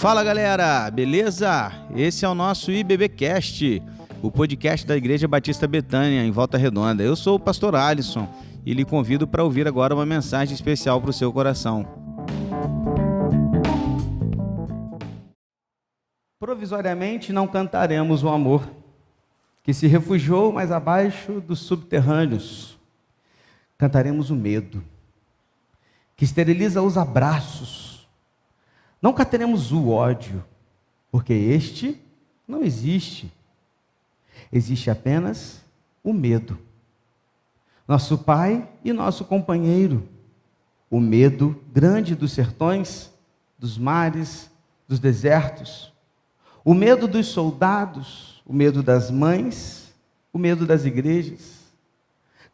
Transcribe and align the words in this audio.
Fala 0.00 0.24
galera, 0.24 0.90
beleza? 0.90 1.70
Esse 1.94 2.24
é 2.24 2.28
o 2.28 2.34
nosso 2.34 2.72
IBBcast, 2.72 3.82
o 4.22 4.30
podcast 4.30 4.86
da 4.86 4.96
Igreja 4.96 5.28
Batista 5.28 5.68
Betânia, 5.68 6.24
em 6.24 6.30
Volta 6.30 6.56
Redonda. 6.56 7.02
Eu 7.02 7.14
sou 7.14 7.36
o 7.36 7.38
pastor 7.38 7.76
Alisson 7.76 8.26
e 8.64 8.72
lhe 8.72 8.82
convido 8.82 9.28
para 9.28 9.44
ouvir 9.44 9.68
agora 9.68 9.94
uma 9.94 10.06
mensagem 10.06 10.54
especial 10.54 11.02
para 11.02 11.10
o 11.10 11.12
seu 11.12 11.30
coração. 11.30 11.86
Provisoriamente 16.38 17.30
não 17.30 17.46
cantaremos 17.46 18.22
o 18.22 18.30
amor 18.30 18.66
que 19.62 19.74
se 19.74 19.86
refugiou 19.86 20.50
mais 20.50 20.72
abaixo 20.72 21.42
dos 21.42 21.58
subterrâneos. 21.58 22.78
Cantaremos 23.76 24.30
o 24.30 24.34
medo 24.34 24.82
que 26.16 26.24
esteriliza 26.24 26.80
os 26.80 26.96
abraços. 26.96 27.89
Não 29.00 29.12
cantaremos 29.12 29.72
o 29.72 29.88
ódio, 29.88 30.44
porque 31.10 31.32
este 31.32 32.00
não 32.46 32.62
existe. 32.62 33.32
Existe 34.52 34.90
apenas 34.90 35.62
o 36.02 36.12
medo. 36.12 36.58
Nosso 37.86 38.18
pai 38.18 38.68
e 38.84 38.92
nosso 38.92 39.24
companheiro. 39.24 40.08
O 40.90 41.00
medo 41.00 41.60
grande 41.72 42.14
dos 42.14 42.32
sertões, 42.32 43.10
dos 43.58 43.78
mares, 43.78 44.50
dos 44.86 44.98
desertos. 44.98 45.92
O 46.64 46.74
medo 46.74 47.08
dos 47.08 47.28
soldados, 47.28 48.42
o 48.44 48.52
medo 48.52 48.82
das 48.82 49.10
mães, 49.10 49.94
o 50.32 50.38
medo 50.38 50.66
das 50.66 50.84
igrejas. 50.84 51.60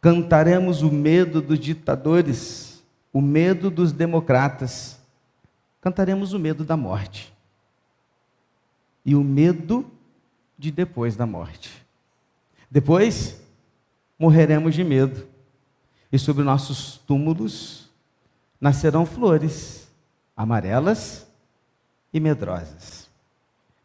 Cantaremos 0.01 0.83
o 0.83 0.93
medo 0.93 1.41
dos 1.41 1.59
ditadores, 1.59 2.83
o 3.13 3.21
medo 3.21 3.71
dos 3.71 3.93
democratas. 3.93 4.96
Cantaremos 5.87 6.33
o 6.33 6.39
medo 6.41 6.65
da 6.65 6.77
morte. 6.77 7.33
E 9.05 9.15
o 9.15 9.23
medo 9.23 9.89
de 10.59 10.73
depois 10.73 11.15
da 11.15 11.27
morte. 11.27 11.87
Depois, 12.69 13.41
morreremos 14.19 14.75
de 14.75 14.83
medo. 14.83 15.29
E 16.11 16.19
sobre 16.19 16.43
nossos 16.43 16.99
túmulos 17.07 17.89
nascerão 18.61 19.07
flores 19.07 19.89
amarelas 20.37 21.25
e 22.13 22.19
medrosas. 22.19 23.09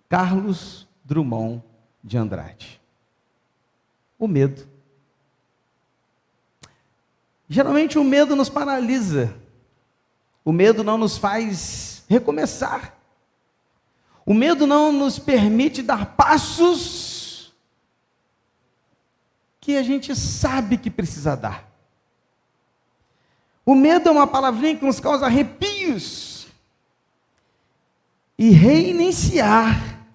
Carlos 0.10 0.88
Drummond 1.06 1.62
de 2.04 2.18
Andrade. 2.18 2.82
O 4.18 4.28
medo. 4.28 4.68
Geralmente 7.48 8.00
o 8.00 8.04
medo 8.04 8.36
nos 8.36 8.50
paralisa. 8.50 9.40
O 10.52 10.54
medo 10.54 10.84
não 10.84 10.98
nos 10.98 11.18
faz 11.18 12.04
recomeçar. 12.10 12.94
O 14.26 14.34
medo 14.34 14.68
não 14.68 14.92
nos 14.92 15.18
permite 15.18 15.82
dar 15.82 16.08
passos 16.18 17.54
que 19.62 19.78
a 19.78 19.82
gente 19.82 20.14
sabe 20.14 20.78
que 20.78 20.92
precisa 20.92 21.38
dar. 21.38 21.72
O 23.66 23.74
medo 23.74 24.10
é 24.10 24.12
uma 24.12 24.28
palavrinha 24.28 24.76
que 24.76 24.84
nos 24.84 25.00
causa 25.00 25.26
arrepios. 25.26 26.48
E 28.38 28.50
reiniciar 28.50 30.06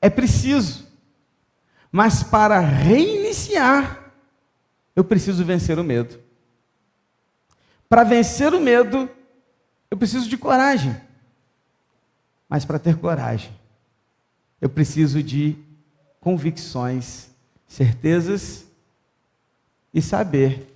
é 0.00 0.08
preciso. 0.08 0.86
Mas 1.90 2.22
para 2.22 2.60
reiniciar, 2.60 4.12
eu 4.94 5.02
preciso 5.02 5.44
vencer 5.44 5.80
o 5.80 5.82
medo. 5.82 6.16
Para 7.88 8.04
vencer 8.04 8.54
o 8.54 8.60
medo, 8.60 9.10
eu 9.90 9.96
preciso 9.96 10.28
de 10.28 10.36
coragem. 10.36 10.96
Mas 12.48 12.64
para 12.64 12.78
ter 12.78 12.96
coragem, 12.96 13.52
eu 14.60 14.68
preciso 14.68 15.22
de 15.22 15.56
convicções, 16.20 17.28
certezas 17.66 18.66
e 19.92 20.02
saber 20.02 20.66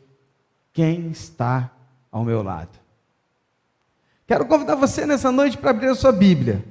quem 0.72 1.10
está 1.10 1.70
ao 2.10 2.24
meu 2.24 2.42
lado. 2.42 2.78
Quero 4.26 4.46
convidar 4.46 4.74
você 4.74 5.04
nessa 5.04 5.30
noite 5.30 5.58
para 5.58 5.70
abrir 5.70 5.88
a 5.88 5.94
sua 5.94 6.12
Bíblia. 6.12 6.64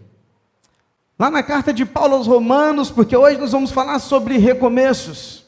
Lá 1.19 1.29
na 1.29 1.43
carta 1.43 1.71
de 1.71 1.85
Paulo 1.85 2.15
aos 2.15 2.27
Romanos, 2.27 2.89
porque 2.89 3.15
hoje 3.15 3.37
nós 3.37 3.51
vamos 3.51 3.71
falar 3.71 3.99
sobre 3.99 4.37
recomeços. 4.37 5.45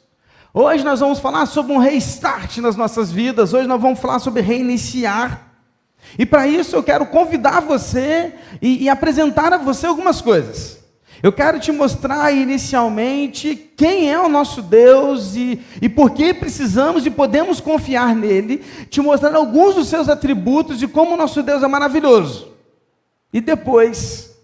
Hoje 0.53 0.83
nós 0.83 0.99
vamos 0.99 1.19
falar 1.19 1.47
sobre 1.47 1.73
um 1.73 1.79
restart 1.79 2.59
nas 2.59 2.75
nossas 2.75 3.11
vidas. 3.11 3.53
Hoje 3.53 3.67
nós 3.67 3.81
vamos 3.81 3.99
falar 3.99 4.19
sobre 4.19 4.41
reiniciar. 4.41 5.44
E 6.17 6.25
para 6.25 6.47
isso 6.47 6.75
eu 6.75 6.83
quero 6.83 7.05
convidar 7.07 7.61
você 7.61 8.33
e, 8.61 8.83
e 8.83 8.89
apresentar 8.89 9.53
a 9.53 9.57
você 9.57 9.87
algumas 9.87 10.21
coisas. 10.21 10.79
Eu 11.23 11.31
quero 11.31 11.59
te 11.59 11.71
mostrar 11.71 12.31
inicialmente 12.31 13.55
quem 13.75 14.11
é 14.11 14.19
o 14.19 14.29
nosso 14.29 14.61
Deus 14.61 15.35
e, 15.35 15.59
e 15.81 15.89
por 15.89 16.11
que 16.11 16.33
precisamos 16.33 17.05
e 17.05 17.09
podemos 17.09 17.59
confiar 17.59 18.15
nele, 18.15 18.63
te 18.89 19.01
mostrar 19.01 19.33
alguns 19.35 19.75
dos 19.75 19.87
seus 19.87 20.07
atributos 20.09 20.81
e 20.81 20.87
como 20.87 21.13
o 21.13 21.17
nosso 21.17 21.41
Deus 21.41 21.63
é 21.63 21.67
maravilhoso. 21.67 22.53
E 23.33 23.41
depois, 23.41 24.35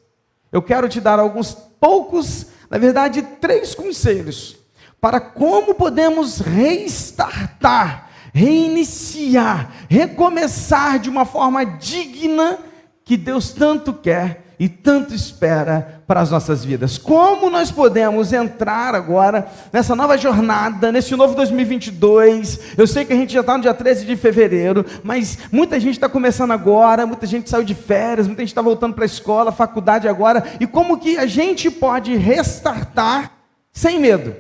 eu 0.52 0.62
quero 0.62 0.90
te 0.90 1.00
dar 1.00 1.20
alguns 1.20 1.54
poucos, 1.80 2.48
na 2.70 2.78
verdade, 2.78 3.22
três 3.40 3.76
conselhos 3.76 4.62
para 5.02 5.20
como 5.20 5.74
podemos 5.74 6.40
restartar, 6.40 8.11
reiniciar, 8.34 9.72
recomeçar 9.90 11.00
de 11.00 11.10
uma 11.10 11.26
forma 11.26 11.64
digna 11.66 12.58
que 13.04 13.18
Deus 13.18 13.52
tanto 13.52 13.94
quer 13.94 14.52
e 14.62 14.70
tanto 14.70 15.16
espera 15.16 16.04
para 16.06 16.22
as 16.22 16.30
nossas 16.30 16.64
vidas. 16.64 16.96
Como 16.96 17.50
nós 17.50 17.72
podemos 17.72 18.32
entrar 18.32 18.94
agora 18.94 19.48
nessa 19.74 19.96
nova 19.96 20.16
jornada, 20.20 20.92
nesse 20.92 21.16
novo 21.16 21.34
2022? 21.34 22.78
Eu 22.78 22.86
sei 22.86 23.04
que 23.04 23.12
a 23.12 23.16
gente 23.16 23.34
já 23.34 23.40
está 23.40 23.58
no 23.58 23.64
dia 23.64 23.74
13 23.74 24.06
de 24.06 24.16
fevereiro, 24.16 24.86
mas 25.04 25.40
muita 25.52 25.80
gente 25.80 25.96
está 25.96 26.08
começando 26.08 26.52
agora, 26.52 27.08
muita 27.08 27.26
gente 27.26 27.50
saiu 27.50 27.64
de 27.64 27.74
férias, 27.74 28.28
muita 28.28 28.44
gente 28.44 28.50
está 28.50 28.62
voltando 28.62 28.94
para 28.94 29.04
a 29.04 29.08
escola, 29.08 29.52
faculdade 29.52 30.08
agora. 30.08 30.44
E 30.60 30.68
como 30.68 31.00
que 31.00 31.18
a 31.18 31.26
gente 31.26 31.72
pode 31.72 32.16
restartar 32.16 33.32
sem 33.74 34.00
medo? 34.00 34.36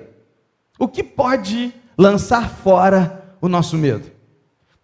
O 0.77 0.87
que 0.87 1.01
pode 1.01 1.73
lançar 1.97 2.47
fora 2.47 3.20
o 3.41 3.49
nosso 3.49 3.75
medo? 3.77 4.09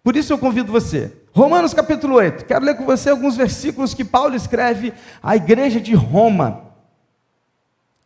Por 0.02 0.16
isso 0.16 0.32
eu 0.32 0.38
convido 0.38 0.72
você 0.72 1.12
Romanos 1.38 1.72
capítulo 1.72 2.16
8. 2.16 2.46
Quero 2.46 2.64
ler 2.64 2.76
com 2.76 2.84
você 2.84 3.10
alguns 3.10 3.36
versículos 3.36 3.94
que 3.94 4.04
Paulo 4.04 4.34
escreve 4.34 4.92
à 5.22 5.36
igreja 5.36 5.80
de 5.80 5.94
Roma. 5.94 6.64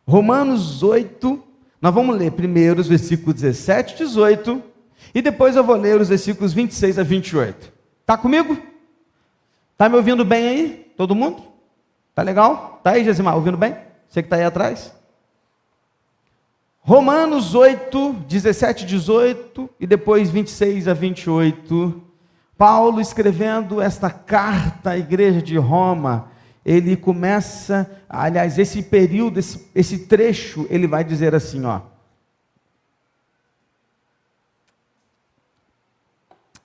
Romanos 0.07 0.83
8. 0.83 1.41
Nós 1.81 1.93
vamos 1.93 2.15
ler 2.15 2.31
primeiro 2.33 2.79
os 2.79 2.87
versículos 2.87 3.41
17 3.41 3.95
e 3.95 3.97
18. 4.05 4.61
E 5.15 5.21
depois 5.21 5.55
eu 5.55 5.63
vou 5.63 5.75
ler 5.75 5.99
os 5.99 6.09
versículos 6.09 6.53
26 6.53 6.99
a 6.99 7.03
28. 7.03 7.73
Tá 8.05 8.15
comigo? 8.15 8.55
Tá 9.75 9.89
me 9.89 9.95
ouvindo 9.95 10.23
bem 10.23 10.47
aí? 10.47 10.93
Todo 10.95 11.15
mundo? 11.15 11.41
Tá 12.13 12.21
legal? 12.21 12.79
Tá 12.83 12.91
aí, 12.91 13.03
Gesimar, 13.03 13.35
ouvindo 13.35 13.57
bem? 13.57 13.75
Você 14.07 14.21
que 14.21 14.27
está 14.27 14.35
aí 14.35 14.43
atrás? 14.43 14.93
Romanos 16.85 17.55
8, 17.55 18.13
17 18.27 18.83
e 18.83 18.87
18, 18.87 19.69
e 19.79 19.87
depois 19.87 20.29
26 20.29 20.87
a 20.87 20.93
28 20.93 22.03
Paulo 22.57 23.01
escrevendo 23.01 23.81
esta 23.81 24.09
carta 24.09 24.91
à 24.91 24.97
igreja 24.97 25.41
de 25.41 25.57
Roma, 25.57 26.31
ele 26.63 26.95
começa, 26.95 27.89
aliás, 28.07 28.57
esse 28.57 28.83
período, 28.83 29.39
esse, 29.39 29.67
esse 29.75 30.05
trecho, 30.05 30.65
ele 30.69 30.87
vai 30.87 31.03
dizer 31.03 31.35
assim, 31.35 31.65
ó. 31.65 31.81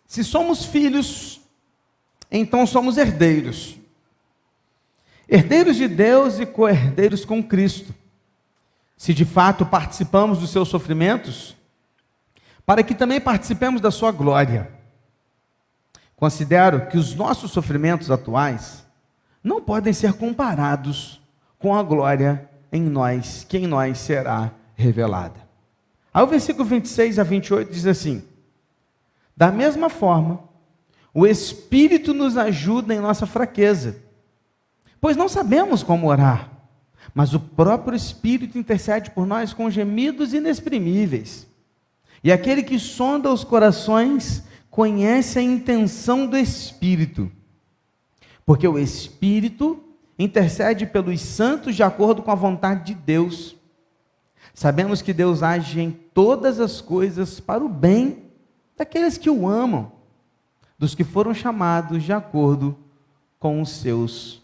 Se 0.07 0.23
somos 0.23 0.65
filhos, 0.65 1.41
então 2.31 2.67
somos 2.67 2.97
herdeiros. 2.97 3.77
Herdeiros 5.29 5.77
de 5.77 5.89
Deus 5.89 6.39
e 6.39 6.47
co-herdeiros 6.47 7.25
com 7.25 7.43
Cristo. 7.43 7.93
Se 8.99 9.15
de 9.15 9.25
fato 9.25 9.65
participamos 9.65 10.39
dos 10.39 10.51
seus 10.51 10.69
sofrimentos, 10.69 11.57
para 12.67 12.83
que 12.83 12.95
também 12.95 13.19
participemos 13.19 13.81
da 13.81 13.91
sua 13.91 14.13
glória. 14.13 14.71
Considero 16.17 16.87
que 16.89 16.99
os 16.99 17.15
nossos 17.15 17.53
sofrimentos 17.53 18.11
atuais 18.11 18.85
não 19.43 19.63
podem 19.63 19.93
ser 19.93 20.15
comparados 20.15 21.23
com 21.59 21.75
a 21.75 21.83
glória 21.83 22.51
em 22.73 22.83
nós, 22.83 23.47
que 23.49 23.57
em 23.57 23.67
nós 23.67 23.99
será 23.99 24.53
revelada. 24.75 25.49
Aí 26.13 26.23
o 26.23 26.27
versículo 26.27 26.65
26 26.65 27.21
a 27.21 27.23
28 27.23 27.73
diz 27.73 27.87
assim: 27.87 28.25
Da 29.37 29.53
mesma 29.53 29.89
forma, 29.89 30.41
o 31.15 31.25
Espírito 31.25 32.13
nos 32.13 32.37
ajuda 32.37 32.93
em 32.93 33.01
nossa 33.01 33.27
fraqueza, 33.27 33.97
pois 35.01 35.17
não 35.17 35.29
sabemos 35.29 35.83
como 35.85 36.09
orar, 36.09 36.51
mas 37.15 37.35
o 37.35 37.41
próprio 37.41 37.97
Espírito 37.97 38.59
intercede 38.59 39.11
por 39.11 39.27
nós 39.27 39.53
com 39.53 39.71
gemidos 39.71 40.33
inexprimíveis. 40.33 41.47
E 42.23 42.33
aquele 42.33 42.63
que 42.63 42.79
sonda 42.79 43.33
os 43.33 43.45
corações 43.45 44.43
conhece 44.71 45.39
a 45.39 45.43
intenção 45.43 46.27
do 46.27 46.37
Espírito, 46.37 47.31
porque 48.45 48.67
o 48.67 48.79
Espírito 48.79 49.83
intercede 50.19 50.87
pelos 50.87 51.21
santos 51.21 51.77
de 51.77 51.83
acordo 51.83 52.23
com 52.23 52.31
a 52.31 52.35
vontade 52.35 52.87
de 52.87 52.95
Deus. 52.95 53.57
Sabemos 54.53 55.01
que 55.01 55.13
Deus 55.13 55.43
age 55.43 55.81
em 55.81 55.91
todas 55.91 56.59
as 56.59 56.81
coisas 56.81 57.39
para 57.39 57.65
o 57.65 57.69
bem 57.69 58.25
daqueles 58.77 59.17
que 59.17 59.31
o 59.31 59.49
amam, 59.49 59.93
dos 60.79 60.95
que 60.95 61.05
foram 61.05 61.33
chamados 61.33 62.03
de 62.03 62.13
acordo 62.13 62.77
com 63.39 63.61
os 63.61 63.71
seus 63.71 64.43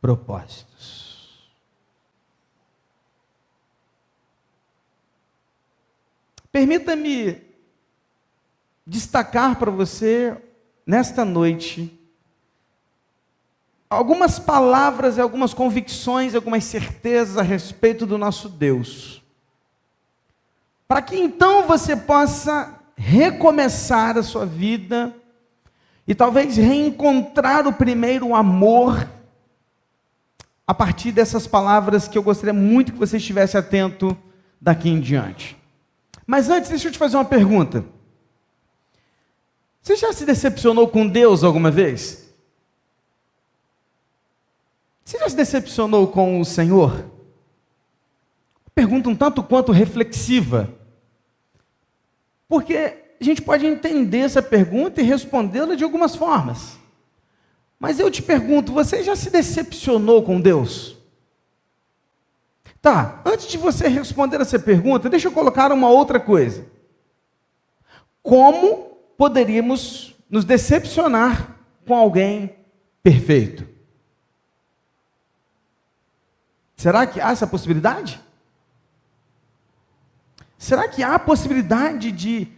propósitos. 0.00 0.99
Permita-me 6.52 7.40
destacar 8.86 9.56
para 9.56 9.70
você, 9.70 10.36
nesta 10.84 11.24
noite, 11.24 11.96
algumas 13.88 14.38
palavras, 14.38 15.18
algumas 15.18 15.54
convicções, 15.54 16.34
algumas 16.34 16.64
certezas 16.64 17.36
a 17.36 17.42
respeito 17.42 18.04
do 18.04 18.18
nosso 18.18 18.48
Deus. 18.48 19.22
Para 20.88 21.02
que 21.02 21.16
então 21.16 21.68
você 21.68 21.94
possa 21.96 22.80
recomeçar 22.96 24.18
a 24.18 24.22
sua 24.22 24.44
vida 24.44 25.14
e 26.06 26.14
talvez 26.14 26.56
reencontrar 26.56 27.66
o 27.68 27.72
primeiro 27.72 28.34
amor 28.34 29.08
a 30.66 30.74
partir 30.74 31.12
dessas 31.12 31.46
palavras 31.46 32.08
que 32.08 32.18
eu 32.18 32.22
gostaria 32.22 32.52
muito 32.52 32.92
que 32.92 32.98
você 32.98 33.18
estivesse 33.18 33.56
atento 33.56 34.16
daqui 34.60 34.88
em 34.88 35.00
diante. 35.00 35.59
Mas 36.30 36.48
antes, 36.48 36.70
deixa 36.70 36.86
eu 36.86 36.92
te 36.92 36.98
fazer 36.98 37.16
uma 37.16 37.24
pergunta. 37.24 37.84
Você 39.82 39.96
já 39.96 40.12
se 40.12 40.24
decepcionou 40.24 40.86
com 40.86 41.04
Deus 41.04 41.42
alguma 41.42 41.72
vez? 41.72 42.32
Você 45.04 45.18
já 45.18 45.28
se 45.28 45.34
decepcionou 45.34 46.06
com 46.06 46.40
o 46.40 46.44
Senhor? 46.44 47.04
Pergunta 48.72 49.08
um 49.08 49.16
tanto 49.16 49.42
quanto 49.42 49.72
reflexiva. 49.72 50.72
Porque 52.46 52.76
a 53.20 53.24
gente 53.24 53.42
pode 53.42 53.66
entender 53.66 54.18
essa 54.18 54.40
pergunta 54.40 55.00
e 55.00 55.04
respondê-la 55.04 55.74
de 55.74 55.82
algumas 55.82 56.14
formas. 56.14 56.78
Mas 57.76 57.98
eu 57.98 58.08
te 58.08 58.22
pergunto, 58.22 58.70
você 58.70 59.02
já 59.02 59.16
se 59.16 59.30
decepcionou 59.30 60.22
com 60.22 60.40
Deus? 60.40 60.96
Tá, 62.82 63.20
antes 63.24 63.46
de 63.46 63.58
você 63.58 63.88
responder 63.88 64.40
essa 64.40 64.58
pergunta, 64.58 65.10
deixa 65.10 65.28
eu 65.28 65.32
colocar 65.32 65.70
uma 65.70 65.88
outra 65.88 66.18
coisa. 66.18 66.66
Como 68.22 68.96
poderíamos 69.18 70.14
nos 70.30 70.44
decepcionar 70.44 71.56
com 71.86 71.94
alguém 71.94 72.56
perfeito? 73.02 73.68
Será 76.74 77.06
que 77.06 77.20
há 77.20 77.30
essa 77.30 77.46
possibilidade? 77.46 78.18
Será 80.56 80.88
que 80.88 81.02
há 81.02 81.14
a 81.14 81.18
possibilidade 81.18 82.10
de, 82.10 82.48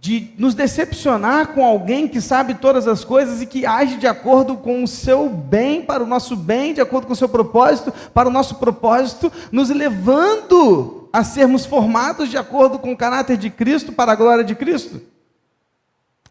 de 0.00 0.32
nos 0.38 0.54
decepcionar 0.54 1.48
com 1.48 1.62
alguém 1.62 2.08
que 2.08 2.22
sabe 2.22 2.54
todas 2.54 2.88
as 2.88 3.04
coisas 3.04 3.42
e 3.42 3.46
que 3.46 3.66
age 3.66 3.98
de 3.98 4.06
acordo 4.06 4.56
com 4.56 4.82
o 4.82 4.88
seu 4.88 5.28
bem, 5.28 5.82
para 5.82 6.02
o 6.02 6.06
nosso 6.06 6.34
bem, 6.34 6.72
de 6.72 6.80
acordo 6.80 7.06
com 7.06 7.12
o 7.12 7.16
seu 7.16 7.28
propósito, 7.28 7.92
para 8.14 8.26
o 8.26 8.32
nosso 8.32 8.54
propósito, 8.54 9.30
nos 9.52 9.68
levando 9.68 11.10
a 11.12 11.22
sermos 11.22 11.66
formados 11.66 12.30
de 12.30 12.38
acordo 12.38 12.78
com 12.78 12.92
o 12.92 12.96
caráter 12.96 13.36
de 13.36 13.50
Cristo, 13.50 13.92
para 13.92 14.12
a 14.12 14.16
glória 14.16 14.42
de 14.42 14.54
Cristo? 14.54 15.02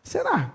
Será? 0.03 0.51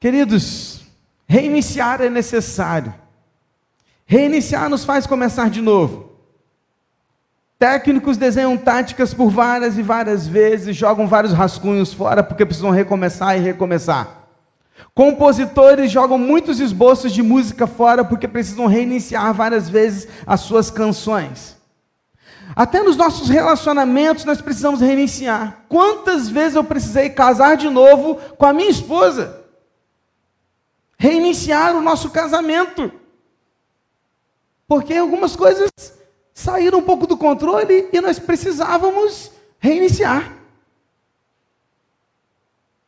Queridos, 0.00 0.80
reiniciar 1.28 2.02
é 2.02 2.10
necessário. 2.10 2.92
Reiniciar 4.04 4.68
nos 4.68 4.84
faz 4.84 5.06
começar 5.06 5.48
de 5.48 5.60
novo. 5.60 6.11
Técnicos 7.62 8.16
desenham 8.16 8.58
táticas 8.58 9.14
por 9.14 9.30
várias 9.30 9.78
e 9.78 9.82
várias 9.82 10.26
vezes, 10.26 10.74
jogam 10.74 11.06
vários 11.06 11.32
rascunhos 11.32 11.92
fora 11.92 12.20
porque 12.20 12.44
precisam 12.44 12.70
recomeçar 12.70 13.38
e 13.38 13.40
recomeçar. 13.40 14.26
Compositores 14.92 15.88
jogam 15.88 16.18
muitos 16.18 16.58
esboços 16.58 17.12
de 17.12 17.22
música 17.22 17.68
fora 17.68 18.04
porque 18.04 18.26
precisam 18.26 18.66
reiniciar 18.66 19.32
várias 19.32 19.68
vezes 19.68 20.08
as 20.26 20.40
suas 20.40 20.72
canções. 20.72 21.56
Até 22.56 22.82
nos 22.82 22.96
nossos 22.96 23.28
relacionamentos 23.28 24.24
nós 24.24 24.40
precisamos 24.40 24.80
reiniciar. 24.80 25.58
Quantas 25.68 26.28
vezes 26.28 26.56
eu 26.56 26.64
precisei 26.64 27.10
casar 27.10 27.56
de 27.56 27.70
novo 27.70 28.16
com 28.36 28.44
a 28.44 28.52
minha 28.52 28.70
esposa? 28.70 29.40
Reiniciar 30.98 31.76
o 31.76 31.80
nosso 31.80 32.10
casamento. 32.10 32.90
Porque 34.66 34.94
algumas 34.94 35.36
coisas 35.36 35.70
saíram 36.34 36.78
um 36.78 36.82
pouco 36.82 37.06
do 37.06 37.16
controle 37.16 37.88
e 37.92 38.00
nós 38.00 38.18
precisávamos 38.18 39.30
reiniciar. 39.58 40.36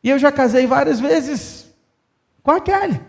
E 0.03 0.11
eu 0.11 0.19
já 0.19 0.31
casei 0.31 0.67
várias 0.67 1.01
vezes 1.01 1.67
com 2.43 2.51
a 2.51 2.61
Kelly. 2.61 3.01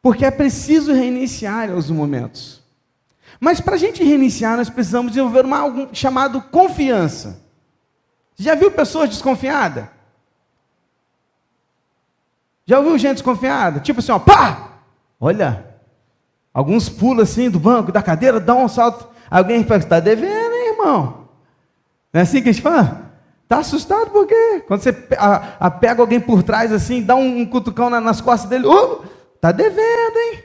Porque 0.00 0.24
é 0.24 0.30
preciso 0.30 0.92
reiniciar 0.92 1.70
os 1.70 1.90
momentos. 1.90 2.62
Mas 3.40 3.60
para 3.60 3.74
a 3.74 3.78
gente 3.78 4.04
reiniciar, 4.04 4.56
nós 4.56 4.70
precisamos 4.70 5.12
desenvolver 5.12 5.44
uma, 5.44 5.58
algo 5.58 5.88
chamado 5.92 6.40
confiança. 6.40 7.42
Já 8.36 8.54
viu 8.54 8.70
pessoas 8.70 9.08
desconfiadas? 9.08 9.86
Já 12.66 12.78
ouviu 12.78 12.98
gente 12.98 13.14
desconfiada? 13.14 13.80
Tipo 13.80 14.00
assim, 14.00 14.12
ó, 14.12 14.18
pá! 14.18 14.72
Olha, 15.20 15.63
alguns 16.54 16.88
pulam 16.88 17.24
assim 17.24 17.50
do 17.50 17.58
banco, 17.58 17.92
da 17.92 18.00
cadeira, 18.00 18.40
dão 18.40 18.64
um 18.64 18.68
salto. 18.68 19.08
Alguém 19.28 19.64
fala, 19.64 19.80
está 19.80 20.00
devendo, 20.00 20.54
hein, 20.54 20.68
irmão? 20.70 21.28
Não 22.12 22.20
é 22.20 22.22
assim 22.22 22.40
que 22.40 22.48
a 22.48 22.52
gente 22.52 22.62
fala? 22.62 23.12
Está 23.42 23.58
assustado 23.58 24.10
por 24.10 24.26
quê? 24.26 24.62
Quando 24.66 24.80
você 24.80 24.92
pega 24.92 26.00
alguém 26.00 26.20
por 26.20 26.42
trás 26.42 26.72
assim, 26.72 27.02
dá 27.02 27.14
um, 27.14 27.44
cutucão 27.44 27.90
na, 27.90 28.00
nas 28.00 28.20
costas 28.20 28.48
dele, 28.48 28.66
oh, 28.66 29.02
está 29.34 29.52
devendo, 29.52 30.16
hein? 30.16 30.44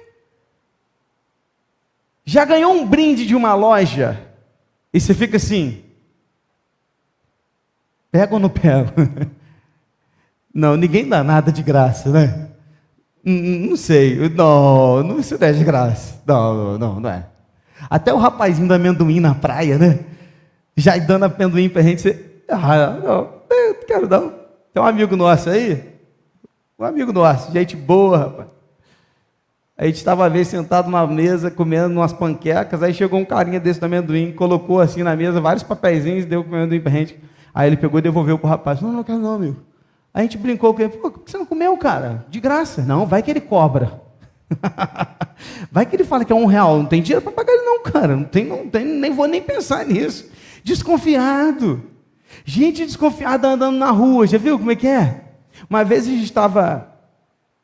Já 2.25 2.43
ganhou 2.43 2.73
um 2.73 2.85
brinde 2.85 3.25
de 3.25 3.35
uma 3.35 3.53
loja 3.53 4.19
e 4.93 4.99
você 4.99 5.13
fica 5.13 5.37
assim, 5.37 5.83
pega 8.11 8.33
ou 8.33 8.39
não 8.39 8.49
pega? 8.49 8.91
Não, 10.51 10.75
ninguém 10.75 11.07
dá 11.07 11.23
nada 11.23 11.51
de 11.51 11.61
graça, 11.61 12.09
né? 12.09 12.48
Não 13.29 13.75
sei, 13.75 14.29
não, 14.29 15.03
não 15.03 15.19
isso 15.19 15.37
não 15.39 15.47
é 15.47 15.51
de 15.51 15.63
graça. 15.63 16.19
Não, 16.25 16.77
não, 16.77 16.99
não 16.99 17.09
é. 17.09 17.25
Até 17.89 18.13
o 18.13 18.17
rapazinho 18.17 18.67
do 18.67 18.73
amendoim 18.73 19.19
na 19.19 19.35
praia, 19.35 19.77
né? 19.77 19.99
Já 20.75 20.97
dando 20.97 21.25
amendoim 21.25 21.69
pra 21.69 21.81
gente. 21.83 22.01
Você, 22.01 22.41
ah, 22.49 22.99
não, 23.03 23.21
não 23.49 23.75
quero 23.85 24.09
não. 24.09 24.33
Tem 24.73 24.81
um 24.81 24.85
amigo 24.85 25.15
nosso 25.15 25.49
aí, 25.49 25.83
um 26.77 26.85
amigo 26.85 27.13
nosso, 27.13 27.51
gente 27.51 27.75
boa, 27.75 28.17
rapaz. 28.17 28.47
A 29.77 29.85
gente 29.85 29.95
estava 29.95 30.25
ali 30.25 30.43
sentado 30.43 30.89
na 30.89 31.05
mesa, 31.07 31.49
comendo 31.49 31.93
umas 31.93 32.11
panquecas, 32.11 32.83
aí 32.83 32.93
chegou 32.93 33.19
um 33.19 33.25
carinha 33.25 33.59
desse 33.59 33.79
do 33.79 33.85
amendoim, 33.85 34.31
colocou 34.31 34.81
assim 34.81 35.03
na 35.03 35.15
mesa 35.15 35.39
vários 35.39 35.63
papeizinhos 35.63 36.25
deu 36.25 36.41
o 36.41 36.43
amendoim 36.43 36.81
pra 36.81 36.91
gente. 36.91 37.17
Aí 37.53 37.69
ele 37.69 37.77
pegou 37.77 37.99
e 37.99 38.01
devolveu 38.01 38.37
pro 38.37 38.49
rapaz. 38.49 38.81
Não, 38.81 38.91
não 38.91 39.03
quero 39.03 39.19
não, 39.19 39.35
amigo. 39.35 39.68
A 40.13 40.21
gente 40.21 40.37
brincou 40.37 40.73
com 40.73 40.81
ele, 40.81 40.91
que 40.91 41.31
você 41.31 41.37
não 41.37 41.45
comeu, 41.45 41.77
cara? 41.77 42.25
De 42.29 42.39
graça. 42.39 42.81
Não, 42.81 43.05
vai 43.05 43.21
que 43.21 43.29
ele 43.29 43.41
cobra. 43.41 44.01
vai 45.71 45.85
que 45.85 45.95
ele 45.95 46.03
fala 46.03 46.25
que 46.25 46.33
é 46.33 46.35
um 46.35 46.45
real, 46.45 46.77
não 46.77 46.85
tem 46.85 47.01
dinheiro 47.01 47.21
para 47.21 47.31
pagar 47.31 47.53
ele 47.53 47.63
não, 47.63 47.83
cara. 47.83 48.15
Não 48.15 48.23
tem, 48.23 48.45
não 48.45 48.67
tem, 48.67 48.83
nem 48.83 49.11
vou 49.11 49.27
nem 49.27 49.41
pensar 49.41 49.85
nisso. 49.85 50.29
Desconfiado. 50.63 51.83
Gente 52.43 52.85
desconfiada 52.85 53.47
andando 53.47 53.77
na 53.77 53.91
rua, 53.91 54.27
já 54.27 54.37
viu 54.37 54.57
como 54.57 54.71
é 54.71 54.75
que 54.75 54.87
é? 54.87 55.21
Uma 55.69 55.83
vez 55.83 56.07
a 56.07 56.09
gente 56.09 56.23
estava 56.23 56.87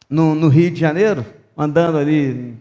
no, 0.09 0.35
no, 0.35 0.47
Rio 0.47 0.71
de 0.71 0.79
Janeiro, 0.79 1.25
andando 1.57 1.97
ali, 1.97 2.55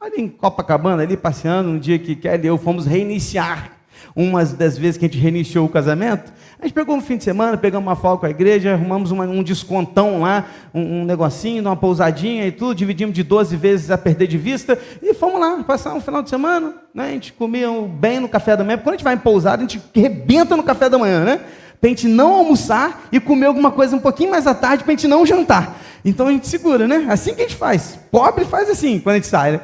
ali 0.00 0.22
em 0.22 0.28
Copacabana, 0.28 1.02
ali 1.02 1.16
passeando, 1.16 1.70
um 1.70 1.78
dia 1.78 1.98
que 1.98 2.14
Kelly 2.14 2.44
e 2.44 2.46
eu 2.46 2.58
fomos 2.58 2.86
reiniciar 2.86 3.72
umas 4.14 4.52
das 4.52 4.78
vezes 4.78 4.96
que 4.96 5.04
a 5.04 5.08
gente 5.08 5.20
reiniciou 5.20 5.66
o 5.66 5.68
casamento, 5.68 6.32
a 6.58 6.64
gente 6.64 6.74
pegou 6.74 6.96
um 6.96 7.02
fim 7.02 7.18
de 7.18 7.24
semana, 7.24 7.56
pegamos 7.56 7.86
uma 7.86 7.94
folga 7.94 8.20
com 8.20 8.26
a 8.26 8.30
igreja, 8.30 8.72
arrumamos 8.72 9.10
uma, 9.10 9.24
um 9.24 9.42
descontão 9.42 10.22
lá, 10.22 10.46
um, 10.72 11.00
um, 11.00 11.04
negocinho, 11.04 11.62
uma 11.62 11.76
pousadinha 11.76 12.46
e 12.46 12.52
tudo, 12.52 12.74
dividimos 12.74 13.14
de 13.14 13.22
12 13.22 13.54
vezes 13.56 13.90
a 13.90 13.98
perder 13.98 14.26
de 14.26 14.38
vista 14.38 14.78
e 15.02 15.12
fomos 15.12 15.38
lá, 15.38 15.62
passar 15.64 15.92
um 15.92 16.00
final 16.00 16.22
de 16.22 16.30
semana, 16.30 16.74
né? 16.94 17.08
A 17.08 17.10
gente 17.10 17.34
comia 17.34 17.68
bem 17.82 18.20
no 18.20 18.28
café 18.28 18.56
da 18.56 18.64
manhã, 18.64 18.78
quando 18.78 18.94
a 18.94 18.96
gente 18.96 19.04
vai 19.04 19.14
em 19.14 19.18
pousada, 19.18 19.58
a 19.58 19.66
gente 19.68 19.82
rebenta 19.94 20.56
no 20.56 20.62
café 20.62 20.88
da 20.88 20.96
manhã, 20.96 21.24
né? 21.24 21.40
Para 21.78 21.88
a 21.88 21.90
gente 21.90 22.08
não 22.08 22.32
almoçar 22.32 23.06
e 23.12 23.20
comer 23.20 23.46
alguma 23.46 23.70
coisa 23.70 23.94
um 23.94 24.00
pouquinho 24.00 24.30
mais 24.30 24.46
à 24.46 24.54
tarde, 24.54 24.82
para 24.82 24.94
a 24.94 24.96
gente 24.96 25.06
não 25.06 25.26
jantar. 25.26 25.78
Então 26.02 26.26
a 26.26 26.32
gente 26.32 26.48
segura, 26.48 26.88
né? 26.88 27.06
Assim 27.10 27.34
que 27.34 27.42
a 27.42 27.44
gente 27.44 27.56
faz. 27.56 27.98
Pobre 28.10 28.46
faz 28.46 28.70
assim, 28.70 28.98
quando 28.98 29.16
a 29.16 29.18
gente 29.18 29.28
sai, 29.28 29.52
né? 29.52 29.60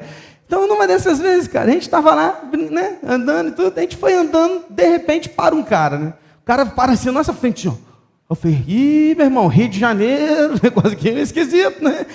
Então, 0.46 0.68
numa 0.68 0.86
dessas 0.86 1.18
vezes, 1.18 1.48
cara, 1.48 1.70
a 1.70 1.72
gente 1.72 1.84
estava 1.84 2.14
lá, 2.14 2.42
né, 2.70 2.98
andando 3.02 3.48
e 3.48 3.52
tudo, 3.52 3.78
a 3.78 3.80
gente 3.80 3.96
foi 3.96 4.12
andando, 4.12 4.66
de 4.68 4.86
repente 4.86 5.30
para 5.30 5.54
um 5.54 5.62
cara, 5.62 5.96
né? 5.96 6.12
O 6.42 6.44
cara 6.44 6.66
para 6.66 6.92
assim 6.92 7.06
na 7.06 7.12
nossa 7.12 7.32
frente, 7.32 7.68
ó. 7.68 7.74
Eu 8.28 8.34
falei, 8.34 8.64
ih, 8.66 9.14
meu 9.14 9.26
irmão, 9.26 9.46
Rio 9.46 9.68
de 9.68 9.78
Janeiro, 9.78 10.58
negócio 10.62 10.92
aqui 10.92 11.08
é 11.08 11.20
esquisito, 11.20 11.82
né? 11.84 12.06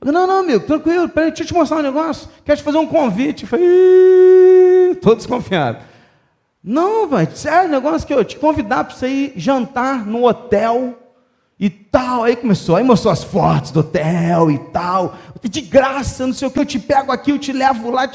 Eu, 0.00 0.12
não, 0.12 0.26
não, 0.26 0.40
amigo, 0.40 0.66
tranquilo, 0.66 1.08
peraí, 1.08 1.30
deixa 1.30 1.42
eu 1.44 1.46
te 1.46 1.54
mostrar 1.54 1.78
um 1.78 1.82
negócio. 1.82 2.28
Quero 2.44 2.58
te 2.58 2.64
fazer 2.64 2.78
um 2.78 2.86
convite. 2.86 3.42
Eu 3.44 3.48
falei, 3.48 3.66
ih, 3.66 4.94
tô 4.96 5.14
desconfiado. 5.14 5.78
Não, 6.62 7.06
velho, 7.06 7.36
sério, 7.36 7.70
negócio 7.70 8.06
que 8.06 8.12
eu 8.12 8.24
te 8.24 8.36
convidar 8.36 8.84
para 8.84 8.96
você 8.96 9.08
ir 9.08 9.32
jantar 9.36 10.04
no 10.04 10.26
hotel 10.26 10.98
e 11.60 11.70
tal. 11.70 12.24
Aí 12.24 12.34
começou, 12.34 12.74
aí 12.74 12.82
mostrou 12.82 13.12
as 13.12 13.22
fotos 13.22 13.70
do 13.70 13.80
hotel 13.80 14.50
e 14.50 14.58
tal. 14.58 15.14
De 15.42 15.60
graça, 15.60 16.26
não 16.26 16.34
sei 16.34 16.48
o 16.48 16.50
que, 16.50 16.58
eu 16.58 16.66
te 16.66 16.78
pego 16.78 17.12
aqui, 17.12 17.30
eu 17.30 17.38
te 17.38 17.52
levo 17.52 17.90
lá. 17.90 18.08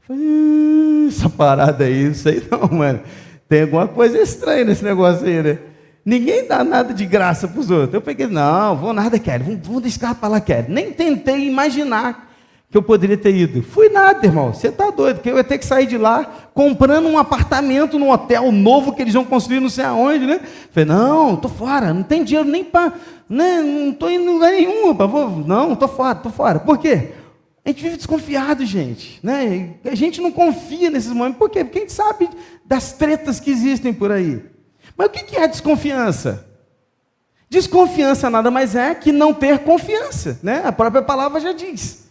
Falei, 0.00 1.06
essa 1.08 1.30
parada 1.30 1.84
aí, 1.84 2.10
isso 2.10 2.28
aí 2.28 2.46
não, 2.50 2.68
mano. 2.76 3.00
Tem 3.48 3.62
alguma 3.62 3.88
coisa 3.88 4.18
estranha 4.18 4.64
nesse 4.64 4.84
negócio 4.84 5.26
aí, 5.26 5.42
né? 5.42 5.58
Ninguém 6.04 6.46
dá 6.46 6.64
nada 6.64 6.92
de 6.92 7.04
graça 7.04 7.48
para 7.48 7.60
os 7.60 7.70
outros. 7.70 7.94
Eu 7.94 8.00
peguei, 8.00 8.26
não, 8.26 8.76
vou 8.76 8.92
nada, 8.92 9.18
Kelly, 9.18 9.44
vamos, 9.44 9.66
vamos 9.66 9.82
deixar 9.82 10.14
para 10.14 10.28
lá, 10.28 10.40
Kelly. 10.40 10.66
Nem 10.68 10.92
tentei 10.92 11.46
imaginar 11.46 12.28
que 12.70 12.76
eu 12.76 12.82
poderia 12.82 13.16
ter 13.16 13.34
ido. 13.34 13.62
Fui 13.62 13.88
nada, 13.88 14.26
irmão. 14.26 14.52
Você 14.52 14.68
está 14.68 14.90
doido, 14.90 15.20
que 15.20 15.30
eu 15.30 15.36
ia 15.36 15.44
ter 15.44 15.56
que 15.56 15.64
sair 15.64 15.86
de 15.86 15.96
lá 15.96 16.50
comprando 16.52 17.06
um 17.08 17.18
apartamento 17.18 17.98
num 17.98 18.10
hotel 18.10 18.52
novo 18.52 18.94
que 18.94 19.02
eles 19.02 19.14
vão 19.14 19.24
construir 19.24 19.60
não 19.60 19.70
sei 19.70 19.84
aonde, 19.84 20.26
né? 20.26 20.40
Falei, 20.70 20.86
não, 20.86 21.36
tô 21.36 21.48
fora, 21.48 21.94
não 21.94 22.02
tem 22.02 22.24
dinheiro 22.24 22.48
nem 22.48 22.64
para. 22.64 22.92
Né, 23.28 23.60
não 23.60 23.90
estou 23.90 24.10
indo 24.10 24.24
em 24.24 24.32
lugar 24.34 24.50
nenhum. 24.52 24.94
Pra, 24.94 25.06
vou, 25.06 25.30
não, 25.46 25.74
tô 25.74 25.88
fora, 25.88 26.14
tô 26.14 26.30
fora. 26.30 26.58
Por 26.58 26.78
quê? 26.78 27.12
A 27.64 27.68
gente 27.68 27.82
vive 27.82 27.96
desconfiado, 27.96 28.64
gente. 28.64 29.20
Né? 29.22 29.74
A 29.84 29.94
gente 29.94 30.20
não 30.20 30.32
confia 30.32 30.90
nesses 30.90 31.12
momentos. 31.12 31.38
Por 31.38 31.50
quê? 31.50 31.64
Porque 31.64 31.78
a 31.78 31.82
gente 31.82 31.92
sabe 31.92 32.28
das 32.64 32.92
tretas 32.92 33.40
que 33.40 33.50
existem 33.50 33.92
por 33.92 34.10
aí. 34.10 34.42
Mas 34.96 35.08
o 35.08 35.10
que 35.10 35.36
é 35.36 35.46
desconfiança? 35.46 36.46
Desconfiança 37.50 38.28
nada 38.28 38.50
mais 38.50 38.74
é 38.74 38.94
que 38.94 39.10
não 39.10 39.32
ter 39.32 39.60
confiança, 39.60 40.38
né? 40.42 40.62
A 40.64 40.72
própria 40.72 41.02
palavra 41.02 41.40
já 41.40 41.52
diz. 41.52 42.06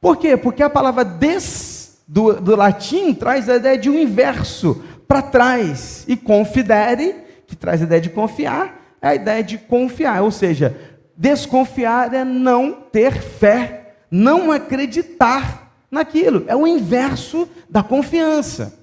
Por 0.00 0.16
quê? 0.16 0.36
Porque 0.36 0.62
a 0.62 0.70
palavra 0.70 1.04
des 1.04 1.98
do, 2.06 2.34
do 2.40 2.56
latim 2.56 3.12
traz 3.12 3.48
a 3.48 3.56
ideia 3.56 3.76
de 3.76 3.90
um 3.90 3.98
inverso 3.98 4.82
para 5.06 5.20
trás 5.20 6.04
e 6.08 6.16
confidere, 6.16 7.14
que 7.46 7.54
traz 7.56 7.82
a 7.82 7.84
ideia 7.84 8.00
de 8.00 8.10
confiar, 8.10 8.96
é 9.00 9.08
a 9.08 9.14
ideia 9.14 9.42
de 9.42 9.58
confiar, 9.58 10.22
ou 10.22 10.30
seja, 10.30 10.76
desconfiar 11.16 12.12
é 12.14 12.24
não 12.24 12.72
ter 12.72 13.12
fé, 13.12 13.77
não 14.10 14.50
acreditar 14.50 15.72
naquilo, 15.90 16.44
é 16.46 16.56
o 16.56 16.66
inverso 16.66 17.48
da 17.68 17.82
confiança. 17.82 18.78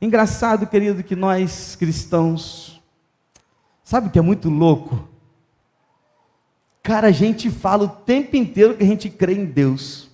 Engraçado, 0.00 0.66
querido, 0.66 1.02
que 1.02 1.16
nós 1.16 1.74
cristãos, 1.76 2.82
sabe 3.82 4.08
o 4.08 4.10
que 4.10 4.18
é 4.18 4.22
muito 4.22 4.48
louco? 4.48 5.08
Cara, 6.82 7.08
a 7.08 7.12
gente 7.12 7.50
fala 7.50 7.84
o 7.84 7.88
tempo 7.88 8.36
inteiro 8.36 8.76
que 8.76 8.84
a 8.84 8.86
gente 8.86 9.10
crê 9.10 9.34
em 9.34 9.44
Deus, 9.44 10.08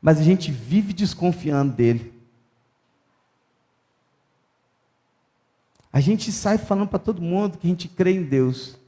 mas 0.00 0.18
a 0.18 0.22
gente 0.22 0.52
vive 0.52 0.92
desconfiando 0.92 1.72
dele. 1.72 2.12
A 5.92 5.98
gente 5.98 6.30
sai 6.30 6.58
falando 6.58 6.88
para 6.88 6.98
todo 6.98 7.20
mundo 7.20 7.58
que 7.58 7.66
a 7.66 7.70
gente 7.70 7.88
crê 7.88 8.12
em 8.12 8.22
Deus, 8.22 8.78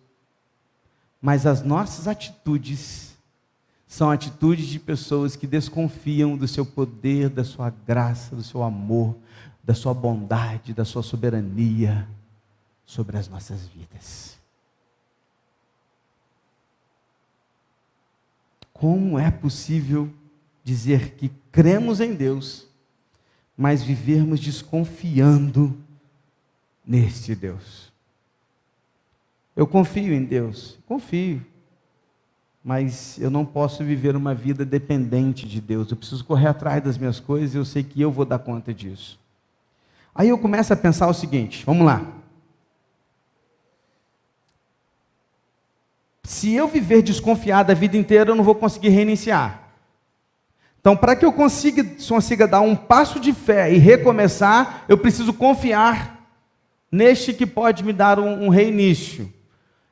mas 1.20 1.46
as 1.46 1.62
nossas 1.62 2.06
atitudes 2.06 3.11
são 3.92 4.10
atitudes 4.10 4.68
de 4.68 4.78
pessoas 4.78 5.36
que 5.36 5.46
desconfiam 5.46 6.34
do 6.34 6.48
seu 6.48 6.64
poder, 6.64 7.28
da 7.28 7.44
sua 7.44 7.68
graça, 7.68 8.34
do 8.34 8.42
seu 8.42 8.62
amor, 8.62 9.14
da 9.62 9.74
sua 9.74 9.92
bondade, 9.92 10.72
da 10.72 10.82
sua 10.82 11.02
soberania 11.02 12.08
sobre 12.86 13.18
as 13.18 13.28
nossas 13.28 13.66
vidas. 13.66 14.38
Como 18.72 19.18
é 19.18 19.30
possível 19.30 20.10
dizer 20.64 21.10
que 21.16 21.30
cremos 21.52 22.00
em 22.00 22.14
Deus, 22.14 22.66
mas 23.54 23.82
vivermos 23.82 24.40
desconfiando 24.40 25.78
neste 26.82 27.34
Deus? 27.34 27.92
Eu 29.54 29.66
confio 29.66 30.14
em 30.14 30.24
Deus, 30.24 30.78
confio, 30.86 31.51
mas 32.64 33.18
eu 33.18 33.30
não 33.30 33.44
posso 33.44 33.82
viver 33.82 34.14
uma 34.14 34.34
vida 34.34 34.64
dependente 34.64 35.48
de 35.48 35.60
Deus. 35.60 35.90
Eu 35.90 35.96
preciso 35.96 36.24
correr 36.24 36.46
atrás 36.46 36.82
das 36.82 36.96
minhas 36.96 37.18
coisas 37.18 37.54
e 37.54 37.58
eu 37.58 37.64
sei 37.64 37.82
que 37.82 38.00
eu 38.00 38.10
vou 38.10 38.24
dar 38.24 38.38
conta 38.38 38.72
disso. 38.72 39.18
Aí 40.14 40.28
eu 40.28 40.38
começo 40.38 40.72
a 40.72 40.76
pensar 40.76 41.08
o 41.08 41.14
seguinte: 41.14 41.64
vamos 41.66 41.84
lá. 41.84 42.06
Se 46.22 46.54
eu 46.54 46.68
viver 46.68 47.02
desconfiado 47.02 47.72
a 47.72 47.74
vida 47.74 47.96
inteira, 47.96 48.30
eu 48.30 48.36
não 48.36 48.44
vou 48.44 48.54
conseguir 48.54 48.90
reiniciar. 48.90 49.60
Então, 50.80 50.96
para 50.96 51.14
que 51.14 51.24
eu 51.24 51.32
consiga, 51.32 51.84
consiga 52.08 52.46
dar 52.46 52.60
um 52.60 52.74
passo 52.74 53.20
de 53.20 53.32
fé 53.32 53.72
e 53.72 53.78
recomeçar, 53.78 54.84
eu 54.88 54.98
preciso 54.98 55.32
confiar 55.32 56.28
neste 56.90 57.32
que 57.32 57.46
pode 57.46 57.84
me 57.84 57.92
dar 57.92 58.18
um, 58.18 58.46
um 58.46 58.48
reinício. 58.48 59.32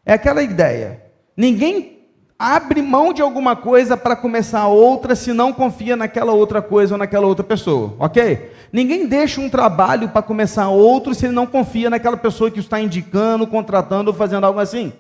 É 0.05 0.13
aquela 0.13 0.43
ideia. 0.43 1.03
Ninguém 1.37 2.00
abre 2.41 2.81
mão 2.81 3.13
de 3.13 3.21
alguma 3.21 3.55
coisa 3.55 3.99
para 3.99 4.17
começar 4.17 4.67
outra 4.67 5.15
se 5.15 5.31
não 5.31 5.53
confia 5.53 5.95
naquela 5.95 6.33
outra 6.33 6.63
coisa 6.63 6.95
ou 6.95 6.99
naquela 6.99 7.27
outra 7.27 7.45
pessoa, 7.45 7.95
ok? 7.99 8.51
Ninguém 8.73 9.07
deixa 9.07 9.43
um 9.43 9.51
trabalho 9.51 10.09
para 10.09 10.23
começar 10.23 10.69
outro 10.69 11.15
se 11.15 11.27
ele 11.27 11.35
não 11.35 11.47
confia 11.47 11.91
naquela 11.91 12.17
pessoa 12.17 12.51
que 12.51 12.59
está 12.59 12.81
indicando, 12.81 13.47
contratando 13.47 14.11
ou 14.11 14.17
fazendo 14.17 14.47
algo 14.47 14.59
assim. 14.59 14.91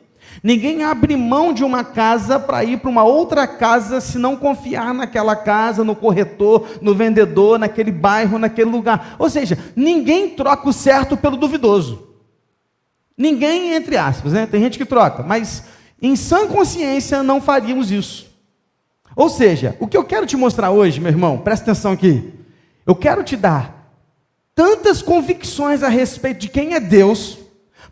Ninguém 0.42 0.84
abre 0.84 1.16
mão 1.16 1.50
de 1.54 1.64
uma 1.64 1.82
casa 1.82 2.38
para 2.38 2.62
ir 2.62 2.78
para 2.78 2.90
uma 2.90 3.04
outra 3.04 3.46
casa 3.46 4.02
se 4.02 4.18
não 4.18 4.36
confiar 4.36 4.92
naquela 4.92 5.34
casa, 5.34 5.82
no 5.82 5.96
corretor, 5.96 6.68
no 6.82 6.94
vendedor, 6.94 7.58
naquele 7.58 7.90
bairro, 7.90 8.38
naquele 8.38 8.70
lugar. 8.70 9.16
Ou 9.18 9.30
seja, 9.30 9.58
ninguém 9.74 10.28
troca 10.28 10.68
o 10.68 10.74
certo 10.74 11.16
pelo 11.16 11.38
duvidoso. 11.38 12.06
Ninguém, 13.16 13.72
entre 13.72 13.96
aspas, 13.96 14.34
né? 14.34 14.46
Tem 14.46 14.60
gente 14.60 14.76
que 14.76 14.84
troca, 14.84 15.22
mas 15.22 15.64
em 16.02 16.16
sã 16.16 16.46
consciência, 16.46 17.22
não 17.22 17.40
faríamos 17.40 17.90
isso. 17.90 18.30
Ou 19.14 19.28
seja, 19.28 19.76
o 19.80 19.86
que 19.86 19.96
eu 19.96 20.04
quero 20.04 20.26
te 20.26 20.36
mostrar 20.36 20.70
hoje, 20.70 21.00
meu 21.00 21.10
irmão, 21.10 21.38
presta 21.38 21.70
atenção 21.70 21.92
aqui. 21.92 22.32
Eu 22.86 22.94
quero 22.94 23.22
te 23.22 23.36
dar 23.36 23.92
tantas 24.54 25.02
convicções 25.02 25.82
a 25.82 25.88
respeito 25.88 26.40
de 26.40 26.48
quem 26.48 26.74
é 26.74 26.80
Deus, 26.80 27.38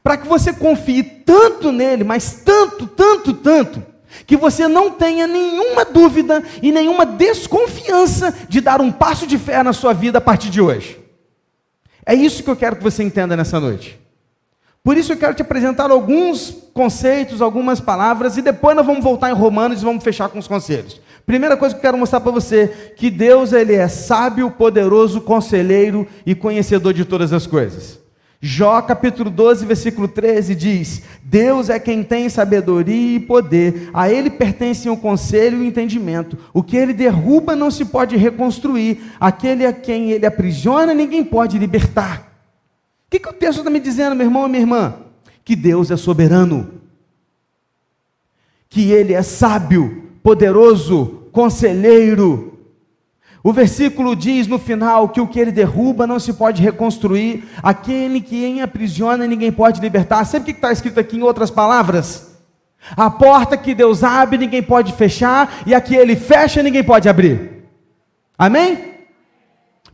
para 0.03 0.17
que 0.17 0.27
você 0.27 0.53
confie 0.53 1.03
tanto 1.03 1.73
nele, 1.73 2.05
mas 2.05 2.43
tanto, 2.45 2.87
tanto, 2.87 3.35
tanto, 3.35 3.83
que 4.27 4.37
você 4.37 4.67
não 4.69 4.91
tenha 4.91 5.27
nenhuma 5.27 5.85
dúvida 5.85 6.43
e 6.63 6.73
nenhuma 6.73 7.05
desconfiança 7.05 8.35
de 8.49 8.61
dar 8.61 8.81
um 8.81 8.91
passo 8.91 9.27
de 9.27 9.37
fé 9.39 9.63
na 9.63 9.73
sua 9.73 9.93
vida 9.93 10.19
a 10.19 10.21
partir 10.21 10.51
de 10.51 10.61
hoje. 10.61 10.99
É 12.07 12.15
isso 12.15 12.43
que 12.43 12.49
eu 12.49 12.57
quero 12.57 12.77
que 12.77 12.83
você 12.83 13.03
entenda 13.03 13.37
nessa 13.37 13.61
noite. 13.61 13.99
Por 14.89 14.97
isso 14.97 15.13
eu 15.13 15.19
quero 15.19 15.35
te 15.35 15.43
apresentar 15.43 15.91
alguns 15.91 16.51
conceitos, 16.73 17.43
algumas 17.43 17.79
palavras, 17.79 18.39
e 18.39 18.41
depois 18.41 18.75
nós 18.75 18.87
vamos 18.87 19.05
voltar 19.05 19.29
em 19.29 19.35
Romanos 19.35 19.83
e 19.83 19.85
vamos 19.85 20.03
fechar 20.03 20.31
com 20.31 20.39
os 20.39 20.49
conselhos. 20.49 20.99
Primeira 21.27 21.59
coisa 21.59 21.75
que 21.75 21.79
eu 21.81 21.83
quero 21.83 21.99
mostrar 21.99 22.21
para 22.21 22.33
você, 22.33 22.95
que 22.97 23.11
Deus 23.11 23.53
ele 23.53 23.75
é 23.75 23.87
sábio, 23.87 24.51
poderoso, 24.51 25.21
conselheiro 25.21 26.07
e 26.25 26.35
conhecedor 26.35 26.95
de 26.95 27.05
todas 27.05 27.35
as 27.35 27.47
coisas. 27.47 27.99
Jó 28.41 28.81
capítulo 28.81 29.29
12, 29.29 29.67
versículo 29.67 30.09
13 30.09 30.55
diz: 30.55 31.03
Deus 31.23 31.69
é 31.69 31.79
quem 31.79 32.03
tem 32.03 32.27
sabedoria 32.31 33.17
e 33.17 33.21
poder, 33.21 33.91
a 33.93 34.11
ele 34.11 34.31
pertencem 34.31 34.91
o 34.91 34.97
conselho 34.97 35.59
e 35.59 35.61
o 35.61 35.65
entendimento. 35.67 36.39
O 36.51 36.63
que 36.63 36.79
ele 36.79 36.95
derruba 36.95 37.55
não 37.55 37.71
se 37.71 37.85
pode 37.85 38.17
reconstruir, 38.17 39.03
aquele 39.21 39.67
a 39.67 39.73
quem 39.75 40.13
ele 40.13 40.25
aprisiona 40.25 40.95
ninguém 40.95 41.23
pode 41.23 41.59
libertar. 41.59 42.28
O 43.09 43.11
que, 43.11 43.19
que 43.19 43.29
o 43.29 43.33
texto 43.33 43.61
está 43.61 43.71
me 43.71 43.81
dizendo, 43.81 44.15
meu 44.15 44.27
irmão 44.27 44.47
e 44.47 44.51
minha 44.51 44.61
irmã? 44.61 44.95
Que 45.43 45.57
Deus 45.57 45.91
é 45.91 45.97
soberano, 45.97 46.75
que 48.69 48.91
Ele 48.93 49.15
é 49.15 49.23
sábio, 49.23 50.11
poderoso, 50.23 51.23
conselheiro. 51.33 52.59
O 53.43 53.51
versículo 53.51 54.15
diz 54.15 54.47
no 54.47 54.59
final 54.59 55.09
que 55.09 55.23
o 55.23 55.27
que 55.27 55.41
ele 55.41 55.51
derruba 55.51 56.07
não 56.07 56.19
se 56.19 56.35
pode 56.35 56.61
reconstruir, 56.61 57.45
aquele 57.63 58.21
que 58.21 58.45
em 58.45 58.61
aprisiona 58.61 59.27
ninguém 59.27 59.51
pode 59.51 59.81
libertar. 59.81 60.27
Sabe 60.27 60.43
o 60.43 60.45
que 60.45 60.51
está 60.51 60.71
escrito 60.71 61.01
aqui 61.01 61.17
em 61.17 61.23
outras 61.23 61.51
palavras? 61.51 62.37
A 62.95 63.09
porta 63.09 63.57
que 63.57 63.75
Deus 63.75 64.05
abre, 64.05 64.37
ninguém 64.37 64.63
pode 64.63 64.93
fechar, 64.93 65.63
e 65.67 65.75
a 65.75 65.81
que 65.81 65.95
ele 65.95 66.15
fecha, 66.15 66.63
ninguém 66.63 66.85
pode 66.85 67.09
abrir. 67.09 67.65
Amém? 68.37 68.97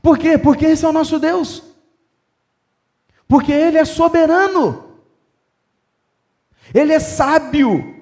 Por 0.02 0.18
quê? 0.18 0.36
Porque 0.36 0.66
esse 0.66 0.84
é 0.84 0.88
o 0.88 0.92
nosso 0.92 1.20
Deus 1.20 1.73
porque 3.28 3.52
Ele 3.52 3.78
é 3.78 3.84
soberano, 3.84 4.84
Ele 6.72 6.92
é 6.92 7.00
sábio, 7.00 7.94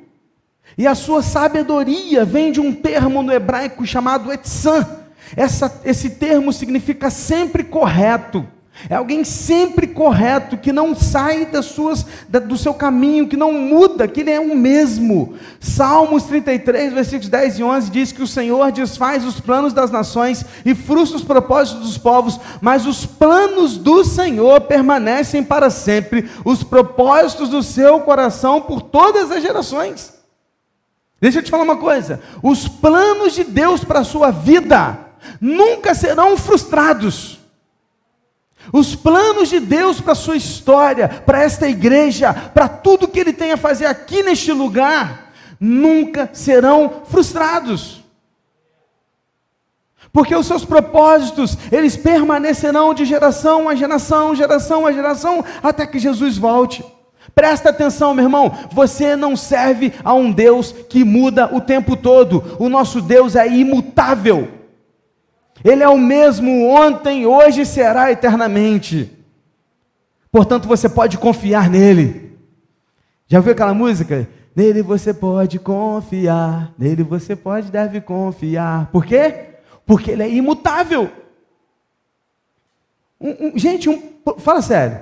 e 0.77 0.87
a 0.87 0.95
sua 0.95 1.23
sabedoria 1.23 2.25
vem 2.25 2.51
de 2.51 2.61
um 2.61 2.75
termo 2.75 3.23
no 3.23 3.33
hebraico 3.33 3.87
chamado 3.87 4.33
etzan. 4.33 5.01
Essa, 5.37 5.81
esse 5.85 6.11
termo 6.11 6.53
significa 6.53 7.11
sempre 7.11 7.65
correto, 7.65 8.47
É 8.89 8.95
alguém 8.95 9.23
sempre 9.25 9.87
correto, 9.87 10.57
que 10.57 10.73
não 10.73 10.95
sai 10.95 11.47
das 11.47 11.67
suas, 11.67 12.05
da, 12.29 12.39
do 12.39 12.57
seu 12.57 12.75
caminho, 12.75 13.29
que 13.29 13.37
não 13.37 13.53
muda, 13.53 14.09
que 14.09 14.21
ele 14.21 14.31
é 14.31 14.41
o 14.41 14.57
mesmo. 14.57 15.35
Salmos 15.61 16.25
33, 16.25 16.93
versículos 16.93 17.29
10 17.29 17.59
e 17.59 17.63
11 17.63 17.91
diz 17.91 18.13
que 18.13 18.23
o 18.23 18.27
Senhor 18.27 18.73
desfaz 18.73 19.25
os 19.25 19.41
planos 19.41 19.73
das 19.73 19.91
nações 19.91 20.45
e 20.65 20.75
frustra 20.75 21.17
os 21.17 21.25
propósitos 21.25 21.83
dos 21.83 21.99
povos, 21.99 22.41
mas 22.61 22.87
os 22.87 23.07
planos 23.07 23.77
do 23.77 24.05
Senhor 24.05 24.63
permanecem 24.63 25.43
para 25.45 25.71
sempre, 25.71 26.29
os 26.45 26.63
propósitos 26.63 27.49
do 27.49 27.63
seu 27.63 28.01
coração 28.01 28.61
por 28.61 28.83
todas 28.83 29.31
as 29.31 29.43
gerações. 29.43 30.13
Deixa 31.21 31.39
eu 31.39 31.43
te 31.43 31.53
falar 31.53 31.63
uma 31.63 31.77
coisa: 31.77 32.21
os 32.43 32.67
planos 32.67 33.33
de 33.33 33.45
Deus 33.45 33.85
para 33.85 34.01
a 34.01 34.05
sua 34.05 34.33
vida 34.33 34.99
nunca 35.41 35.95
serão 35.95 36.37
frustrados. 36.37 37.42
Os 38.71 38.95
planos 38.95 39.49
de 39.49 39.59
Deus 39.59 40.01
para 40.01 40.13
a 40.13 40.17
sua 40.17 40.37
história, 40.37 41.09
para 41.09 41.43
esta 41.43 41.69
igreja, 41.69 42.33
para 42.33 42.69
tudo 42.69 43.09
que 43.09 43.19
Ele 43.19 43.33
tem 43.33 43.53
a 43.53 43.57
fazer 43.57 43.87
aqui 43.87 44.23
neste 44.23 44.53
lugar, 44.53 45.33
nunca 45.59 46.29
serão 46.33 47.03
frustrados. 47.07 48.03
Porque 50.13 50.37
os 50.37 50.47
seus 50.47 50.65
propósitos, 50.65 51.57
eles 51.71 51.97
permanecerão 51.97 52.93
de 52.93 53.05
geração 53.05 53.69
a 53.69 53.75
geração, 53.75 54.35
geração 54.35 54.87
a 54.87 54.93
geração, 54.93 55.43
até 55.63 55.87
que 55.87 55.99
Jesus 55.99 56.37
volte. 56.37 56.85
Presta 57.35 57.71
atenção, 57.71 58.13
meu 58.13 58.27
irmão, 58.27 58.53
você 58.73 59.17
não 59.17 59.35
serve 59.37 59.93
a 60.05 60.13
um 60.13 60.31
Deus 60.31 60.73
que 60.89 61.03
muda 61.03 61.49
o 61.55 61.61
tempo 61.61 61.97
todo. 61.97 62.57
O 62.59 62.69
nosso 62.69 63.01
Deus 63.01 63.35
é 63.35 63.49
imutável. 63.49 64.62
Ele 65.65 65.83
é 65.83 65.89
o 65.89 65.99
mesmo 65.99 66.69
ontem, 66.69 67.27
hoje 67.27 67.63
e 67.63 67.67
será 67.67 68.11
eternamente. 68.11 69.11
Portanto, 70.31 70.67
você 70.67 70.89
pode 70.89 71.19
confiar 71.19 71.69
nele. 71.69 72.39
Já 73.27 73.41
viu 73.41 73.53
aquela 73.53 73.75
música? 73.75 74.29
Nele 74.55 74.83
você 74.83 75.15
pode 75.15 75.59
confiar, 75.59 76.75
nele 76.79 77.03
você 77.03 77.35
pode, 77.35 77.71
deve 77.71 78.01
confiar. 78.01 78.91
Por 78.91 79.05
quê? 79.05 79.47
Porque 79.87 80.11
ele 80.11 80.23
é 80.23 80.29
imutável. 80.29 81.11
Um, 83.21 83.49
um, 83.49 83.59
gente, 83.59 83.89
um, 83.89 84.03
fala 84.39 84.61
sério, 84.61 85.01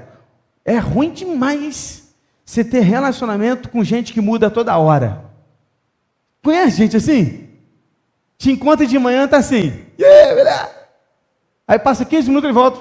é 0.65 0.79
ruim 0.79 1.11
demais 1.11 2.15
você 2.45 2.63
ter 2.63 2.81
relacionamento 2.81 3.69
com 3.69 3.83
gente 3.83 4.13
que 4.13 4.21
muda 4.21 4.51
toda 4.51 4.77
hora. 4.77 5.25
Conhece 6.43 6.77
gente 6.77 6.97
assim? 6.97 7.50
Te 8.41 8.51
encontra 8.51 8.87
de 8.87 8.99
manhã, 8.99 9.29
tá 9.29 9.37
assim. 9.37 9.85
Aí 11.69 11.79
passa 11.79 12.07
15 12.07 12.27
minutos 12.27 12.49
e 12.49 12.53
volta. 12.55 12.81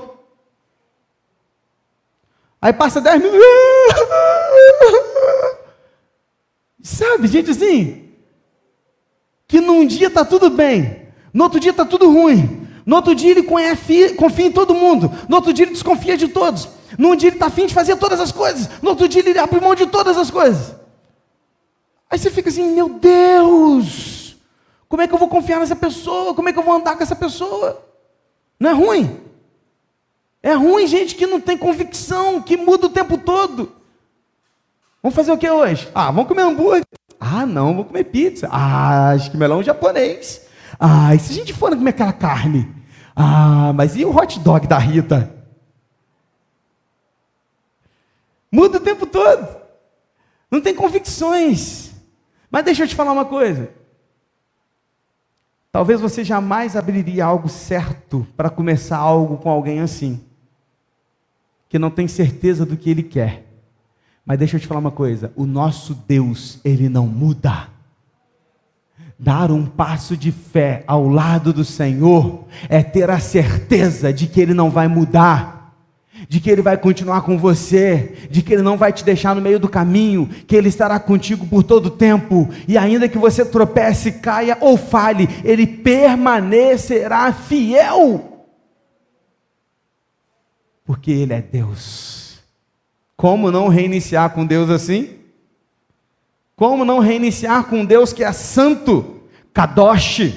Aí 2.62 2.72
passa 2.72 3.02
10 3.02 3.22
minutos. 3.22 3.42
Sabe, 6.82 7.28
gente 7.28 7.52
assim? 7.52 8.10
Que 9.50 9.60
num 9.60 9.86
dia 9.86 10.10
tá 10.10 10.24
tudo 10.24 10.50
bem, 10.50 11.10
no 11.34 11.44
outro 11.44 11.60
dia 11.60 11.74
tá 11.74 11.84
tudo 11.84 12.10
ruim. 12.10 12.66
No 12.86 12.96
outro 12.96 13.14
dia 13.14 13.32
ele 13.32 13.44
conhece, 13.44 14.14
confia 14.14 14.46
em 14.46 14.54
todo 14.54 14.74
mundo. 14.74 15.12
No 15.28 15.36
outro 15.36 15.52
dia 15.52 15.66
ele 15.66 15.74
desconfia 15.74 16.16
de 16.16 16.30
todos. 16.30 16.70
Num 16.98 17.18
dia 17.18 17.28
ele 17.28 17.36
está 17.36 17.48
afim 17.48 17.66
de 17.66 17.74
fazer 17.74 17.98
todas 17.98 18.22
as 18.22 18.32
coisas. 18.32 18.70
No 18.82 18.92
outro 18.92 19.10
dia 19.10 19.20
ele 19.20 19.38
abre 19.38 19.60
mão 19.60 19.76
de 19.76 19.88
todas 19.88 20.18
as 20.18 20.32
coisas. 20.32 20.74
Aí 22.10 22.18
você 22.18 22.32
fica 22.32 22.48
assim, 22.48 22.74
meu 22.74 22.88
Deus! 22.88 24.09
Como 24.90 25.04
é 25.04 25.08
que 25.08 25.14
eu 25.14 25.20
vou 25.20 25.30
confiar 25.30 25.60
nessa 25.60 25.76
pessoa? 25.76 26.34
Como 26.34 26.50
é 26.50 26.54
que 26.54 26.58
eu 26.58 26.64
vou 26.64 26.74
andar 26.74 26.98
com 26.98 27.04
essa 27.04 27.16
pessoa? 27.16 27.86
Não 28.60 28.72
é 28.72 28.74
ruim? 28.74 29.22
É 30.42 30.54
ruim 30.54 30.88
gente 30.88 31.14
que 31.14 31.28
não 31.28 31.40
tem 31.40 31.56
convicção, 31.56 32.42
que 32.42 32.58
muda 32.58 32.88
o 32.88 32.90
tempo 32.90 33.16
todo. 33.16 33.72
Vamos 35.02 35.16
fazer 35.16 35.32
o 35.32 35.38
que 35.38 35.50
hoje? 35.50 35.88
Ah, 35.94 36.10
vamos 36.10 36.28
comer 36.28 36.42
hambúrguer. 36.42 36.84
Ah, 37.20 37.46
não, 37.46 37.68
vamos 37.68 37.88
comer 37.88 38.06
pizza. 38.06 38.50
Ah, 38.52 39.12
acho 39.12 39.30
que 39.30 39.38
melão 39.38 39.62
japonês. 39.62 40.48
Ah, 40.80 41.14
e 41.14 41.20
se 41.20 41.32
a 41.32 41.36
gente 41.36 41.54
for 41.54 41.70
comer 41.70 41.92
aquela 41.92 42.12
carne? 42.14 42.68
Ah, 43.16 43.72
mas 43.76 43.96
e 43.96 44.04
o 44.04 44.16
hot 44.16 44.40
dog 44.40 44.66
da 44.66 44.80
Rita? 44.80 45.36
Muda 48.52 48.78
o 48.78 48.82
tempo 48.82 49.06
todo. 49.06 49.48
Não 50.50 50.60
tem 50.60 50.74
convicções. 50.74 51.92
Mas 52.50 52.66
deixa 52.66 52.84
eu 52.84 52.88
te 52.88 52.96
falar 52.96 53.12
uma 53.12 53.26
coisa. 53.26 53.79
Talvez 55.72 56.02
você 56.02 56.24
jamais 56.24 56.76
abriria 56.76 57.26
algo 57.26 57.48
certo 57.48 58.26
para 58.36 58.50
começar 58.50 58.98
algo 58.98 59.38
com 59.38 59.50
alguém 59.50 59.80
assim, 59.80 60.20
que 61.68 61.78
não 61.78 61.92
tem 61.92 62.08
certeza 62.08 62.66
do 62.66 62.76
que 62.76 62.90
ele 62.90 63.04
quer. 63.04 63.46
Mas 64.26 64.40
deixa 64.40 64.58
eu 64.58 64.60
te 64.60 64.68
falar 64.68 64.80
uma 64.80 64.92
coisa: 64.92 65.32
o 65.36 65.46
nosso 65.46 65.94
Deus, 66.08 66.60
ele 66.64 66.90
não 66.90 67.08
muda. 67.08 67.68
Dar 69.18 69.52
um 69.52 69.66
passo 69.66 70.16
de 70.16 70.32
fé 70.32 70.84
ao 70.88 71.08
lado 71.08 71.52
do 71.52 71.66
Senhor 71.66 72.46
é 72.70 72.82
ter 72.82 73.10
a 73.10 73.20
certeza 73.20 74.14
de 74.14 74.28
que 74.28 74.40
ele 74.40 74.54
não 74.54 74.70
vai 74.70 74.88
mudar 74.88 75.59
de 76.28 76.40
que 76.40 76.50
Ele 76.50 76.62
vai 76.62 76.78
continuar 76.78 77.22
com 77.22 77.38
você, 77.38 78.28
de 78.30 78.42
que 78.42 78.54
Ele 78.54 78.62
não 78.62 78.78
vai 78.78 78.92
te 78.92 79.04
deixar 79.04 79.36
no 79.36 79.42
meio 79.42 79.60
do 79.60 79.70
caminho, 79.70 80.28
que 80.48 80.56
Ele 80.56 80.70
estará 80.70 81.00
contigo 81.00 81.46
por 81.46 81.64
todo 81.64 81.88
o 81.88 81.92
tempo, 81.92 82.50
e 82.68 82.78
ainda 82.78 83.08
que 83.08 83.18
você 83.18 83.46
tropece, 83.46 84.14
caia 84.14 84.58
ou 84.60 84.78
fale, 84.78 85.30
Ele 85.44 85.66
permanecerá 85.66 87.32
fiel, 87.32 88.48
porque 90.84 91.12
Ele 91.12 91.34
é 91.34 91.42
Deus. 91.42 92.40
Como 93.16 93.52
não 93.52 93.68
reiniciar 93.68 94.32
com 94.32 94.46
Deus 94.46 94.70
assim? 94.70 95.10
Como 96.56 96.84
não 96.84 97.00
reiniciar 97.00 97.66
com 97.66 97.86
Deus 97.86 98.12
que 98.12 98.24
é 98.24 98.32
santo? 98.34 99.22
Kadosh 99.54 100.34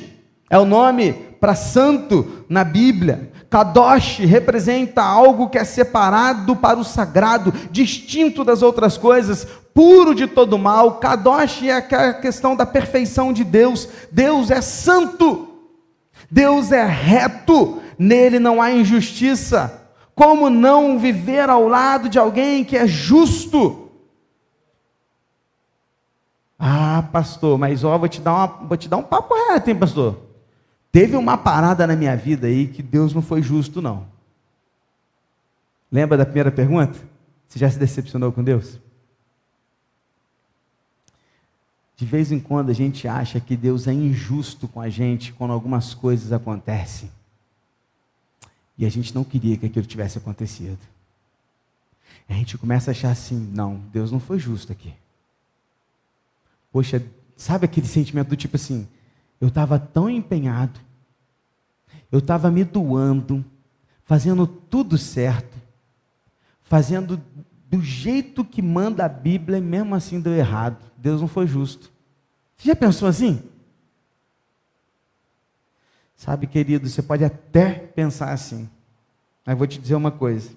é 0.48 0.58
o 0.58 0.64
nome 0.64 1.12
para 1.40 1.54
santo 1.54 2.44
na 2.48 2.62
Bíblia. 2.62 3.31
Kadosh 3.52 4.20
representa 4.20 5.02
algo 5.02 5.50
que 5.50 5.58
é 5.58 5.64
separado 5.64 6.56
para 6.56 6.78
o 6.78 6.84
sagrado, 6.84 7.52
distinto 7.70 8.44
das 8.44 8.62
outras 8.62 8.96
coisas, 8.96 9.46
puro 9.74 10.14
de 10.14 10.26
todo 10.26 10.56
mal. 10.56 10.92
Kadosh 10.92 11.64
é 11.64 11.72
a 11.74 12.14
questão 12.14 12.56
da 12.56 12.64
perfeição 12.64 13.30
de 13.30 13.44
Deus. 13.44 13.86
Deus 14.10 14.50
é 14.50 14.62
santo. 14.62 15.50
Deus 16.30 16.72
é 16.72 16.86
reto. 16.86 17.82
Nele 17.98 18.38
não 18.38 18.62
há 18.62 18.72
injustiça. 18.72 19.86
Como 20.14 20.48
não 20.48 20.98
viver 20.98 21.50
ao 21.50 21.68
lado 21.68 22.08
de 22.08 22.18
alguém 22.18 22.64
que 22.64 22.74
é 22.74 22.86
justo? 22.86 23.90
Ah, 26.58 27.04
pastor, 27.12 27.58
mas 27.58 27.84
ó, 27.84 27.98
vou 27.98 28.08
te 28.08 28.22
dar 28.22 28.32
uma, 28.32 28.46
vou 28.46 28.78
te 28.78 28.88
dar 28.88 28.96
um 28.96 29.02
papo 29.02 29.34
reto, 29.34 29.68
hein, 29.68 29.76
pastor? 29.76 30.31
Teve 30.92 31.16
uma 31.16 31.38
parada 31.38 31.87
na 31.87 31.96
minha 31.96 32.14
vida 32.14 32.46
aí 32.46 32.68
que 32.68 32.83
Deus 32.83 33.14
não 33.14 33.22
foi 33.22 33.42
justo, 33.42 33.81
não. 33.81 34.07
Lembra 35.90 36.18
da 36.18 36.26
primeira 36.26 36.52
pergunta? 36.52 36.98
Você 37.48 37.59
já 37.59 37.70
se 37.70 37.78
decepcionou 37.78 38.31
com 38.31 38.44
Deus? 38.44 38.78
De 41.96 42.05
vez 42.05 42.31
em 42.31 42.38
quando 42.38 42.70
a 42.70 42.74
gente 42.74 43.09
acha 43.09 43.40
que 43.40 43.57
Deus 43.57 43.87
é 43.87 43.92
injusto 43.92 44.68
com 44.68 44.81
a 44.81 44.90
gente 44.90 45.33
quando 45.33 45.52
algumas 45.52 45.94
coisas 45.94 46.31
acontecem. 46.31 47.11
E 48.76 48.85
a 48.85 48.90
gente 48.90 49.14
não 49.14 49.24
queria 49.24 49.57
que 49.57 49.66
aquilo 49.66 49.87
tivesse 49.87 50.18
acontecido. 50.18 50.78
A 52.28 52.35
gente 52.35 52.59
começa 52.59 52.90
a 52.90 52.92
achar 52.92 53.11
assim: 53.11 53.50
não, 53.52 53.76
Deus 53.92 54.11
não 54.11 54.20
foi 54.20 54.38
justo 54.38 54.72
aqui. 54.72 54.92
Poxa, 56.72 57.02
sabe 57.37 57.66
aquele 57.66 57.87
sentimento 57.87 58.28
do 58.28 58.37
tipo 58.37 58.57
assim: 58.57 58.88
eu 59.42 59.48
estava 59.48 59.76
tão 59.76 60.09
empenhado, 60.09 60.78
eu 62.12 62.20
estava 62.20 62.48
me 62.48 62.62
doando, 62.62 63.44
fazendo 64.05 64.46
tudo 64.46 64.96
certo, 64.96 65.59
fazendo 66.61 67.20
do 67.68 67.83
jeito 67.83 68.44
que 68.44 68.62
manda 68.62 69.05
a 69.05 69.09
Bíblia 69.09 69.59
e 69.59 69.61
mesmo 69.61 69.96
assim 69.96 70.20
deu 70.20 70.33
errado. 70.33 70.78
Deus 70.96 71.20
não 71.20 71.26
foi 71.26 71.48
justo. 71.48 71.90
Você 72.57 72.68
já 72.68 72.76
pensou 72.76 73.09
assim? 73.09 73.42
Sabe, 76.14 76.46
querido, 76.46 76.88
você 76.88 77.02
pode 77.02 77.24
até 77.24 77.72
pensar 77.74 78.31
assim, 78.31 78.70
mas 79.44 79.59
vou 79.59 79.66
te 79.66 79.81
dizer 79.81 79.96
uma 79.96 80.12
coisa: 80.12 80.52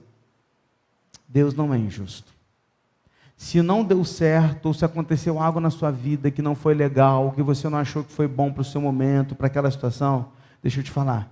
Deus 1.27 1.55
não 1.55 1.73
é 1.73 1.79
injusto. 1.79 2.34
Se 3.37 3.61
não 3.61 3.83
deu 3.83 4.03
certo, 4.05 4.67
ou 4.67 4.73
se 4.73 4.85
aconteceu 4.85 5.39
algo 5.39 5.59
na 5.59 5.69
sua 5.69 5.91
vida 5.91 6.31
que 6.31 6.41
não 6.41 6.55
foi 6.55 6.73
legal, 6.73 7.31
que 7.31 7.43
você 7.43 7.67
não 7.67 7.77
achou 7.77 8.03
que 8.03 8.11
foi 8.11 8.27
bom 8.27 8.51
para 8.51 8.61
o 8.61 8.65
seu 8.65 8.79
momento, 8.79 9.35
para 9.35 9.47
aquela 9.47 9.69
situação, 9.69 10.29
deixa 10.63 10.79
eu 10.79 10.83
te 10.83 10.91
falar. 10.91 11.31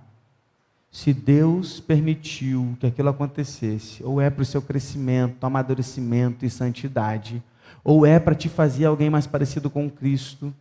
Se 0.92 1.12
Deus 1.12 1.80
permitiu 1.80 2.76
que 2.78 2.86
aquilo 2.86 3.08
acontecesse, 3.08 4.02
ou 4.04 4.20
é 4.20 4.30
para 4.30 4.42
o 4.42 4.46
seu 4.46 4.62
crescimento, 4.62 5.44
amadurecimento 5.44 6.44
e 6.44 6.50
santidade, 6.50 7.42
ou 7.82 8.06
é 8.06 8.20
para 8.20 8.34
te 8.34 8.48
fazer 8.48 8.84
alguém 8.84 9.10
mais 9.10 9.26
parecido 9.26 9.68
com 9.68 9.90
Cristo, 9.90 10.54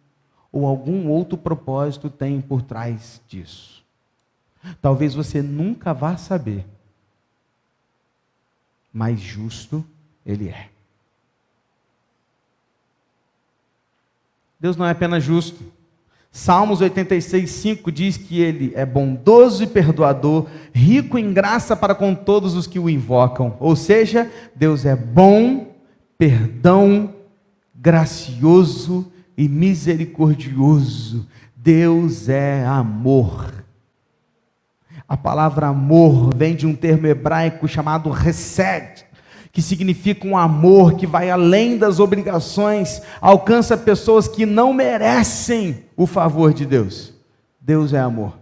ou 0.51 0.65
algum 0.65 1.07
outro 1.07 1.37
propósito 1.37 2.09
tem 2.09 2.39
por 2.39 2.61
trás 2.61 3.21
disso. 3.27 3.83
Talvez 4.81 5.13
você 5.13 5.41
nunca 5.41 5.93
vá 5.93 6.15
saber. 6.15 6.65
mais 8.91 9.19
justo 9.19 9.83
ele 10.23 10.49
é. 10.49 10.72
Deus 14.63 14.77
não 14.77 14.85
é 14.85 14.91
apenas 14.91 15.21
justo. 15.21 15.61
Salmos 16.31 16.79
86, 16.79 17.51
5 17.51 17.91
diz 17.91 18.15
que 18.15 18.39
ele 18.39 18.71
é 18.75 18.85
bondoso 18.85 19.61
e 19.61 19.67
perdoador, 19.67 20.47
rico 20.73 21.17
em 21.19 21.33
graça 21.33 21.75
para 21.75 21.93
com 21.93 22.15
todos 22.15 22.55
os 22.55 22.65
que 22.65 22.79
o 22.79 22.89
invocam. 22.89 23.57
Ou 23.59 23.75
seja, 23.75 24.31
Deus 24.55 24.85
é 24.85 24.95
bom, 24.95 25.75
perdão, 26.17 27.13
gracioso 27.75 29.11
e 29.37 29.49
misericordioso. 29.49 31.27
Deus 31.57 32.29
é 32.29 32.63
amor. 32.65 33.65
A 35.05 35.17
palavra 35.17 35.67
amor 35.67 36.33
vem 36.33 36.55
de 36.55 36.65
um 36.65 36.73
termo 36.73 37.05
hebraico 37.05 37.67
chamado 37.67 38.09
resed, 38.09 39.03
que 39.53 39.61
significa 39.61 40.27
um 40.27 40.35
amor 40.35 40.95
que 40.95 41.05
vai 41.05 41.29
além 41.29 41.77
das 41.77 41.99
obrigações, 41.99 43.03
alcança 43.21 43.77
pessoas 43.77 44.27
que 44.27 44.47
não 44.47 44.73
merecem 44.73 45.85
o 45.95 46.07
favor 46.07 46.51
de 46.51 46.65
Deus. 46.65 47.13
Deus 47.61 47.93
é 47.93 47.99
amor. 47.99 48.35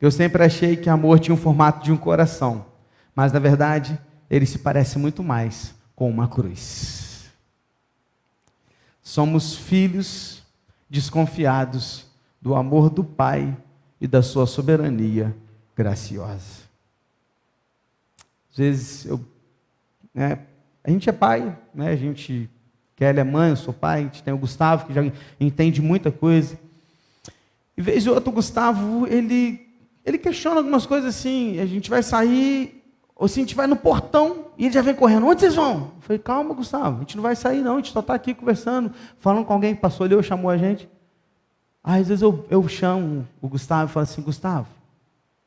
Eu 0.00 0.12
sempre 0.12 0.44
achei 0.44 0.76
que 0.76 0.88
amor 0.88 1.18
tinha 1.18 1.34
o 1.34 1.38
formato 1.38 1.84
de 1.84 1.90
um 1.90 1.96
coração, 1.96 2.64
mas 3.12 3.32
na 3.32 3.40
verdade 3.40 3.98
ele 4.30 4.46
se 4.46 4.60
parece 4.60 5.00
muito 5.00 5.20
mais 5.20 5.74
com 5.96 6.08
uma 6.08 6.28
cruz. 6.28 7.24
Somos 9.02 9.56
filhos 9.56 10.44
desconfiados 10.88 12.06
do 12.40 12.54
amor 12.54 12.88
do 12.88 13.02
Pai 13.02 13.56
e 14.00 14.06
da 14.06 14.22
sua 14.22 14.46
soberania 14.46 15.36
graciosa. 15.74 16.66
Às 18.52 18.56
vezes 18.56 19.06
eu, 19.06 19.20
né, 20.16 20.38
a 20.82 20.90
gente 20.90 21.08
é 21.08 21.12
pai, 21.12 21.56
né, 21.74 21.90
a 21.90 21.96
gente 21.96 22.48
Kelly 22.96 23.20
é 23.20 23.24
mãe, 23.24 23.50
eu 23.50 23.56
sou 23.56 23.74
pai, 23.74 24.00
a 24.00 24.02
gente 24.04 24.22
tem 24.22 24.32
o 24.32 24.38
Gustavo 24.38 24.86
que 24.86 24.94
já 24.94 25.02
entende 25.38 25.82
muita 25.82 26.10
coisa. 26.10 26.58
E 27.76 27.82
vez 27.82 28.06
ou 28.06 28.14
outro, 28.14 28.30
o 28.30 28.34
Gustavo, 28.34 29.06
ele, 29.06 29.68
ele 30.02 30.16
questiona 30.16 30.56
algumas 30.56 30.86
coisas 30.86 31.14
assim, 31.14 31.60
a 31.60 31.66
gente 31.66 31.90
vai 31.90 32.02
sair, 32.02 32.82
ou 33.14 33.28
se 33.28 33.38
a 33.38 33.42
gente 33.42 33.54
vai 33.54 33.66
no 33.66 33.76
portão, 33.76 34.46
e 34.56 34.64
ele 34.64 34.72
já 34.72 34.80
vem 34.80 34.94
correndo, 34.94 35.26
onde 35.26 35.40
vocês 35.40 35.54
vão? 35.54 35.92
Eu 35.96 36.00
falei, 36.00 36.18
calma, 36.18 36.54
Gustavo, 36.54 36.96
a 36.96 37.00
gente 37.00 37.16
não 37.16 37.22
vai 37.22 37.36
sair 37.36 37.60
não, 37.60 37.74
a 37.74 37.76
gente 37.76 37.92
só 37.92 38.00
está 38.00 38.14
aqui 38.14 38.32
conversando, 38.32 38.90
falando 39.18 39.44
com 39.44 39.52
alguém 39.52 39.74
que 39.74 39.80
passou 39.82 40.06
ali 40.06 40.14
ou 40.14 40.22
chamou 40.22 40.50
a 40.50 40.56
gente. 40.56 40.88
Aí, 41.84 42.00
às 42.00 42.08
vezes 42.08 42.22
eu, 42.22 42.46
eu 42.48 42.66
chamo 42.66 43.28
o 43.42 43.48
Gustavo 43.48 43.90
e 43.90 43.92
falo 43.92 44.04
assim: 44.04 44.22
Gustavo, 44.22 44.66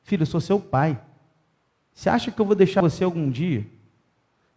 filho, 0.03 0.21
eu 0.21 0.27
sou 0.27 0.39
seu 0.39 0.59
pai. 0.59 0.97
Você 1.91 2.09
acha 2.09 2.31
que 2.31 2.39
eu 2.39 2.45
vou 2.45 2.55
deixar 2.55 2.79
você 2.79 3.03
algum 3.03 3.29
dia? 3.29 3.65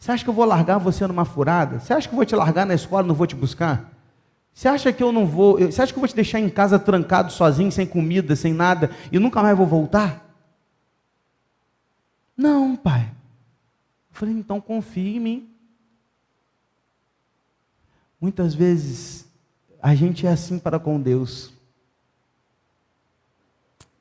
Você 0.02 0.10
acha 0.10 0.24
que 0.24 0.30
eu 0.30 0.34
vou 0.34 0.44
largar 0.44 0.78
você 0.78 1.06
numa 1.06 1.24
furada? 1.24 1.78
Você 1.78 1.92
acha 1.92 2.08
que 2.08 2.12
eu 2.12 2.16
vou 2.16 2.26
te 2.26 2.34
largar 2.34 2.66
na 2.66 2.74
escola 2.74 3.04
e 3.04 3.06
não 3.06 3.14
vou 3.14 3.24
te 3.24 3.36
buscar? 3.36 3.88
Você 4.52 4.66
acha 4.66 4.92
que 4.92 5.00
eu 5.00 5.12
não 5.12 5.24
vou. 5.28 5.60
Você 5.60 5.80
acha 5.80 5.92
que 5.92 5.96
eu 5.96 6.00
vou 6.00 6.08
te 6.08 6.16
deixar 6.16 6.40
em 6.40 6.48
casa 6.48 6.76
trancado, 6.76 7.30
sozinho, 7.30 7.70
sem 7.70 7.86
comida, 7.86 8.34
sem 8.34 8.52
nada, 8.52 8.90
e 9.12 9.20
nunca 9.20 9.40
mais 9.40 9.56
vou 9.56 9.64
voltar? 9.64 10.28
Não, 12.36 12.74
pai. 12.74 13.02
Eu 14.10 14.16
falei, 14.16 14.34
então 14.34 14.60
confie 14.60 15.18
em 15.18 15.20
mim. 15.20 15.50
Muitas 18.20 18.56
vezes 18.56 19.24
a 19.80 19.94
gente 19.94 20.26
é 20.26 20.30
assim 20.30 20.58
para 20.58 20.80
com 20.80 21.00
Deus. 21.00 21.52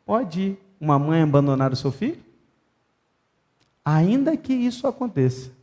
Pode 0.03 0.57
uma 0.79 0.97
mãe 0.97 1.21
abandonar 1.21 1.71
o 1.71 1.75
seu 1.75 1.91
filho? 1.91 2.23
Ainda 3.85 4.35
que 4.35 4.51
isso 4.51 4.87
aconteça, 4.87 5.60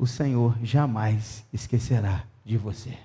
o 0.00 0.06
Senhor 0.06 0.56
jamais 0.62 1.44
esquecerá 1.52 2.24
de 2.42 2.56
você. 2.56 2.96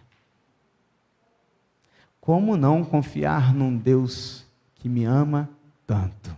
Como 2.21 2.55
não 2.55 2.85
confiar 2.85 3.53
num 3.53 3.75
Deus 3.75 4.45
que 4.75 4.87
me 4.87 5.03
ama 5.03 5.49
tanto? 5.85 6.33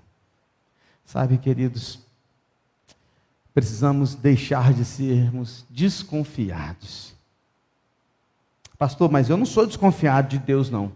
Sabe, 1.05 1.37
queridos, 1.37 1.99
precisamos 3.53 4.15
deixar 4.15 4.73
de 4.73 4.83
sermos 4.83 5.63
desconfiados. 5.69 7.13
Pastor, 8.79 9.11
mas 9.11 9.29
eu 9.29 9.37
não 9.37 9.45
sou 9.45 9.67
desconfiado 9.67 10.29
de 10.29 10.39
Deus, 10.39 10.71
não 10.71 10.91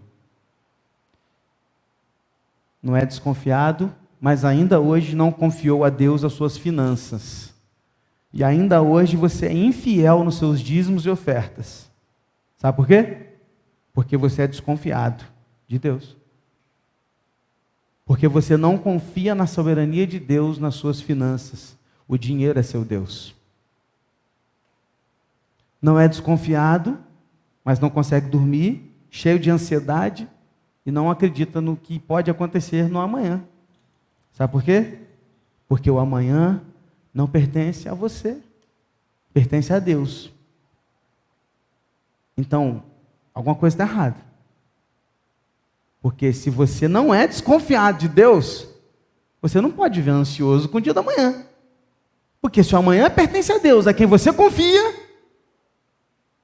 não 2.82 2.98
é 2.98 3.06
desconfiado, 3.06 3.94
mas 4.20 4.44
ainda 4.44 4.80
hoje 4.80 5.16
não 5.16 5.32
confiou 5.32 5.86
a 5.86 5.90
Deus 5.92 6.24
as 6.24 6.34
suas 6.34 6.58
finanças. 6.58 7.51
E 8.34 8.44
ainda 8.44 8.82
hoje 8.82 9.18
você 9.18 9.48
é 9.48 9.54
infiel 9.54 10.24
nos 10.24 10.38
seus 10.38 10.62
dízimos 10.62 11.06
e 11.06 11.10
ofertas. 11.10 11.90
Sabe 12.58 12.76
por 12.76 12.88
quê? 12.88 13.28
Porque 13.94 14.16
você 14.16 14.44
é 14.44 14.48
desconfiado 14.48 15.24
de 15.68 15.78
Deus. 15.78 16.16
Porque 18.06 18.28
você 18.28 18.56
não 18.56 18.78
confia 18.78 19.36
na 19.36 19.48
soberania 19.48 20.08
de 20.08 20.20
Deus 20.20 20.58
nas 20.58 20.76
suas 20.76 21.02
finanças. 21.02 21.78
O 22.08 22.18
dinheiro 22.18 22.60
é 22.60 22.64
seu 22.64 22.86
Deus. 22.86 23.36
Não 25.82 26.00
é 26.00 26.08
desconfiado, 26.08 26.98
mas 27.64 27.80
não 27.80 27.90
consegue 27.90 28.30
dormir, 28.30 28.94
cheio 29.10 29.40
de 29.40 29.50
ansiedade, 29.50 30.28
e 30.86 30.92
não 30.92 31.10
acredita 31.10 31.60
no 31.60 31.76
que 31.76 32.00
pode 32.00 32.30
acontecer 32.30 32.90
no 32.90 33.00
amanhã. 33.00 33.44
Sabe 34.34 34.52
por 34.52 34.64
quê? 34.64 35.00
Porque 35.68 35.90
o 35.90 36.00
amanhã 36.00 36.62
não 37.14 37.28
pertence 37.28 37.90
a 37.90 37.94
você, 37.94 38.38
pertence 39.34 39.72
a 39.74 39.80
Deus. 39.80 40.32
Então, 42.38 42.84
alguma 43.34 43.56
coisa 43.56 43.76
está 43.76 43.84
errada. 43.84 44.18
Porque 46.02 46.34
se 46.34 46.50
você 46.50 46.88
não 46.88 47.14
é 47.14 47.28
desconfiado 47.28 48.00
de 48.00 48.08
Deus, 48.08 48.68
você 49.42 49.62
não 49.62 49.72
pode 49.72 50.00
viver 50.00 50.12
ansioso 50.12 50.68
com 50.68 50.78
o 50.78 50.82
dia 50.82 50.94
da 50.94 51.04
manhã. 51.04 51.46
Porque 52.42 52.64
se 52.64 52.74
o 52.74 52.78
amanhã 52.78 53.10
pertence 53.10 53.52
a 53.52 53.60
Deus, 53.60 53.86
a 53.86 53.94
quem 53.94 54.08
você 54.08 54.34
confia, 54.34 54.96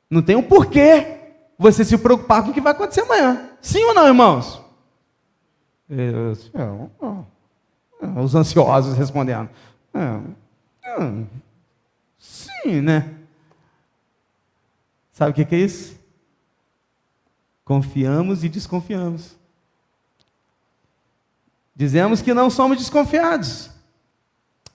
não 0.10 0.22
tem 0.22 0.36
um 0.36 0.44
porquê 0.44 1.18
você 1.58 1.84
se 1.84 1.98
preocupar 1.98 2.44
com 2.44 2.52
o 2.52 2.54
que 2.54 2.62
vai 2.62 2.72
acontecer 2.72 3.02
amanhã. 3.02 3.50
Sim 3.60 3.84
ou 3.86 3.94
não, 3.96 4.06
irmãos? 4.06 4.62
Os 8.22 8.36
ansiosos 8.36 8.96
respondendo. 8.96 9.50
Sim, 12.18 12.82
né? 12.82 13.14
Sabe 15.14 15.32
o 15.32 15.34
que 15.46 15.56
é 15.56 15.60
isso? 15.60 15.98
Confiamos 17.66 18.44
e 18.44 18.50
desconfiamos. 18.50 19.36
Dizemos 21.76 22.22
que 22.22 22.34
não 22.34 22.50
somos 22.50 22.78
desconfiados, 22.78 23.70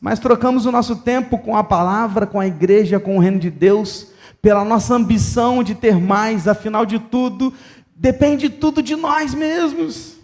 mas 0.01 0.19
trocamos 0.19 0.67
o 0.67 0.73
nosso 0.73 0.97
tempo 0.97 1.39
com 1.39 1.57
a 1.57 1.65
palavra, 1.65 2.27
com 2.27 2.39
a 2.39 2.47
igreja, 2.47 3.01
com 3.01 3.17
o 3.17 3.21
reino 3.21 3.41
de 3.41 3.51
Deus 3.51 4.13
pela 4.43 4.65
nossa 4.65 4.95
ambição 4.95 5.63
de 5.63 5.77
ter 5.77 5.97
mais, 6.01 6.49
afinal 6.49 6.85
de 6.85 6.99
tudo, 6.99 7.55
depende 7.95 8.51
tudo 8.51 8.83
de 8.83 8.97
nós 8.97 9.33
mesmos. 9.33 10.17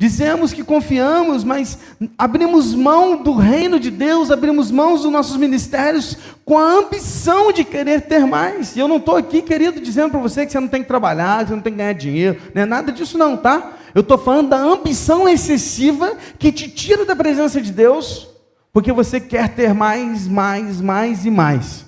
Dizemos 0.00 0.52
que 0.52 0.62
confiamos, 0.62 1.42
mas 1.42 1.76
abrimos 2.16 2.72
mão 2.72 3.20
do 3.20 3.34
reino 3.34 3.80
de 3.80 3.90
Deus, 3.90 4.30
abrimos 4.30 4.70
mão 4.70 4.94
dos 4.94 5.04
nossos 5.06 5.36
ministérios 5.36 6.16
com 6.44 6.56
a 6.56 6.62
ambição 6.62 7.52
de 7.52 7.64
querer 7.64 8.02
ter 8.02 8.24
mais. 8.24 8.76
E 8.76 8.78
eu 8.78 8.86
não 8.86 8.98
estou 8.98 9.16
aqui, 9.16 9.42
querido, 9.42 9.80
dizendo 9.80 10.12
para 10.12 10.20
você 10.20 10.46
que 10.46 10.52
você 10.52 10.60
não 10.60 10.68
tem 10.68 10.82
que 10.82 10.88
trabalhar, 10.88 11.40
que 11.42 11.48
você 11.48 11.54
não 11.56 11.62
tem 11.62 11.72
que 11.72 11.78
ganhar 11.78 11.94
dinheiro, 11.94 12.40
não 12.54 12.62
é 12.62 12.64
nada 12.64 12.92
disso 12.92 13.18
não, 13.18 13.36
tá? 13.36 13.72
Eu 13.92 14.02
estou 14.02 14.16
falando 14.16 14.50
da 14.50 14.58
ambição 14.58 15.28
excessiva 15.28 16.16
que 16.38 16.52
te 16.52 16.70
tira 16.70 17.04
da 17.04 17.16
presença 17.16 17.60
de 17.60 17.72
Deus, 17.72 18.28
porque 18.72 18.92
você 18.92 19.18
quer 19.18 19.48
ter 19.48 19.74
mais, 19.74 20.28
mais, 20.28 20.80
mais 20.80 21.26
e 21.26 21.30
mais. 21.30 21.84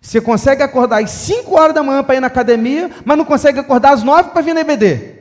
Você 0.00 0.18
consegue 0.18 0.62
acordar 0.62 1.04
às 1.04 1.10
5 1.10 1.54
horas 1.54 1.74
da 1.74 1.82
manhã 1.82 2.02
para 2.02 2.14
ir 2.14 2.20
na 2.20 2.28
academia, 2.28 2.90
mas 3.04 3.18
não 3.18 3.24
consegue 3.26 3.58
acordar 3.58 3.92
às 3.92 4.02
9 4.02 4.30
para 4.30 4.40
vir 4.40 4.54
na 4.54 4.62
EBD. 4.62 5.19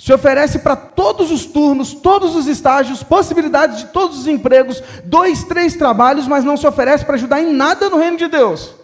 Se 0.00 0.14
oferece 0.14 0.60
para 0.60 0.74
todos 0.74 1.30
os 1.30 1.44
turnos, 1.44 1.92
todos 1.92 2.34
os 2.34 2.46
estágios, 2.46 3.02
possibilidades 3.02 3.80
de 3.80 3.86
todos 3.88 4.20
os 4.20 4.26
empregos, 4.26 4.82
dois, 5.04 5.44
três 5.44 5.76
trabalhos, 5.76 6.26
mas 6.26 6.42
não 6.42 6.56
se 6.56 6.66
oferece 6.66 7.04
para 7.04 7.16
ajudar 7.16 7.42
em 7.42 7.52
nada 7.52 7.90
no 7.90 7.98
reino 7.98 8.16
de 8.16 8.26
Deus. 8.26 8.74